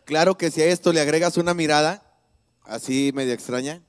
Claro 0.04 0.36
que 0.36 0.50
si 0.50 0.60
a 0.60 0.66
esto 0.66 0.92
le 0.92 1.00
agregas 1.00 1.38
una 1.38 1.54
mirada, 1.54 2.05
así 2.66 3.12
media 3.14 3.34
extraña. 3.34 3.82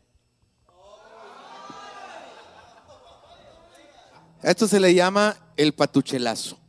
Esto 4.44 4.68
se 4.68 4.80
le 4.80 4.94
llama 4.94 5.38
el 5.58 5.74
patuchelazo. 5.74 6.60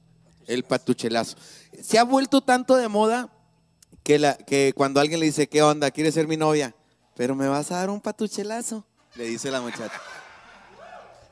El 0.47 0.65
patuchelazo. 0.65 1.37
Se 1.83 1.99
ha 1.99 2.05
vuelto 2.05 2.41
tanto 2.41 2.77
de 2.77 2.89
moda 2.89 3.31
que, 4.03 4.19
la, 4.19 4.37
que 4.37 4.73
cuando 4.75 5.01
alguien 5.01 5.21
le 5.21 5.27
dice, 5.27 5.49
¿qué 5.49 5.63
onda? 5.63 5.91
¿Quieres 5.91 6.15
ser 6.15 6.27
mi 6.27 6.37
novia? 6.37 6.75
Pero 7.15 7.35
me 7.35 7.47
vas 7.49 7.71
a 7.71 7.77
dar 7.77 7.91
un 7.91 8.01
patuchelazo, 8.01 8.87
le 9.17 9.25
dice 9.25 9.51
la 9.51 9.61
muchacha. 9.61 10.01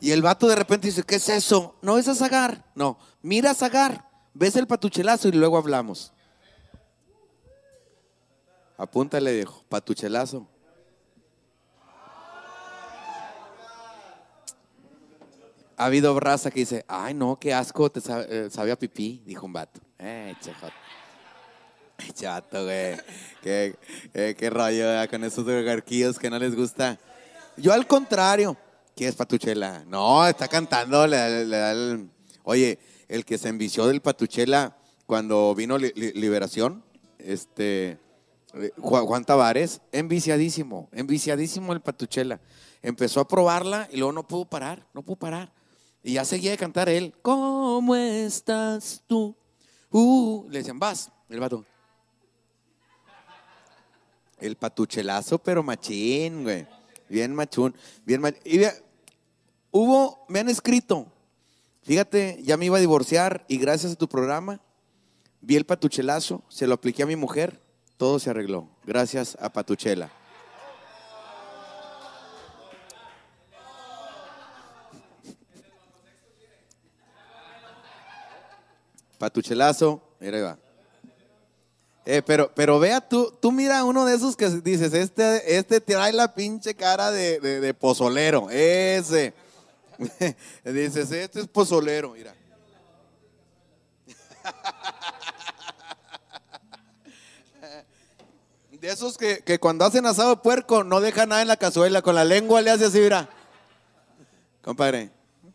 Y 0.00 0.10
el 0.10 0.20
vato 0.20 0.46
de 0.46 0.56
repente 0.56 0.88
dice, 0.88 1.02
¿qué 1.02 1.14
es 1.14 1.28
eso? 1.28 1.76
No 1.80 1.96
es 1.96 2.06
a 2.08 2.14
Zagar. 2.14 2.64
No, 2.74 2.98
mira 3.22 3.54
Zagar, 3.54 4.08
ves 4.34 4.56
el 4.56 4.66
patuchelazo 4.66 5.28
y 5.28 5.32
luego 5.32 5.56
hablamos. 5.56 6.12
Apúntale, 8.76 9.32
viejo, 9.32 9.64
patuchelazo. 9.68 10.46
Ha 15.76 15.86
habido 15.86 16.18
raza 16.18 16.50
que 16.50 16.60
dice, 16.60 16.84
ay 16.88 17.14
no, 17.14 17.38
qué 17.38 17.52
asco, 17.52 17.90
te 17.90 18.00
sabe, 18.00 18.26
eh, 18.30 18.76
pipí, 18.78 19.22
dijo 19.26 19.44
un 19.46 19.52
vato. 19.52 19.80
Eh, 19.98 20.34
chejot. 20.40 20.72
Chato, 22.14 22.64
güey. 22.64 22.96
Qué, 23.42 24.50
rollo 24.50 24.86
con 25.10 25.24
esos 25.24 25.44
garquillos 25.46 26.18
que 26.18 26.30
no 26.30 26.38
les 26.38 26.54
gusta. 26.54 26.98
Yo 27.56 27.72
al 27.72 27.86
contrario. 27.86 28.56
¿Qué 28.94 29.08
es 29.08 29.14
Patuchela? 29.14 29.84
No, 29.86 30.26
está 30.26 30.48
cantando. 30.48 31.06
le 31.06 31.44
le 31.44 31.70
el- 31.70 32.10
Oye, 32.44 32.78
el 33.08 33.24
que 33.24 33.36
se 33.38 33.48
envició 33.48 33.86
del 33.86 34.00
Patuchela 34.00 34.76
cuando 35.04 35.54
vino 35.54 35.76
Li- 35.78 35.92
Li- 35.94 36.12
Liberación, 36.12 36.82
este, 37.18 37.98
eh, 38.54 38.70
Juan, 38.78 39.04
Juan 39.04 39.24
Tavares, 39.24 39.80
enviciadísimo, 39.92 40.88
enviciadísimo 40.92 41.72
el 41.72 41.80
Patuchela. 41.80 42.40
Empezó 42.82 43.20
a 43.20 43.28
probarla 43.28 43.88
y 43.92 43.96
luego 43.98 44.12
no 44.12 44.26
pudo 44.26 44.44
parar, 44.46 44.86
no 44.94 45.02
pudo 45.02 45.16
parar. 45.16 45.52
Y 46.06 46.12
ya 46.12 46.24
seguía 46.24 46.52
de 46.52 46.56
cantar 46.56 46.88
él. 46.88 47.12
¿Cómo 47.20 47.96
estás 47.96 49.02
tú? 49.08 49.34
Uh, 49.90 50.46
le 50.48 50.58
decían, 50.58 50.78
vas, 50.78 51.10
el 51.28 51.40
vato. 51.40 51.64
El 54.38 54.54
patuchelazo, 54.54 55.38
pero 55.38 55.64
machín, 55.64 56.44
güey. 56.44 56.64
Bien 57.08 57.34
machún. 57.34 57.74
Bien 58.04 58.22
mach- 58.22 58.38
Y 58.44 58.58
vea, 58.58 58.72
hubo, 59.72 60.24
me 60.28 60.38
han 60.38 60.48
escrito. 60.48 61.10
Fíjate, 61.82 62.38
ya 62.44 62.56
me 62.56 62.66
iba 62.66 62.76
a 62.76 62.80
divorciar 62.80 63.44
y 63.48 63.58
gracias 63.58 63.94
a 63.94 63.96
tu 63.96 64.08
programa 64.08 64.60
Vi 65.40 65.56
el 65.56 65.66
patuchelazo, 65.66 66.44
se 66.48 66.68
lo 66.68 66.74
apliqué 66.74 67.02
a 67.02 67.06
mi 67.06 67.16
mujer, 67.16 67.60
todo 67.96 68.20
se 68.20 68.30
arregló. 68.30 68.68
Gracias 68.84 69.36
a 69.40 69.52
Patuchela. 69.52 70.10
Patuchelazo, 79.18 80.02
mira 80.20 80.36
ahí 80.36 80.42
va. 80.42 80.58
Eh, 82.04 82.22
pero, 82.24 82.52
pero 82.54 82.78
vea, 82.78 83.00
tú, 83.00 83.36
tú 83.40 83.50
mira 83.50 83.82
uno 83.84 84.04
de 84.04 84.14
esos 84.14 84.36
que 84.36 84.48
dices, 84.48 84.94
este, 84.94 85.56
este 85.56 85.80
trae 85.80 86.12
la 86.12 86.34
pinche 86.34 86.74
cara 86.74 87.10
de, 87.10 87.40
de- 87.40 87.74
pozolero, 87.74 88.48
ese. 88.50 89.34
dices, 90.64 91.10
este 91.10 91.40
es 91.40 91.48
pozolero, 91.48 92.10
mira. 92.10 92.32
De 98.70 98.88
esos 98.88 99.16
que, 99.16 99.38
que 99.42 99.58
cuando 99.58 99.84
hacen 99.84 100.04
asado 100.06 100.30
de 100.30 100.36
puerco 100.36 100.84
no 100.84 101.00
dejan 101.00 101.30
nada 101.30 101.40
en 101.42 101.48
la 101.48 101.56
cazuela, 101.56 102.02
con 102.02 102.14
la 102.14 102.24
lengua 102.24 102.60
le 102.60 102.70
hace 102.70 102.84
así, 102.84 102.98
mira. 103.00 103.28
Compadre, 104.62 105.10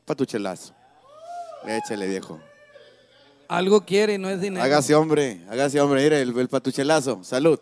patuchelazo. 0.06 0.74
Échale, 1.66 2.08
viejo. 2.08 2.40
Algo 3.52 3.82
quiere 3.86 4.14
y 4.14 4.18
no 4.18 4.30
es 4.30 4.40
dinero. 4.40 4.64
Hágase 4.64 4.96
hombre, 4.96 5.42
hágase 5.50 5.82
hombre, 5.82 6.02
mire, 6.04 6.22
el, 6.22 6.38
el 6.40 6.48
patuchelazo. 6.48 7.22
Salud, 7.22 7.60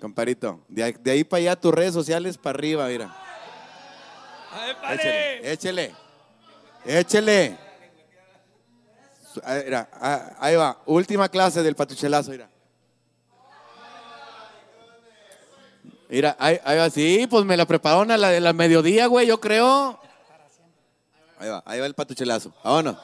comparito. 0.00 0.60
De, 0.68 0.84
ahí- 0.84 0.94
de 1.00 1.10
ahí 1.10 1.24
para 1.24 1.40
allá 1.40 1.56
tus 1.56 1.74
redes 1.74 1.92
sociales 1.92 2.38
para 2.38 2.56
arriba, 2.56 2.86
mira. 2.86 3.16
Échele, 4.92 5.52
échele, 5.52 5.94
échele. 6.86 7.58
Mira, 9.64 9.88
ah, 9.94 10.36
ahí 10.38 10.54
va, 10.56 10.80
última 10.86 11.28
clase 11.28 11.62
del 11.64 11.74
patuchelazo, 11.74 12.30
mira. 12.30 12.48
Mira, 16.08 16.36
ahí, 16.38 16.58
ahí 16.64 16.78
va, 16.78 16.90
sí, 16.90 17.26
pues 17.28 17.44
me 17.44 17.56
la 17.56 17.66
prepararon 17.66 18.10
a 18.12 18.16
la 18.16 18.30
de 18.30 18.40
la 18.40 18.52
mediodía, 18.52 19.06
güey, 19.08 19.26
yo 19.26 19.40
creo. 19.40 19.98
Ahí 21.38 21.48
va, 21.48 21.62
ahí 21.66 21.80
va 21.80 21.86
el 21.86 21.94
patuchelazo. 21.94 22.52
Vámonos. 22.64 22.96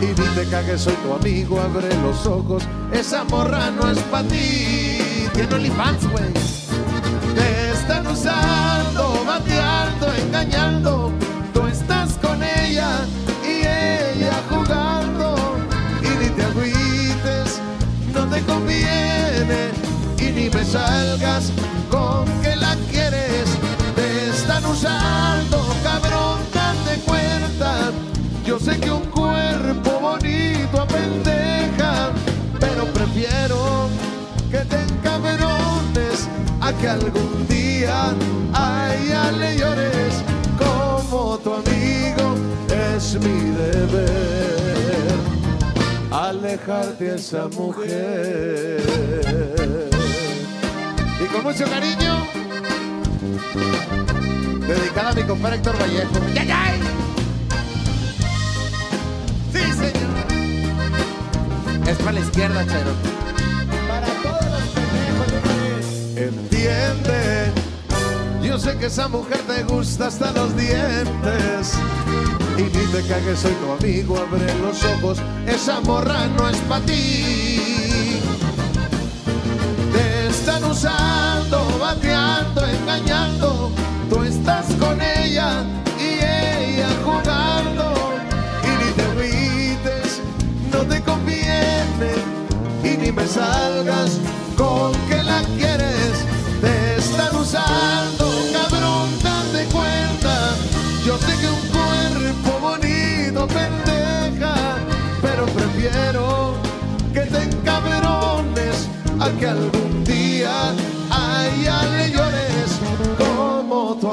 Y 0.00 0.06
ni 0.06 0.14
te 0.14 0.78
soy 0.78 0.94
tu 0.94 1.12
amigo, 1.14 1.60
abre 1.60 1.88
los 2.02 2.26
ojos. 2.26 2.62
Esa 2.92 3.24
morra 3.24 3.70
no 3.70 3.90
es 3.90 3.98
para 4.10 4.28
ti. 4.28 4.98
Tiene 5.32 5.54
OnlyFans, 5.54 6.10
güey. 6.10 6.32
Te 7.34 7.70
están 7.70 8.06
usando, 8.06 9.24
bateando, 9.26 10.06
engañando. 10.14 11.03
Salgas 20.74 21.52
con 21.88 22.24
que 22.42 22.56
la 22.56 22.74
quieres. 22.90 23.46
Te 23.94 24.06
están 24.30 24.64
usando, 24.66 25.58
cabrón, 25.84 26.38
date 26.52 26.94
cuenta. 27.06 27.70
Yo 28.44 28.58
sé 28.58 28.78
que 28.80 28.90
un 28.90 29.06
cuerpo 29.20 29.90
bonito 30.08 30.74
apendeja, 30.86 32.10
pero 32.58 32.82
prefiero 32.98 33.88
que 34.50 34.62
te 34.70 34.78
encabrones 34.88 36.28
a 36.60 36.72
que 36.72 36.88
algún 36.88 37.46
día 37.48 38.12
a 38.52 38.68
ella 38.96 39.30
le 39.30 39.56
llores 39.60 40.14
como 40.64 41.38
tu 41.38 41.50
amigo. 41.54 42.26
Es 42.96 43.14
mi 43.24 43.38
deber 43.62 45.14
alejarte 46.10 47.12
a 47.12 47.14
esa 47.14 47.48
mujer. 47.48 48.84
Y 51.24 51.26
con 51.28 51.42
mucho 51.42 51.64
cariño, 51.64 52.26
dedicada 54.66 55.10
a 55.10 55.14
mi 55.14 55.22
compadre 55.22 55.56
Héctor 55.56 55.80
Vallejo. 55.80 56.12
¡Yay, 56.34 56.46
yay! 56.46 56.80
Sí, 59.52 59.72
señor. 59.72 60.26
Es 61.88 61.96
para 61.96 62.12
la 62.12 62.20
izquierda, 62.20 62.66
Chero. 62.66 62.92
Para 63.88 64.06
todos 64.06 64.44
los 64.52 64.68
pendejos, 64.74 65.32
Entiende, 66.16 67.52
yo 68.42 68.58
sé 68.58 68.76
que 68.76 68.86
esa 68.86 69.08
mujer 69.08 69.40
te 69.46 69.62
gusta 69.62 70.08
hasta 70.08 70.30
los 70.32 70.54
dientes. 70.56 71.72
Y 72.58 72.62
ni 72.62 72.68
te 72.68 73.02
cagues, 73.08 73.38
soy 73.38 73.52
tu 73.54 73.72
amigo, 73.72 74.18
abre 74.18 74.54
los 74.60 74.84
ojos. 74.84 75.22
Esa 75.46 75.80
morra 75.80 76.26
no 76.36 76.50
es 76.50 76.58
para 76.68 76.84
ti. 76.84 77.93
Están 80.46 80.64
usando, 80.64 81.78
bateando, 81.80 82.66
engañando. 82.66 83.70
Tú 84.10 84.22
estás 84.24 84.66
con 84.78 85.00
ella 85.00 85.64
y 85.98 86.22
ella 86.22 86.88
jugando. 87.02 87.94
Y 88.62 88.84
ni 88.84 88.92
te 88.92 89.02
agüites, 89.04 90.20
no 90.70 90.80
te 90.80 91.00
conviene. 91.00 92.12
Y 92.82 92.98
ni 92.98 93.10
me 93.10 93.26
salgas 93.26 94.20
con 94.54 94.92
que 95.08 95.22
la 95.22 95.40
quieres. 95.56 96.12
Te 96.60 96.96
están 96.98 97.34
usando, 97.36 98.30
cabrón, 98.52 99.08
date 99.22 99.64
cuenta. 99.72 100.56
Yo 101.06 101.16
sé 101.20 101.38
que 101.38 101.48
un 101.48 101.62
cuerpo 101.72 102.60
bonito 102.60 103.46
pendeja, 103.46 104.76
pero 105.22 105.46
prefiero 105.46 106.52
que 107.14 107.20
te 107.20 107.44
encabrones 107.44 108.90
a 109.18 109.30
que 109.38 109.46
algún 109.46 109.83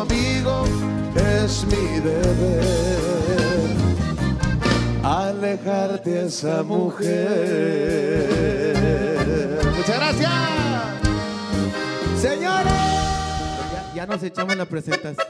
amigo. 0.01 0.65
Es 1.15 1.65
mi 1.65 1.99
deber 1.99 3.01
dejarte 5.41 6.19
a 6.19 6.23
esa 6.23 6.63
mujer. 6.63 7.07
Muchas 9.75 9.95
gracias. 9.97 10.31
Señores, 12.21 12.71
Ya, 13.73 13.91
ya 13.95 14.05
nos 14.05 14.23
echamos 14.23 14.55
la 14.55 14.65
presentación. 14.65 15.27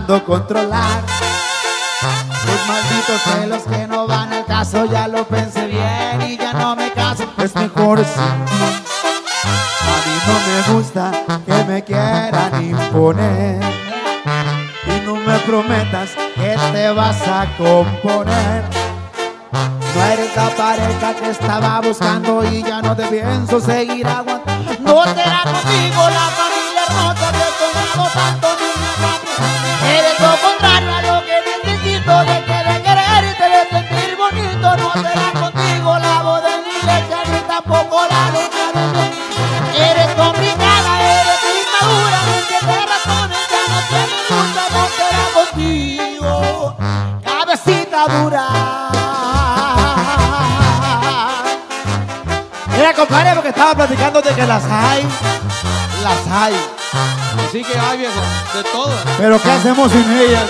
Intentando 0.00 0.24
controlar 0.24 1.02
tus 2.00 2.66
malditos 2.66 3.20
celos 3.22 3.62
que 3.64 3.86
no 3.86 4.06
van 4.06 4.32
al 4.32 4.46
caso. 4.46 4.86
Ya 4.86 5.08
lo 5.08 5.24
pensé 5.26 5.66
bien 5.66 6.22
y 6.22 6.36
ya 6.36 6.52
no 6.52 6.76
me 6.76 6.90
caso. 6.92 7.24
Es 7.38 7.54
mejor 7.54 8.00
ti. 8.00 8.20
A 8.20 8.34
mí 10.06 10.14
no 10.26 10.34
me 10.46 10.74
gusta 10.74 11.12
que 11.44 11.64
me 11.64 11.84
quieran 11.84 12.62
imponer. 12.62 13.60
prometas 15.46 16.10
que 16.34 16.56
te 16.72 16.90
vas 16.90 17.20
a 17.26 17.46
componer. 17.56 18.64
No 19.52 20.04
eres 20.04 20.36
la 20.36 20.48
pareja 20.50 21.14
que 21.14 21.30
estaba 21.30 21.80
buscando 21.80 22.44
y 22.44 22.62
ya 22.62 22.80
no 22.80 22.94
te 22.94 23.06
pienso 23.06 23.60
seguir 23.60 24.06
aguantando. 24.06 24.59
Las 54.50 54.64
hay. 54.64 55.06
Las 56.02 56.26
hay. 56.26 56.54
Sí 57.52 57.62
que 57.62 57.78
hay, 57.78 57.98
viejo. 57.98 58.20
De 58.52 58.64
todo. 58.64 58.92
Pero 59.16 59.40
¿qué 59.40 59.50
hacemos 59.52 59.92
sin 59.92 60.10
ellas? 60.10 60.48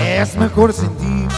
Es 0.00 0.34
mejor 0.34 0.72
sin 0.72 0.96
ti 0.96 1.28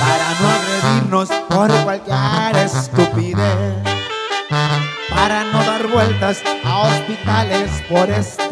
para 0.00 0.28
no 0.40 0.48
agredirnos 0.50 1.28
por 1.48 1.70
cualquier 1.84 2.56
estupidez, 2.56 3.84
para 5.08 5.44
no 5.44 5.64
dar 5.64 5.86
vueltas 5.86 6.42
a 6.64 6.80
hospitales 6.80 7.70
por 7.88 8.10
estrés. 8.10 8.50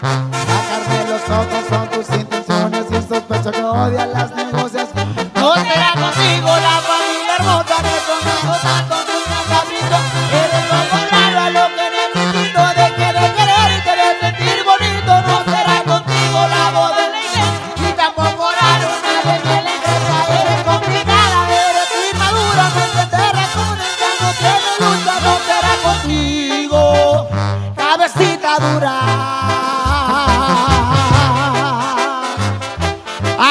Sacarme 0.00 1.03
los 1.14 1.30
ojos 1.30 1.64
son 1.68 1.88
tus 1.90 2.16
intenciones 2.16 2.86
y 2.90 2.94
sospecho 3.08 3.52
que 3.52 3.62
odias 3.62 4.08
las 4.08 4.34
negociaciones. 4.34 5.26
No 5.34 5.54
será 5.54 5.92
contigo 5.92 6.48
la 6.48 6.80
familia 6.88 7.36
hermosa 7.38 7.76
que 7.82 7.94
conmigo 8.08 8.56
tanto 8.62 9.13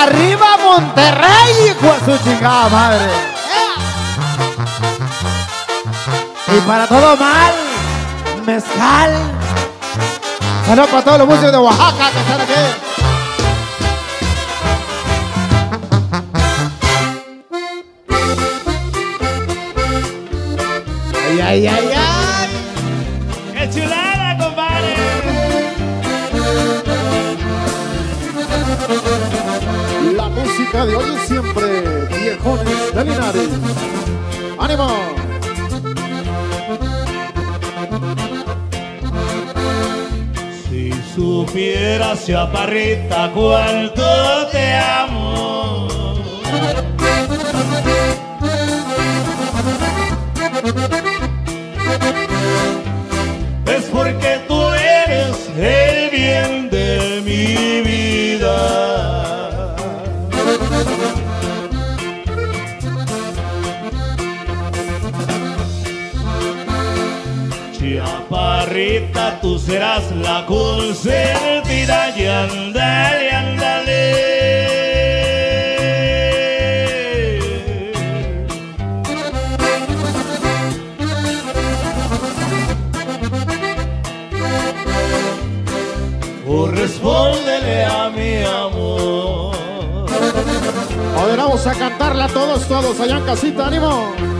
Arriba 0.03 0.57
Monterrey, 0.61 1.69
hijo 1.69 1.93
de 1.93 2.17
su 2.17 2.23
chingada 2.25 2.67
madre. 2.67 3.05
Y 6.47 6.59
para 6.67 6.88
todo 6.88 7.15
mal, 7.15 7.53
mezcal. 8.45 9.13
Saludos 10.67 10.89
para 10.89 11.03
todos 11.05 11.19
los 11.19 11.27
músicos 11.27 11.51
de 11.53 11.57
Oaxaca 11.57 12.11
que 12.11 12.19
están 12.19 12.41
aquí. 12.41 12.53
Ay, 21.41 21.67
ay, 21.67 21.82
de 30.85 30.95
hoy 30.95 31.05
y 31.15 31.27
siempre, 31.27 31.81
viejones 32.19 32.93
de 32.93 33.05
Linares. 33.05 33.49
¡Ánimo! 34.60 34.89
Si 40.68 40.91
supieras, 41.15 42.26
chaparrita, 42.26 43.31
cuánto 43.34 44.47
te 44.51 44.76
amo. 44.76 45.12
Serás 69.65 70.11
la 70.15 70.45
consentida 70.45 72.18
y 72.18 72.26
andale, 72.26 73.31
andale. 73.31 74.34
Correspóndele 86.45 87.85
a 87.85 88.10
mi 88.10 88.44
amor. 88.44 89.56
A 91.18 91.26
ver, 91.26 91.38
vamos 91.38 91.65
a 91.68 91.73
cantarla 91.73 92.27
todos, 92.27 92.68
todos 92.68 92.99
allá 92.99 93.18
en 93.18 93.26
casita, 93.26 93.68
ánimo. 93.68 94.32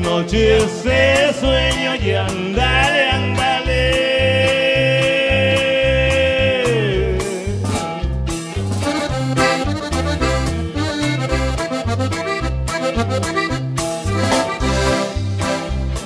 Noches 0.00 0.64
se 0.82 1.32
sueño 1.38 1.96
y 1.96 2.12
andale, 2.14 3.10
andale. 3.10 3.60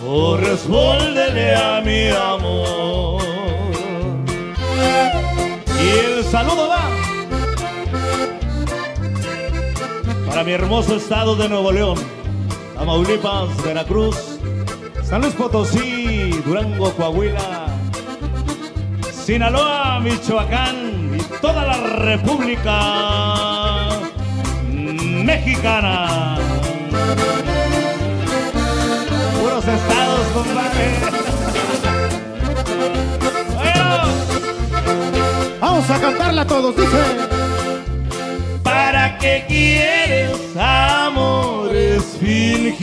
Correspóndele 0.01 1.55
a 1.55 1.81
mi 1.81 2.09
amor. 2.09 3.23
Y 5.81 5.89
el 5.89 6.25
saludo 6.25 6.69
va 6.69 7.05
para 10.35 10.43
mi 10.43 10.53
hermoso 10.53 10.97
estado 10.97 11.37
de 11.37 11.49
Nuevo 11.49 11.71
León, 11.71 11.97
Tamaulipas, 12.85 13.49
Veracruz, 13.65 14.39
San 15.05 15.23
Luis 15.23 15.33
Potosí, 15.33 16.29
Durango, 16.45 16.93
Coahuila, 16.93 17.67
Sinaloa, 19.11 20.01
Michoacán 20.01 21.17
y 21.19 21.23
toda 21.41 21.65
la 21.65 21.79
República 21.97 23.89
Mexicana. 24.69 26.37
Puros 29.41 29.67
estados, 29.67 30.27
compadre. 30.35 30.95
Vamos 35.59 35.89
a 35.89 36.01
cantarla 36.03 36.47
todos, 36.47 36.77
dice. 36.77 36.99
¿Para 38.63 39.17
quieres 39.17 39.84
amores 42.25 42.75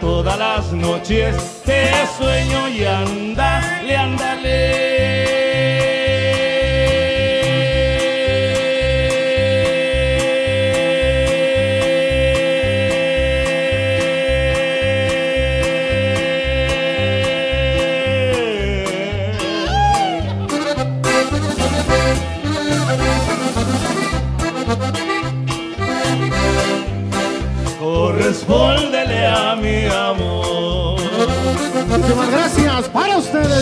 Todas 0.00 0.38
las 0.38 0.72
noches. 0.72 1.62
Te 1.64 1.90
sueño 2.16 2.68
y 2.68 2.84
andale, 2.84 3.17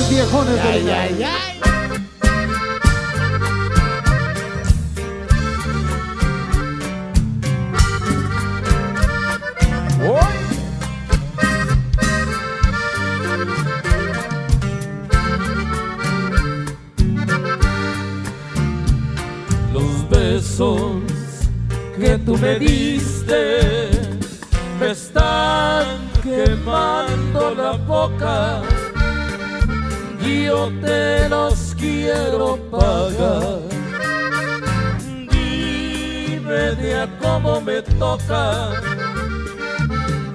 ustedes, 0.07 0.31
viejones 0.31 0.63
de 0.63 1.56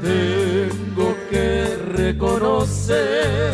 tengo 0.01 1.15
que 1.30 1.77
reconocer 1.93 3.51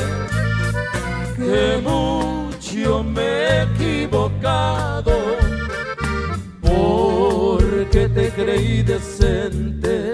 que 1.36 1.82
mucho 1.82 3.04
me 3.04 3.22
he 3.22 3.64
equivocado 3.64 5.14
porque 6.62 8.10
te 8.10 8.30
creí 8.32 8.84
decente 8.84 10.12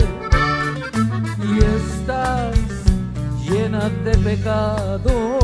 y 1.43 1.57
estás 1.59 2.55
llena 3.45 3.89
de 4.05 4.17
pecado. 4.19 5.42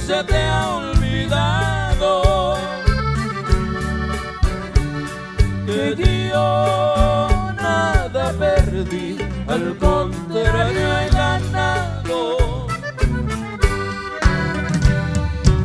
Se 0.00 0.22
te 0.24 0.36
ha 0.36 0.76
olvidado 0.76 2.56
que 5.66 6.30
yo 6.30 7.28
nada 7.56 8.32
perdí, 8.38 9.18
al 9.46 9.76
contrario 9.76 10.98
he 10.98 11.08
ganado. 11.10 12.66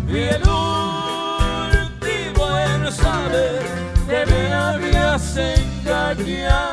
Y 0.08 0.18
el 0.18 0.44
último 1.82 2.44
en 2.60 2.92
saber 2.92 3.62
que 4.08 4.26
me 4.26 4.54
habías 4.54 5.38
engañado. 5.38 6.73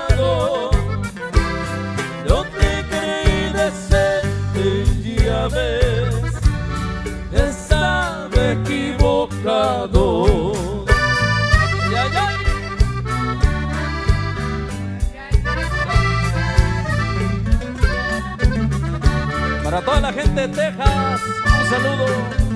Para 19.65 19.81
toda 19.83 20.01
la 20.01 20.13
gente 20.13 20.49
de 20.49 20.49
Texas, 20.49 21.21
un 21.47 21.71
saludo. 21.71 22.50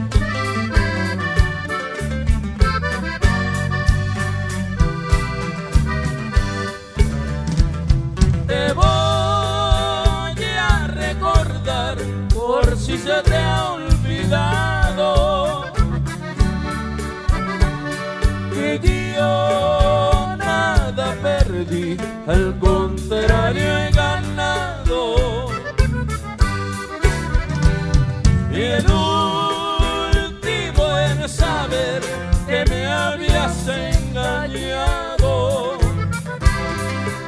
El 28.78 28.86
último 28.90 30.98
en 30.98 31.28
saber 31.28 32.00
que 32.46 32.64
me 32.68 32.86
habías 32.86 33.68
engañado. 33.68 35.28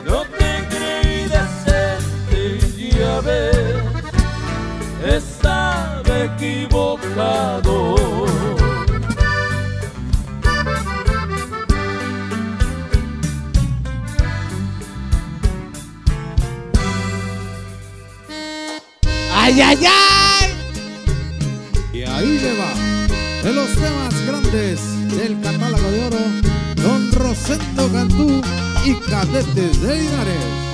No 0.05 0.23
te 0.39 0.67
creí 0.71 1.29
decente, 1.29 2.59
ya 2.99 3.21
ves, 3.21 3.77
estaba 5.05 6.25
equivocado. 6.25 7.66
De 25.91 26.07
oro, 26.07 26.19
Don 26.77 27.13
Rosendo 27.13 27.91
Cantú 27.93 28.41
y 28.85 28.95
Cadetes 29.09 29.81
de 29.81 29.97
Linares. 29.97 30.66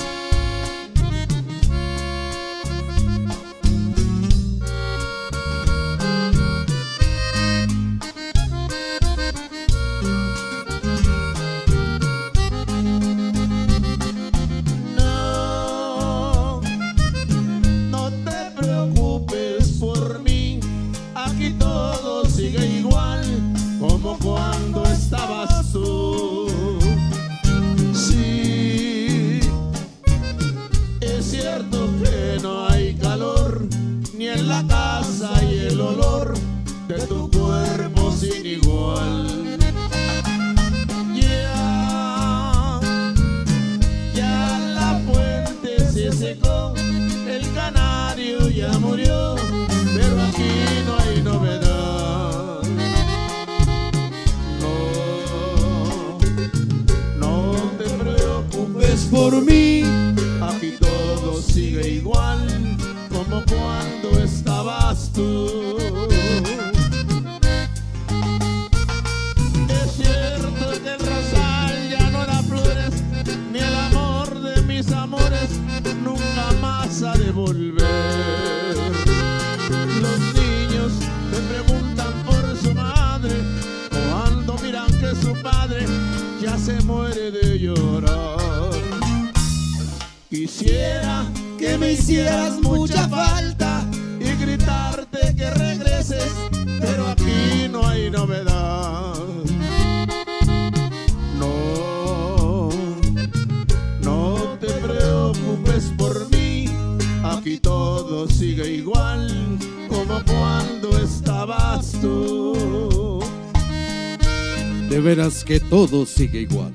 Que 115.44 115.58
todo 115.58 116.06
sigue 116.06 116.42
igual. 116.42 116.72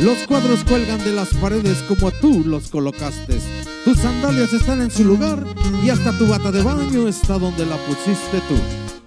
Los 0.00 0.18
cuadros 0.26 0.64
cuelgan 0.64 0.98
de 1.04 1.12
las 1.12 1.28
paredes 1.34 1.78
como 1.86 2.10
tú 2.10 2.42
los 2.44 2.68
colocaste. 2.68 3.38
Tus 3.84 3.98
sandalias 3.98 4.52
están 4.52 4.80
en 4.80 4.90
su 4.90 5.04
lugar 5.04 5.44
y 5.84 5.90
hasta 5.90 6.16
tu 6.16 6.26
bata 6.26 6.50
de 6.50 6.62
baño 6.62 7.06
está 7.06 7.38
donde 7.38 7.66
la 7.66 7.76
pusiste 7.86 8.40
tú. 8.48 8.56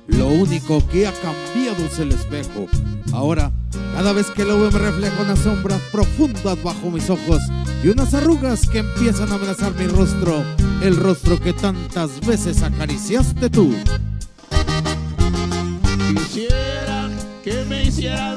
Lo 0.07 0.27
único 0.27 0.87
que 0.89 1.07
ha 1.07 1.13
cambiado 1.13 1.85
es 1.85 1.99
el 1.99 2.11
espejo. 2.11 2.67
Ahora, 3.11 3.51
cada 3.95 4.13
vez 4.13 4.27
que 4.27 4.45
lo 4.45 4.59
veo 4.59 4.71
me 4.71 4.79
refleja 4.79 5.21
unas 5.23 5.39
sombras 5.39 5.81
profundas 5.91 6.61
bajo 6.61 6.91
mis 6.91 7.09
ojos 7.09 7.41
y 7.83 7.89
unas 7.89 8.13
arrugas 8.13 8.69
que 8.69 8.79
empiezan 8.79 9.31
a 9.31 9.35
amenazar 9.35 9.73
mi 9.75 9.87
rostro, 9.87 10.43
el 10.81 10.95
rostro 10.95 11.39
que 11.39 11.53
tantas 11.53 12.25
veces 12.25 12.61
acariciaste 12.61 13.49
tú. 13.49 13.73
Quisiera 16.13 17.09
que 17.43 17.65
me 17.67 17.83
hicieras 17.85 18.34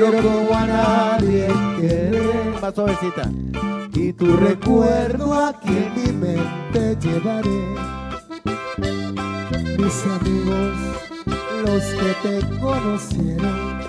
Quiero 0.00 0.22
como 0.22 0.54
a 0.54 0.64
nadie 0.64 1.48
querer. 1.80 2.54
Más 2.62 2.72
suavecita. 2.72 3.28
Y 3.94 4.12
tu 4.12 4.36
recuerdo 4.36 5.34
aquí 5.34 5.76
en 5.76 5.92
mi 5.96 6.12
mente 6.12 6.96
llevaré. 7.00 7.64
Mis 9.76 10.04
amigos, 10.06 10.76
los 11.64 11.82
que 11.82 12.14
te 12.22 12.34
conocieron, 12.60 13.80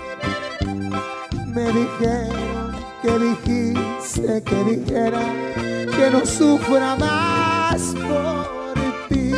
me 1.54 1.66
dijeron 1.74 2.72
que 3.04 3.20
dijiste 3.20 4.42
que 4.42 4.64
dijera 4.64 5.22
que 5.96 6.10
no 6.12 6.26
sufra 6.26 6.96
más 6.96 7.94
por 7.94 8.74
ti, 9.10 9.32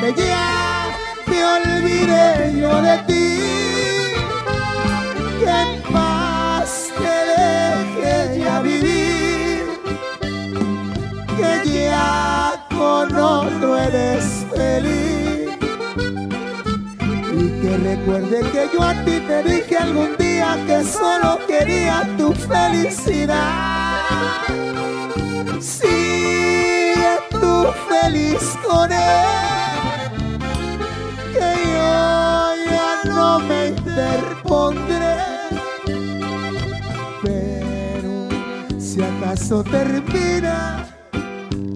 que 0.00 0.14
ya 0.16 0.86
me 1.26 1.44
olvidé 1.44 2.60
yo 2.60 2.80
de 2.80 2.98
ti, 3.08 3.33
recuerde 17.76 18.40
que 18.50 18.68
yo 18.72 18.82
a 18.82 18.92
ti 19.04 19.20
te 19.26 19.42
dije 19.42 19.76
algún 19.76 20.16
día 20.16 20.56
que 20.66 20.84
solo 20.84 21.38
quería 21.46 22.08
tu 22.16 22.32
felicidad. 22.32 24.00
Sigue 25.60 27.18
tú 27.30 27.66
feliz 27.88 28.56
con 28.66 28.92
él, 28.92 30.10
que 31.32 31.50
yo 31.72 32.54
ya 32.70 33.02
no 33.06 33.40
me 33.40 33.68
interpondré. 33.68 35.16
Pero 37.22 38.28
si 38.78 39.02
acaso 39.02 39.64
termina 39.64 40.86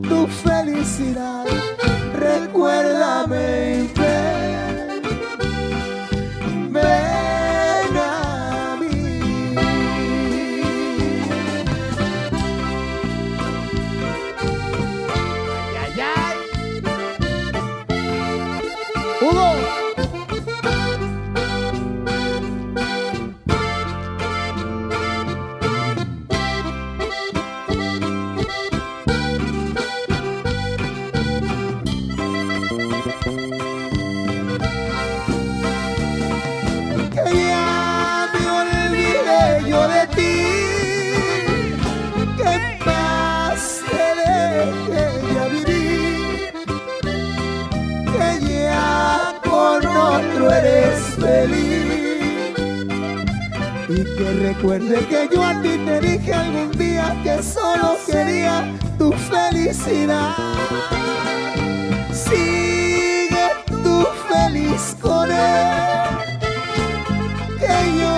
tu 0.09 0.27
felicidad, 0.27 1.38
recuerde 54.35 55.07
que 55.07 55.29
yo 55.33 55.45
a 55.45 55.61
ti 55.63 55.79
te 55.85 56.01
dije 56.01 56.33
algún 56.33 56.71
día 56.73 57.17
que 57.23 57.43
solo 57.43 57.97
quería 58.07 58.73
tu 58.99 59.13
felicidad. 59.13 60.35
Sigue 62.13 63.49
tú 63.69 64.07
feliz 64.29 64.97
con 65.01 65.31
él 65.31 66.19
que 67.59 67.77
yo, 68.01 68.17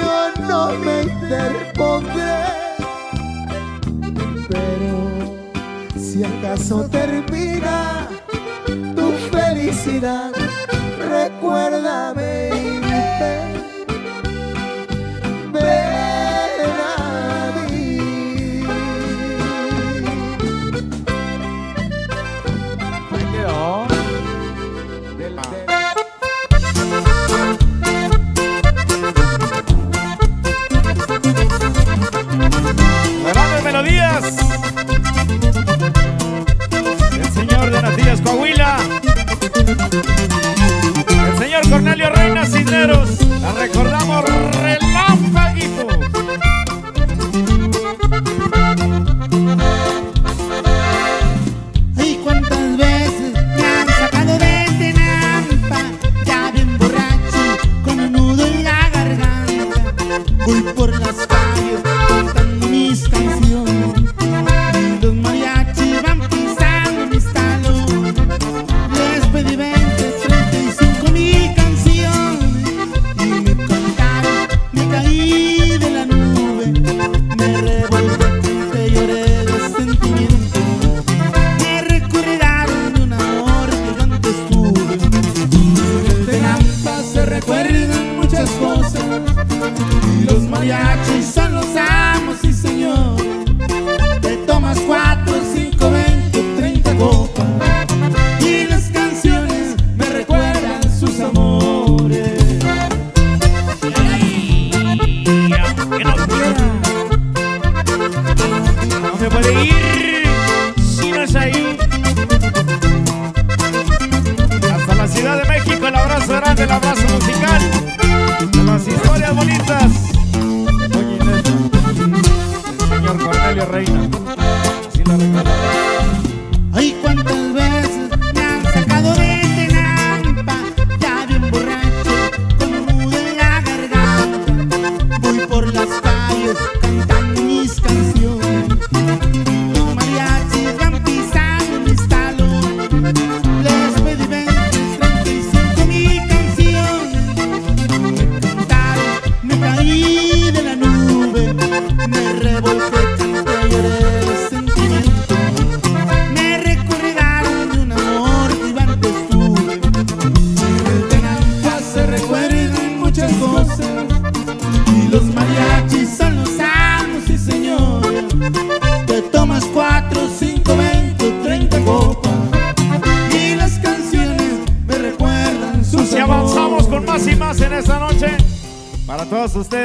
yo 0.00 0.46
no 0.48 0.72
me 0.84 1.02
interpondré. 1.02 2.36
Pero 4.48 4.98
si 5.98 6.24
acaso 6.24 6.88
termina 6.88 8.08
tu 8.94 9.12
felicidad, 9.30 10.32
recuérdame 10.98 12.50
y 12.54 13.53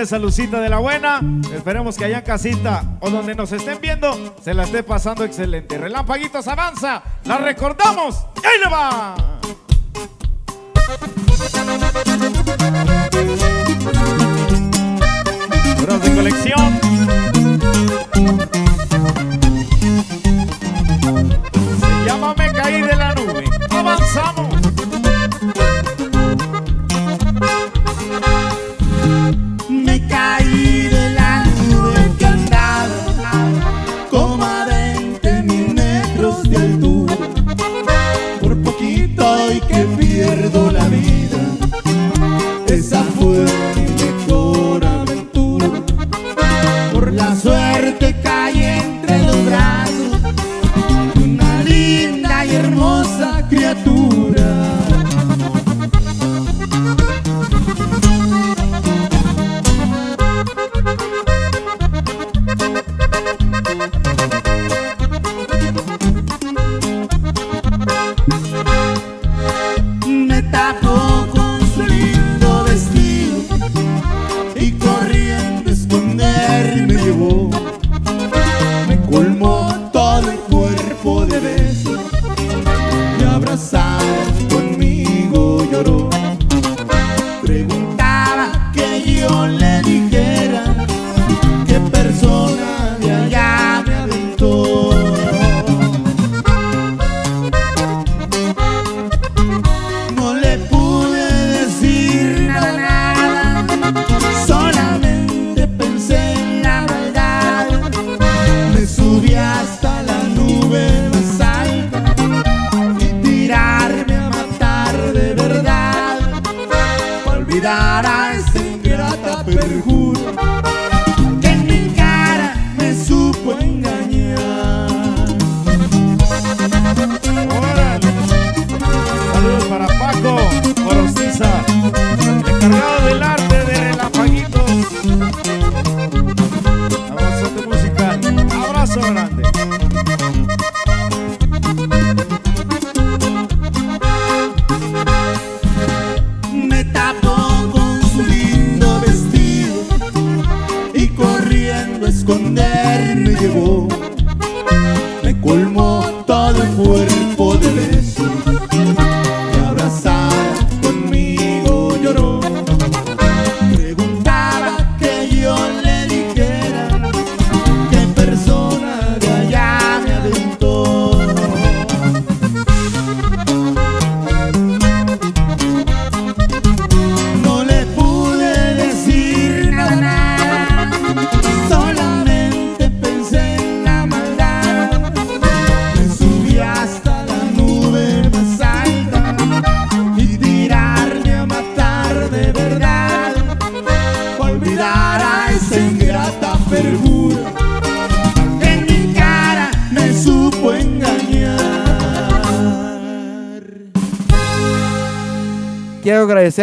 saludcita 0.10 0.60
de 0.60 0.70
la 0.70 0.80
buena. 0.80 1.22
Esperemos 1.54 1.96
que 1.96 2.06
allá 2.06 2.18
en 2.18 2.26
casita 2.26 2.84
o 3.00 3.12
donde 3.12 3.36
nos 3.36 3.52
estén 3.52 3.80
viendo 3.80 4.36
se 4.44 4.56
la 4.56 4.64
esté 4.64 4.82
pasando 4.82 5.24
excelente. 5.24 5.78
Relampaguitos 5.78 6.48
avanza, 6.48 7.04
la 7.26 7.38
recordamos. 7.38 8.26
¡Y 8.38 8.70
va! 8.70 9.29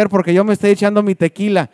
porque 0.09 0.33
yo 0.33 0.43
me 0.43 0.53
estoy 0.53 0.71
echando 0.71 1.01
mi 1.01 1.15
tequila. 1.15 1.69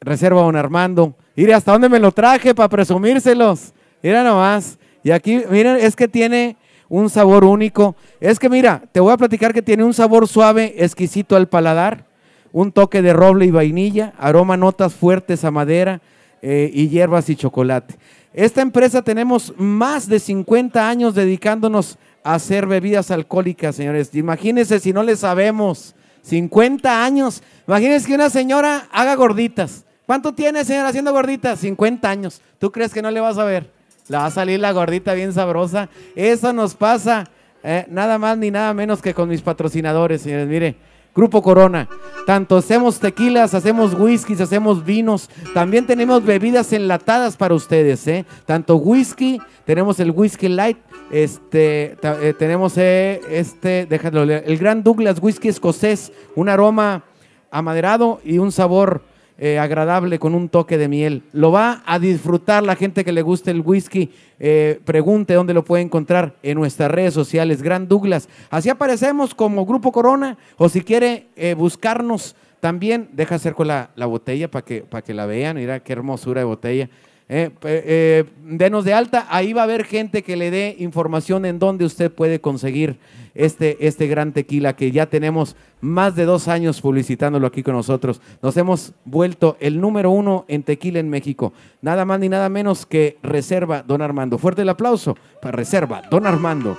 Reserva 0.00 0.42
don 0.42 0.56
Armando. 0.56 1.14
Mire, 1.34 1.54
¿hasta 1.54 1.72
dónde 1.72 1.88
me 1.88 1.98
lo 1.98 2.12
traje 2.12 2.54
para 2.54 2.68
presumírselos? 2.68 3.72
Mira 4.02 4.22
nomás. 4.22 4.78
Y 5.02 5.10
aquí, 5.10 5.42
miren, 5.50 5.76
es 5.76 5.94
que 5.94 6.08
tiene 6.08 6.56
un 6.88 7.10
sabor 7.10 7.44
único. 7.44 7.96
Es 8.20 8.38
que 8.38 8.48
mira, 8.48 8.82
te 8.92 9.00
voy 9.00 9.12
a 9.12 9.16
platicar 9.16 9.52
que 9.52 9.62
tiene 9.62 9.84
un 9.84 9.94
sabor 9.94 10.28
suave, 10.28 10.74
exquisito 10.78 11.36
al 11.36 11.48
paladar, 11.48 12.06
un 12.52 12.72
toque 12.72 13.02
de 13.02 13.12
roble 13.12 13.46
y 13.46 13.50
vainilla, 13.50 14.14
aroma 14.18 14.56
notas 14.56 14.94
fuertes 14.94 15.44
a 15.44 15.50
madera 15.50 16.00
eh, 16.40 16.70
y 16.72 16.88
hierbas 16.88 17.28
y 17.28 17.36
chocolate. 17.36 17.96
Esta 18.32 18.62
empresa 18.62 19.02
tenemos 19.02 19.52
más 19.56 20.08
de 20.08 20.20
50 20.20 20.88
años 20.88 21.14
dedicándonos 21.14 21.98
a 22.22 22.34
hacer 22.34 22.66
bebidas 22.66 23.10
alcohólicas, 23.10 23.74
señores. 23.74 24.14
Imagínense 24.14 24.78
si 24.78 24.92
no 24.92 25.02
le 25.02 25.16
sabemos. 25.16 25.95
50 26.26 27.04
años. 27.04 27.42
Imagínense 27.68 28.06
que 28.06 28.14
una 28.14 28.30
señora 28.30 28.88
haga 28.90 29.14
gorditas. 29.14 29.84
¿Cuánto 30.06 30.34
tiene, 30.34 30.64
señora, 30.64 30.88
haciendo 30.88 31.12
gorditas? 31.12 31.60
50 31.60 32.08
años. 32.08 32.40
¿Tú 32.58 32.70
crees 32.72 32.92
que 32.92 33.02
no 33.02 33.10
le 33.10 33.20
vas 33.20 33.38
a 33.38 33.44
ver? 33.44 33.70
Le 34.08 34.16
va 34.16 34.26
a 34.26 34.30
salir 34.30 34.60
la 34.60 34.72
gordita 34.72 35.14
bien 35.14 35.32
sabrosa. 35.32 35.88
Eso 36.14 36.52
nos 36.52 36.74
pasa 36.74 37.28
eh, 37.62 37.86
nada 37.88 38.18
más 38.18 38.38
ni 38.38 38.50
nada 38.50 38.74
menos 38.74 39.02
que 39.02 39.14
con 39.14 39.28
mis 39.28 39.42
patrocinadores, 39.42 40.22
señores. 40.22 40.46
Mire, 40.48 40.76
Grupo 41.16 41.42
Corona. 41.42 41.88
Tanto 42.26 42.58
hacemos 42.58 43.00
tequilas, 43.00 43.54
hacemos 43.54 43.94
whiskies, 43.94 44.40
hacemos 44.40 44.84
vinos. 44.84 45.30
También 45.54 45.86
tenemos 45.86 46.24
bebidas 46.24 46.72
enlatadas 46.72 47.36
para 47.36 47.54
ustedes, 47.54 48.06
¿eh? 48.06 48.26
Tanto 48.44 48.76
whisky, 48.76 49.40
tenemos 49.64 49.98
el 49.98 50.10
whisky 50.10 50.48
light, 50.48 50.76
este, 51.10 51.96
eh, 52.02 52.34
tenemos 52.38 52.76
eh, 52.76 53.20
este, 53.30 53.86
déjalo 53.86 54.24
el 54.24 54.58
Gran 54.58 54.82
Douglas 54.82 55.18
Whisky 55.22 55.48
Escocés, 55.48 56.12
un 56.34 56.48
aroma 56.48 57.04
amaderado 57.50 58.20
y 58.24 58.38
un 58.38 58.52
sabor 58.52 59.02
eh, 59.38 59.58
agradable 59.58 60.18
con 60.18 60.34
un 60.34 60.48
toque 60.48 60.78
de 60.78 60.88
miel. 60.88 61.22
Lo 61.32 61.52
va 61.52 61.82
a 61.84 61.98
disfrutar 61.98 62.62
la 62.62 62.76
gente 62.76 63.04
que 63.04 63.12
le 63.12 63.22
guste 63.22 63.50
el 63.50 63.60
whisky. 63.60 64.10
Eh, 64.38 64.80
pregunte 64.84 65.34
dónde 65.34 65.54
lo 65.54 65.64
puede 65.64 65.82
encontrar 65.82 66.34
en 66.42 66.56
nuestras 66.58 66.90
redes 66.90 67.14
sociales, 67.14 67.62
Gran 67.62 67.88
Douglas. 67.88 68.28
Así 68.50 68.68
aparecemos 68.70 69.34
como 69.34 69.66
Grupo 69.66 69.92
Corona 69.92 70.38
o 70.56 70.68
si 70.68 70.80
quiere 70.80 71.26
eh, 71.36 71.54
buscarnos 71.54 72.34
también, 72.60 73.10
deja 73.12 73.34
acerco 73.34 73.64
la, 73.64 73.90
la 73.94 74.06
botella 74.06 74.50
para 74.50 74.64
que, 74.64 74.80
para 74.80 75.02
que 75.02 75.14
la 75.14 75.26
vean. 75.26 75.56
Mira 75.56 75.80
qué 75.80 75.92
hermosura 75.92 76.40
de 76.40 76.46
botella. 76.46 76.88
Eh, 77.28 77.50
pe- 77.58 77.82
eh, 77.84 78.24
denos 78.44 78.84
de 78.84 78.94
alta, 78.94 79.26
ahí 79.30 79.52
va 79.52 79.62
a 79.62 79.64
haber 79.64 79.84
gente 79.84 80.22
que 80.22 80.36
le 80.36 80.52
dé 80.52 80.76
información 80.78 81.44
en 81.44 81.58
dónde 81.58 81.84
usted 81.84 82.12
puede 82.12 82.40
conseguir 82.40 82.98
este, 83.34 83.84
este 83.88 84.06
gran 84.06 84.32
tequila 84.32 84.76
que 84.76 84.92
ya 84.92 85.06
tenemos 85.06 85.56
más 85.80 86.14
de 86.14 86.24
dos 86.24 86.46
años 86.46 86.80
publicitándolo 86.80 87.48
aquí 87.48 87.64
con 87.64 87.74
nosotros. 87.74 88.20
Nos 88.42 88.56
hemos 88.56 88.92
vuelto 89.04 89.56
el 89.58 89.80
número 89.80 90.10
uno 90.12 90.44
en 90.46 90.62
tequila 90.62 91.00
en 91.00 91.10
México. 91.10 91.52
Nada 91.82 92.04
más 92.04 92.20
ni 92.20 92.28
nada 92.28 92.48
menos 92.48 92.86
que 92.86 93.18
Reserva 93.24 93.82
Don 93.82 94.02
Armando. 94.02 94.38
Fuerte 94.38 94.62
el 94.62 94.68
aplauso 94.68 95.16
para 95.42 95.56
Reserva 95.56 96.02
Don 96.08 96.26
Armando. 96.26 96.78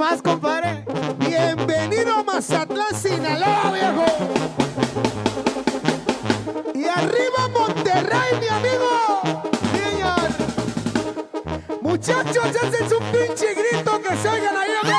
Más, 0.00 0.22
compadre. 0.22 0.82
Bienvenido 1.18 2.14
a 2.14 2.22
Mazatlán, 2.22 2.94
Sinaloa, 2.94 3.70
viejo. 3.70 4.06
Y 6.74 6.86
arriba 6.86 7.48
Monterrey, 7.52 8.40
mi 8.40 8.48
amigo. 8.48 8.88
Señor. 9.76 10.30
Muchachos, 11.82 12.46
hacen 12.46 12.86
un 12.98 13.12
pinche 13.12 13.54
grito 13.54 14.00
que 14.00 14.16
se 14.16 14.28
oigan 14.30 14.56
ahí, 14.56 14.70
hombre. 14.80 14.96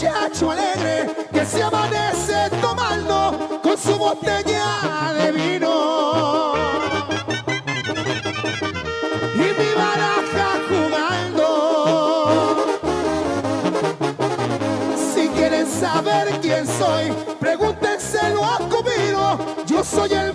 Muchacho 0.00 0.50
alegre 0.50 1.14
que 1.30 1.44
se 1.44 1.62
amanece 1.62 2.48
tomando 2.62 3.60
con 3.62 3.76
su 3.76 3.98
botella 3.98 5.12
de 5.12 5.30
vino. 5.32 6.54
Y 9.34 9.52
mi 9.58 9.74
baraja 9.76 10.58
jugando. 10.70 11.44
Si 15.12 15.28
quieren 15.28 15.66
saber 15.66 16.40
quién 16.40 16.66
soy, 16.66 17.12
pregúntenselo 17.38 18.42
a 18.42 18.56
Cubiro. 18.56 19.38
Yo 19.66 19.84
soy 19.84 20.14
el 20.14 20.32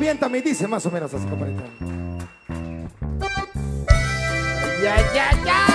Aviéntame 0.00 0.38
y 0.38 0.40
dice 0.40 0.66
más 0.66 0.86
o 0.86 0.90
menos 0.90 1.12
así, 1.12 1.26
compadrito. 1.26 1.62
Ya, 4.82 4.96
ya, 5.12 5.30
ya. 5.44 5.66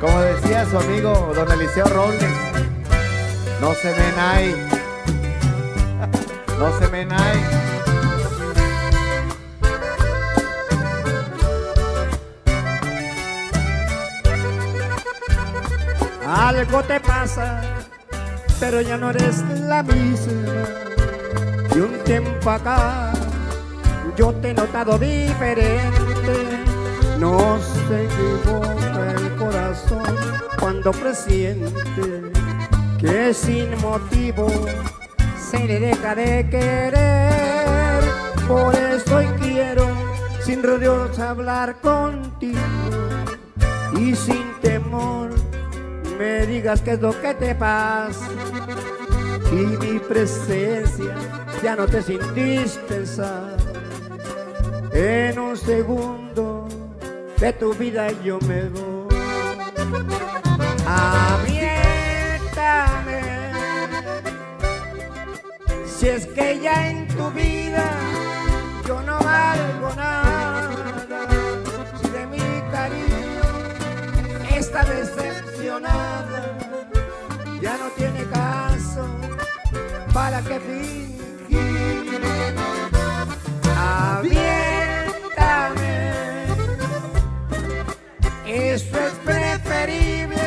Como 0.00 0.20
decía 0.22 0.66
su 0.68 0.76
amigo 0.76 1.30
don 1.36 1.52
Eliseo 1.52 1.84
Robles, 1.84 2.24
no 3.60 3.74
se 3.74 3.92
ven 3.92 4.18
ahí. 4.18 4.66
No 6.58 6.78
se 6.80 6.86
ven 6.88 7.12
ahí. 7.12 7.44
Algo 16.26 16.82
te 16.82 16.98
pasa, 16.98 17.62
pero 18.60 18.82
ya 18.82 18.98
no 18.98 19.10
eres 19.10 19.42
la 19.66 19.82
misma. 19.82 20.52
De 21.74 21.82
un 21.82 21.98
tiempo 22.04 22.50
acá, 22.50 23.12
yo 24.16 24.32
te 24.34 24.50
he 24.50 24.54
notado 24.54 24.98
diferente. 24.98 26.34
No 27.18 27.58
se 27.88 28.04
equivoca 28.04 29.12
el 29.16 29.36
corazón 29.36 30.16
cuando 30.58 30.90
presiente 30.92 32.30
que 32.98 33.32
sin 33.32 33.70
motivo 33.80 34.48
se 35.50 35.66
le 35.66 35.80
deja 35.80 36.14
de 36.14 36.48
querer. 36.50 38.04
Por 38.46 38.74
eso 38.74 39.22
quiero 39.40 39.86
sin 40.44 40.62
rodeos 40.62 41.18
hablar 41.18 41.80
contigo 41.80 42.58
y 43.98 44.14
sin 44.14 44.44
temor 44.60 45.39
me 46.20 46.46
digas 46.46 46.82
qué 46.82 46.92
es 46.92 47.00
lo 47.00 47.18
que 47.18 47.32
te 47.32 47.54
pasa 47.54 48.28
y 49.50 49.54
mi 49.54 49.98
presencia 49.98 51.14
ya 51.62 51.74
no 51.74 51.86
te 51.86 52.00
indispensable. 52.12 53.56
En 54.92 55.38
un 55.38 55.56
segundo 55.56 56.68
de 57.38 57.54
tu 57.54 57.72
vida 57.72 58.08
yo 58.22 58.38
me 58.40 58.64
doy. 58.64 59.08
Aviéntame 60.86 61.80
si 65.86 66.08
es 66.08 66.26
que 66.26 66.60
ya 66.60 66.90
en 66.90 67.08
tu 67.08 67.30
vida 67.30 67.90
yo 68.86 69.00
no 69.00 69.18
valgo 69.20 69.88
nada. 69.96 70.49
Decepcionada, 75.16 76.56
ya 77.60 77.76
no 77.78 77.90
tiene 77.96 78.24
caso 78.24 79.06
para 80.12 80.42
que 80.42 80.60
fingir. 80.60 82.20
Aviéntame, 83.76 85.16
eso 88.46 88.98
es 88.98 89.12
preferible 89.24 90.42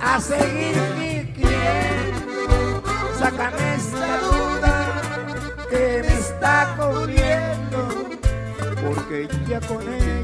a 0.00 0.20
seguir 0.20 0.74
fingiendo. 0.98 2.82
Sácame 3.18 3.74
esta 3.74 4.18
duda 4.18 4.74
que 5.70 6.02
me 6.02 6.14
está 6.14 6.74
comiendo, 6.76 7.80
porque 8.82 9.28
ya 9.48 9.60
con 9.60 9.82
ella 9.82 10.21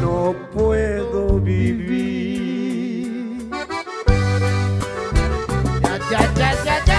no 0.00 0.34
puedo 0.52 1.40
vivir. 1.40 3.08
Ya, 6.10 6.20
ya, 6.36 6.64
ya, 6.64 6.84
ya. 6.84 6.98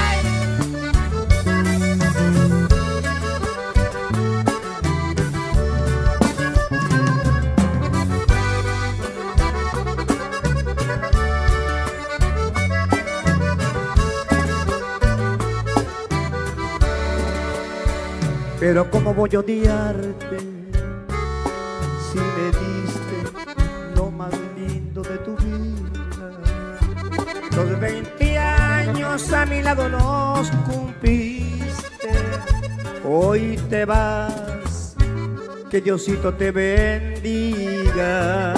Pero 18.60 18.92
cómo 18.92 19.14
voy 19.14 19.30
a 19.34 19.40
odiarte 19.40 20.58
años 29.30 29.33
a 29.33 29.45
mi 29.45 29.61
lado 29.61 29.90
los 29.90 30.49
cumpliste. 30.66 32.11
Hoy 33.06 33.59
te 33.69 33.85
vas, 33.85 34.95
que 35.69 35.82
Diosito 35.82 36.33
te 36.33 36.51
bendiga. 36.51 38.53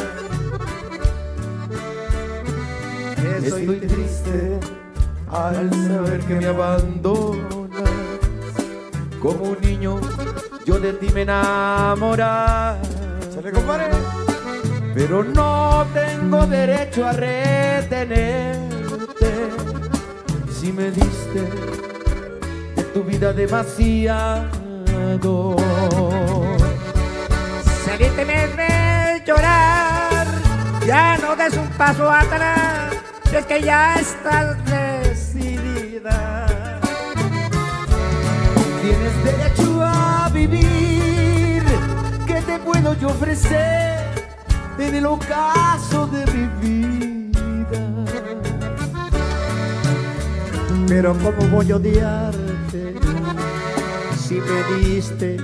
Estoy 3.43 3.79
triste 3.79 4.59
al 5.29 5.69
saber 5.87 6.19
que 6.21 6.35
me 6.35 6.47
abandonas. 6.47 7.89
Como 9.19 9.43
un 9.43 9.57
niño, 9.61 9.99
yo 10.65 10.79
de 10.79 10.93
ti 10.93 11.09
me 11.13 11.21
enamoré. 11.21 12.23
Pero 14.93 15.23
no 15.23 15.85
tengo 15.93 16.45
derecho 16.47 17.05
a 17.05 17.13
retenerte. 17.13 18.80
Si 20.61 20.71
me 20.71 20.91
diste 20.91 21.41
de 22.75 22.83
tu 22.93 23.03
vida 23.03 23.33
demasiado. 23.33 24.45
Saliste 27.83 28.23
me 28.23 28.45
ve 28.45 29.23
llorar, 29.25 30.27
ya 30.85 31.17
no 31.17 31.35
des 31.35 31.57
un 31.57 31.67
paso 31.69 32.07
atrás, 32.07 32.93
es 33.33 33.43
que 33.47 33.63
ya 33.63 33.95
estás 33.95 34.55
decidida. 34.65 36.45
Tienes 38.83 39.23
derecho 39.23 39.81
a 39.83 40.29
vivir. 40.31 41.63
¿Qué 42.27 42.39
te 42.45 42.59
puedo 42.59 42.93
yo 42.99 43.07
ofrecer 43.07 43.97
en 44.77 44.93
el 44.93 45.07
ocaso 45.07 46.05
de 46.05 46.23
mi 46.27 46.45
Pero 50.91 51.15
cómo 51.19 51.47
voy 51.47 51.71
a 51.71 51.77
odiarte 51.77 52.95
si 54.19 54.41
me 54.41 54.75
diste 54.75 55.37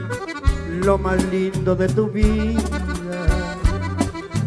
lo 0.84 0.98
más 0.98 1.24
lindo 1.32 1.74
de 1.74 1.88
tu 1.88 2.10
vida. 2.10 2.62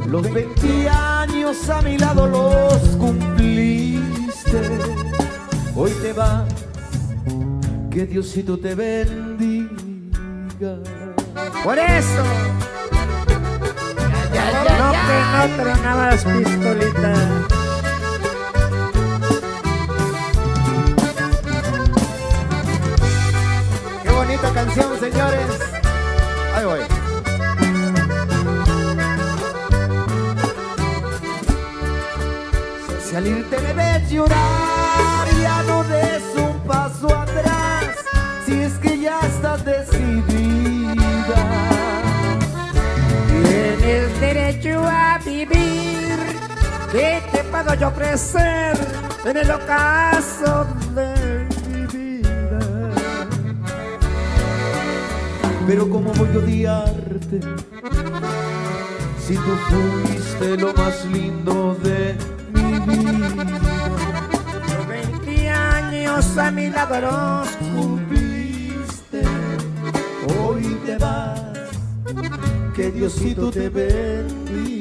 Los 0.07 0.31
20 0.31 0.91
años 0.91 1.71
a 1.71 1.81
mi 1.81 1.97
lado 1.97 2.27
los 2.27 2.83
cumpliste. 2.99 4.61
Hoy 5.75 5.91
te 6.03 6.13
vas, 6.13 6.47
que 7.91 8.05
Diosito 8.05 8.59
te 8.59 8.75
bendiga. 8.75 9.71
Por 11.65 11.79
eso. 11.79 12.25
No 14.79 14.93
que 14.93 15.19
no 15.33 15.57
tronabas 15.65 16.25
pistolitas. 16.27 17.60
Bonita 24.41 24.53
canción, 24.53 24.99
señores. 24.99 25.47
Ahí 26.55 26.65
voy. 26.65 26.81
Si 33.05 33.17
al 33.17 33.27
irte 33.27 33.59
me 33.61 33.73
ves 33.73 34.11
llorar, 34.11 35.27
ya 35.41 35.63
no 35.65 35.85
des 35.85 36.23
un 36.37 36.61
paso 36.61 37.07
atrás. 37.15 37.85
Si 38.47 38.53
es 38.63 38.75
que 38.75 39.01
ya 39.01 39.19
estás 39.21 39.65
decidida. 39.65 40.95
Tienes 43.29 44.21
derecho 44.21 44.83
a 44.87 45.19
vivir. 45.25 46.19
¿Qué 46.93 47.23
te 47.33 47.45
puedo 47.45 47.75
yo 47.75 47.89
ofrecer 47.89 48.77
en 49.25 49.37
el 49.37 49.51
ocaso 49.51 50.67
de 50.95 51.40
Pero 55.71 55.89
cómo 55.89 56.13
voy 56.15 56.29
a 56.35 56.39
odiarte 56.39 57.41
si 59.25 59.37
tú 59.37 59.53
fuiste 59.69 60.57
lo 60.57 60.75
más 60.75 61.05
lindo 61.05 61.77
de 61.81 62.17
mi 62.53 62.81
vida. 62.81 63.61
Los 64.67 64.89
20 64.89 65.49
años 65.49 66.39
a 66.39 66.51
mi 66.51 66.71
lado 66.71 67.01
los 67.01 67.49
cumpliste. 67.73 69.23
Hoy 70.41 70.77
te 70.85 70.97
vas, 70.97 71.41
que 72.75 72.91
Diosito 72.91 73.53
te 73.53 73.69
bendiga. 73.69 74.80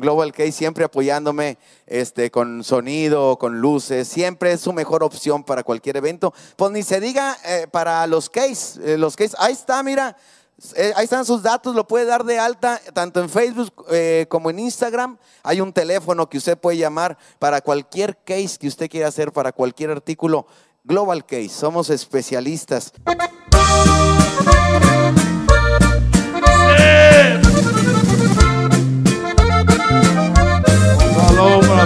Global 0.00 0.32
Case 0.32 0.52
siempre 0.52 0.84
apoyándome 0.84 1.58
este, 1.86 2.30
con 2.30 2.64
sonido, 2.64 3.38
con 3.38 3.60
luces, 3.60 4.08
siempre 4.08 4.52
es 4.52 4.60
su 4.60 4.72
mejor 4.72 5.02
opción 5.02 5.44
para 5.44 5.62
cualquier 5.62 5.96
evento. 5.96 6.32
Pues 6.56 6.72
ni 6.72 6.82
se 6.82 7.00
diga 7.00 7.36
eh, 7.44 7.66
para 7.70 8.06
los 8.06 8.28
case, 8.28 8.80
eh, 8.94 8.98
los 8.98 9.16
case, 9.16 9.36
ahí 9.38 9.52
está, 9.52 9.82
mira, 9.82 10.16
eh, 10.74 10.92
ahí 10.96 11.04
están 11.04 11.24
sus 11.24 11.42
datos, 11.42 11.74
lo 11.74 11.86
puede 11.86 12.04
dar 12.04 12.24
de 12.24 12.38
alta 12.38 12.80
tanto 12.92 13.20
en 13.20 13.30
Facebook 13.30 13.86
como 14.28 14.50
en 14.50 14.58
Instagram. 14.58 15.18
Hay 15.42 15.60
un 15.60 15.72
teléfono 15.72 16.28
que 16.28 16.38
usted 16.38 16.58
puede 16.58 16.76
llamar 16.76 17.16
para 17.38 17.60
cualquier 17.60 18.16
case 18.24 18.58
que 18.58 18.68
usted 18.68 18.90
quiera 18.90 19.08
hacer, 19.08 19.32
para 19.32 19.52
cualquier 19.52 19.90
artículo. 19.90 20.46
Global 20.84 21.24
Case, 21.24 21.50
somos 21.50 21.90
especialistas. 21.90 22.92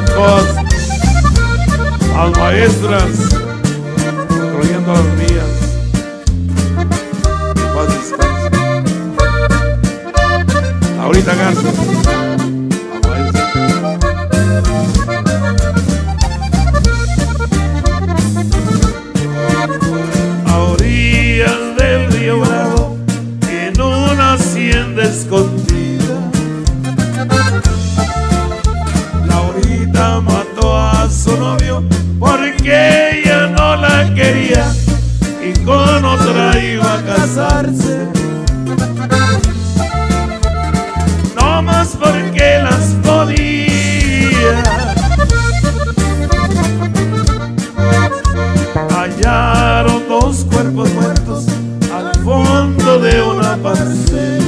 Todas 0.07 0.47
las 2.15 2.39
maestras, 2.39 3.11
incluyendo 4.31 4.93
las 4.93 5.05
mías. 5.19 5.53
Que 7.55 7.65
paz 7.75 7.89
descanse. 7.89 8.51
Ahorita 11.01 11.35
Garza. 11.35 11.95
la 25.35 25.74
porque 32.37 33.21
ella 33.21 33.47
no 33.47 33.77
la 33.77 34.13
quería 34.13 34.67
y 35.41 35.53
con 35.65 36.05
otra 36.05 36.59
iba 36.59 36.95
a 36.95 37.03
casarse. 37.03 38.09
No 41.37 41.63
más 41.63 41.97
porque 42.01 42.59
las 42.63 42.87
podía. 43.05 44.63
hallaron 48.91 50.09
dos 50.09 50.45
cuerpos 50.51 50.91
muertos 50.95 51.47
al 51.93 52.13
fondo 52.25 52.99
de 52.99 53.23
una 53.23 53.57
parcela. 53.57 54.44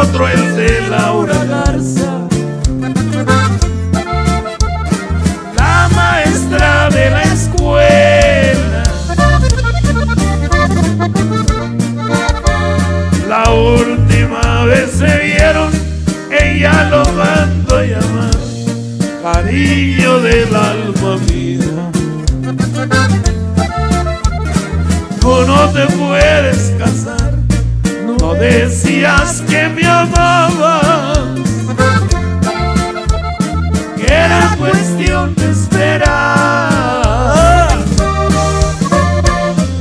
Otro 0.00 0.28
el 0.28 0.56
de 0.56 0.88
Laura 0.88 1.44
Garza. 1.44 2.28
La 5.56 5.88
maestra 5.94 6.88
de 6.90 7.10
la 7.10 7.22
escuela. 7.22 8.82
La 13.28 13.50
última 13.50 14.64
vez 14.64 14.90
se 14.92 15.18
vieron, 15.18 15.70
ella 16.30 16.88
lo 16.90 17.04
mandó 17.12 17.78
a 17.78 17.84
llamar, 17.84 18.36
cariño 19.22 20.20
del 20.20 20.54
alma 20.54 21.16
mía. 21.28 21.90
Tú 25.20 25.46
no 25.46 25.68
te 25.70 25.86
puedes 25.86 26.73
decías 28.44 29.42
que 29.48 29.68
me 29.68 29.86
amabas, 29.86 31.18
que 33.96 34.06
era 34.06 34.54
cuestión 34.58 35.34
de 35.34 35.50
esperar. 35.50 36.08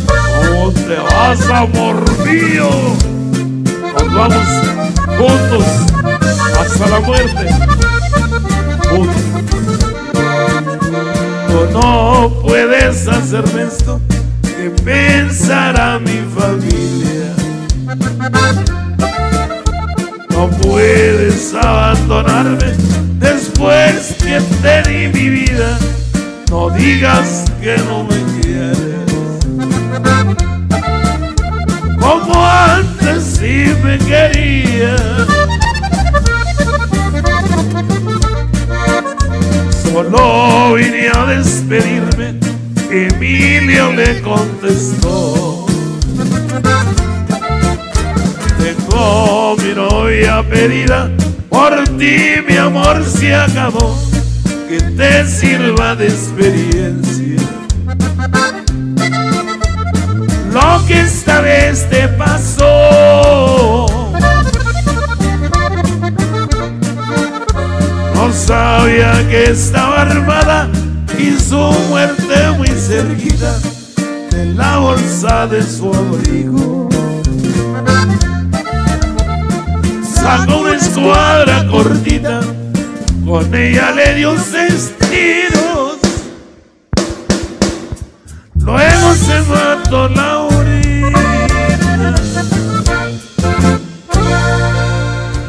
¿Cómo 0.07 0.71
te 0.71 0.95
vas, 0.95 1.49
amor 1.49 2.03
mío? 2.25 2.69
Nos 3.93 4.13
vamos 4.13 4.47
juntos 5.17 5.65
hasta 6.59 6.87
la 6.87 6.99
muerte. 7.01 7.45
Juntos. 8.89 9.23
No 11.73 12.31
puedes 12.43 13.07
hacerme 13.07 13.63
esto, 13.63 13.99
que 14.43 14.69
pensará 14.83 15.42
abandonarme 21.51 22.73
después 23.19 24.15
que 24.23 24.39
te 24.61 24.89
di 24.89 25.07
mi 25.07 25.29
vida. 25.29 25.77
No 26.49 26.69
digas 26.69 27.45
que 27.61 27.75
no 27.89 28.03
me 28.03 28.41
quieres. 28.41 29.03
Como 31.99 32.45
antes 32.45 33.23
sí 33.23 33.73
me 33.83 33.97
querías. 33.97 35.01
Solo 39.83 40.73
vine 40.75 41.09
a 41.13 41.25
despedirme. 41.25 42.39
Emilio 42.89 43.91
le 43.93 44.21
contestó. 44.21 45.65
Tengo 48.57 49.57
mi 49.57 49.73
novia 49.73 50.43
pedida 50.47 51.09
por 51.53 51.83
ti 51.99 52.17
mi 52.47 52.57
amor 52.57 53.05
se 53.05 53.35
acabó, 53.35 53.95
que 54.67 54.81
te 54.97 55.27
sirva 55.27 55.95
de 55.95 56.07
experiencia. 56.07 57.39
Lo 60.51 60.83
que 60.87 61.01
esta 61.01 61.41
vez 61.41 61.87
te 61.91 62.07
pasó, 62.07 63.85
no 68.15 68.33
sabía 68.33 69.11
que 69.29 69.51
estaba 69.51 70.01
armada 70.01 70.67
y 71.19 71.39
su 71.39 71.59
muerte 71.89 72.49
muy 72.57 72.69
cerquita 72.69 73.59
de 74.31 74.45
la 74.55 74.77
bolsa 74.77 75.45
de 75.45 75.61
su 75.61 75.93
abrigo. 75.93 76.92
sacó 80.23 80.57
una 80.59 80.75
escuadra 80.75 81.67
cortita, 81.67 82.39
con 83.25 83.53
ella 83.53 83.91
le 83.91 84.15
dio 84.15 84.35
seis 84.39 84.93
tiros. 84.99 85.97
Luego 88.55 89.13
se 89.15 89.41
mató 89.41 90.07
la 90.07 90.39
orilla. 90.39 91.11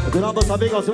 Continuamos 0.03 0.49
amigos. 0.49 0.85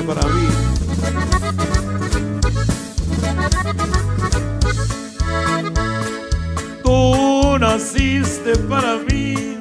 para 0.00 0.22
mí. 0.22 0.48
Tú 6.82 7.58
naciste 7.58 8.56
para 8.70 8.96
mí, 8.96 9.58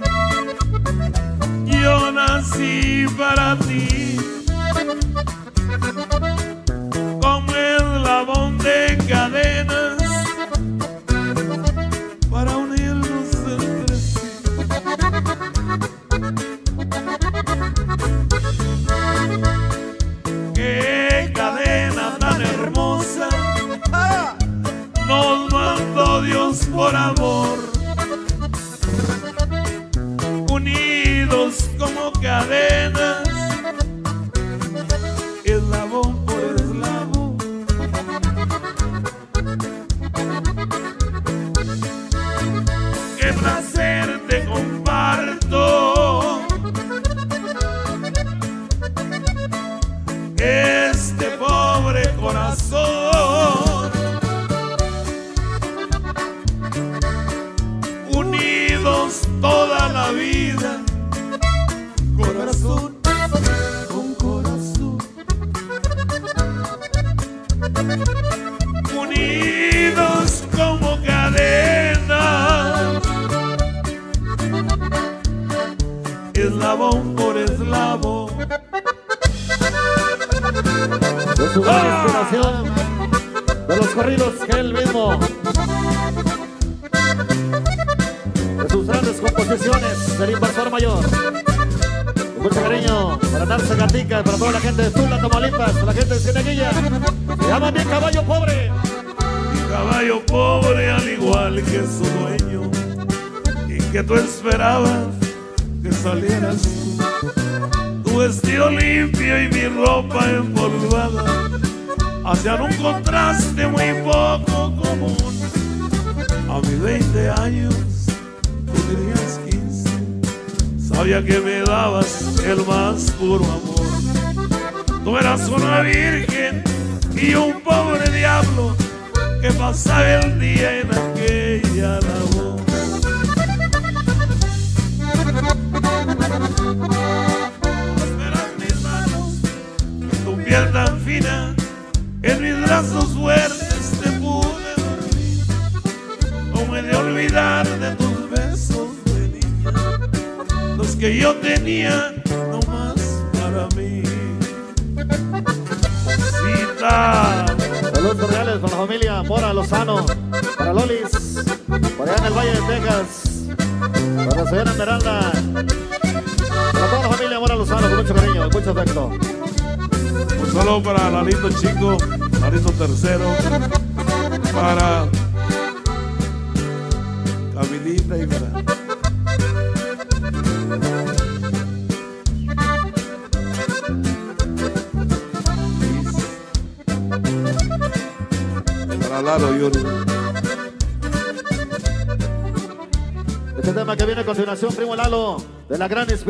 yo 1.65 2.11
nací 2.13 3.05
para 3.17 3.57
ti. 3.57 4.00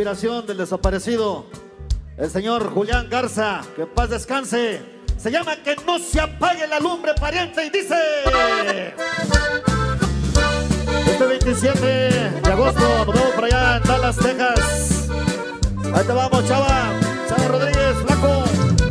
inspiración 0.01 0.47
del 0.47 0.57
desaparecido, 0.57 1.45
el 2.17 2.27
señor 2.31 2.73
Julián 2.73 3.07
Garza, 3.07 3.61
que 3.75 3.85
paz 3.85 4.09
descanse. 4.09 4.81
Se 5.15 5.29
llama 5.29 5.57
Que 5.57 5.75
no 5.85 5.99
se 5.99 6.19
apague 6.19 6.65
la 6.65 6.79
lumbre, 6.79 7.13
pariente, 7.13 7.67
y 7.67 7.69
dice... 7.69 7.95
Este 11.05 11.23
27 11.23 11.79
de 11.79 12.51
agosto 12.51 13.05
nos 13.05 13.13
vemos 13.13 13.31
por 13.35 13.45
allá 13.45 13.77
en 13.77 13.83
Dallas, 13.83 14.17
Texas. 14.17 15.07
Ahí 15.93 16.03
te 16.03 16.13
vamos, 16.13 16.47
Chava. 16.47 16.93
Chava 17.29 17.47
Rodríguez, 17.47 17.95
Flaco. 18.03 18.43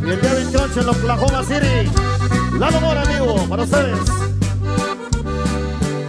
Y 0.06 0.10
el 0.10 0.20
día 0.20 0.34
28 0.34 0.80
en 0.80 0.88
Oklahoma 0.90 1.42
City. 1.42 1.90
Lalo 2.56 2.80
Mora, 2.80 3.02
amigo, 3.02 3.34
para 3.48 3.64
ustedes. 3.64 3.98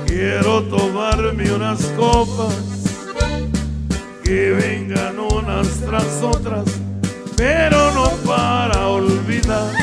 Quiero 0.06 0.62
tomarme 0.66 1.52
unas 1.52 1.82
copas 1.98 2.71
que 4.24 4.52
vengan 4.52 5.20
unas 5.20 5.68
tras 5.82 6.22
otras, 6.22 6.66
pero 7.36 7.92
no 7.94 8.10
para 8.26 8.88
olvidar. 8.88 9.74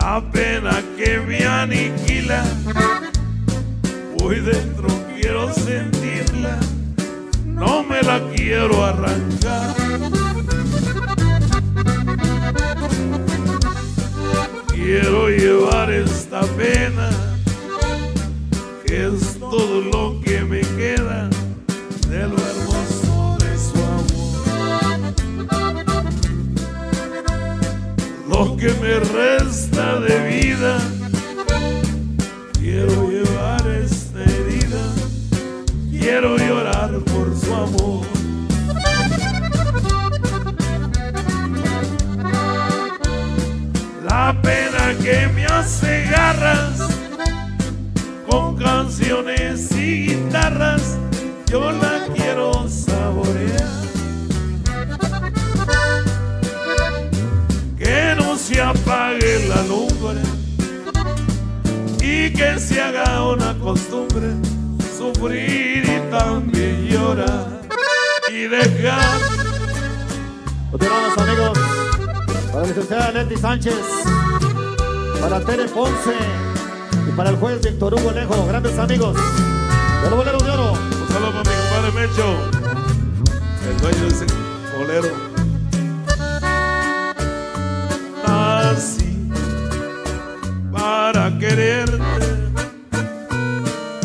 La 0.00 0.22
pena 0.32 0.82
que 0.96 1.18
me 1.18 1.44
aniquila, 1.44 2.44
hoy 4.22 4.40
dentro 4.40 4.88
quiero 5.14 5.52
sentirla, 5.52 6.58
no 7.46 7.82
me 7.82 8.02
la 8.02 8.20
quiero 8.34 8.84
arrancar. 8.84 9.23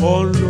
con 0.00 0.49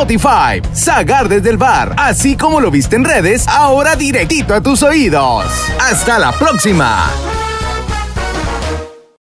Spotify, 0.00 0.62
Sagar 0.72 1.28
desde 1.28 1.50
el 1.50 1.58
bar, 1.58 1.94
así 1.98 2.34
como 2.34 2.58
lo 2.58 2.70
viste 2.70 2.96
en 2.96 3.04
redes, 3.04 3.46
ahora 3.46 3.96
directito 3.96 4.54
a 4.54 4.62
tus 4.62 4.82
oídos. 4.82 5.44
Hasta 5.78 6.18
la 6.18 6.32
próxima. 6.32 7.29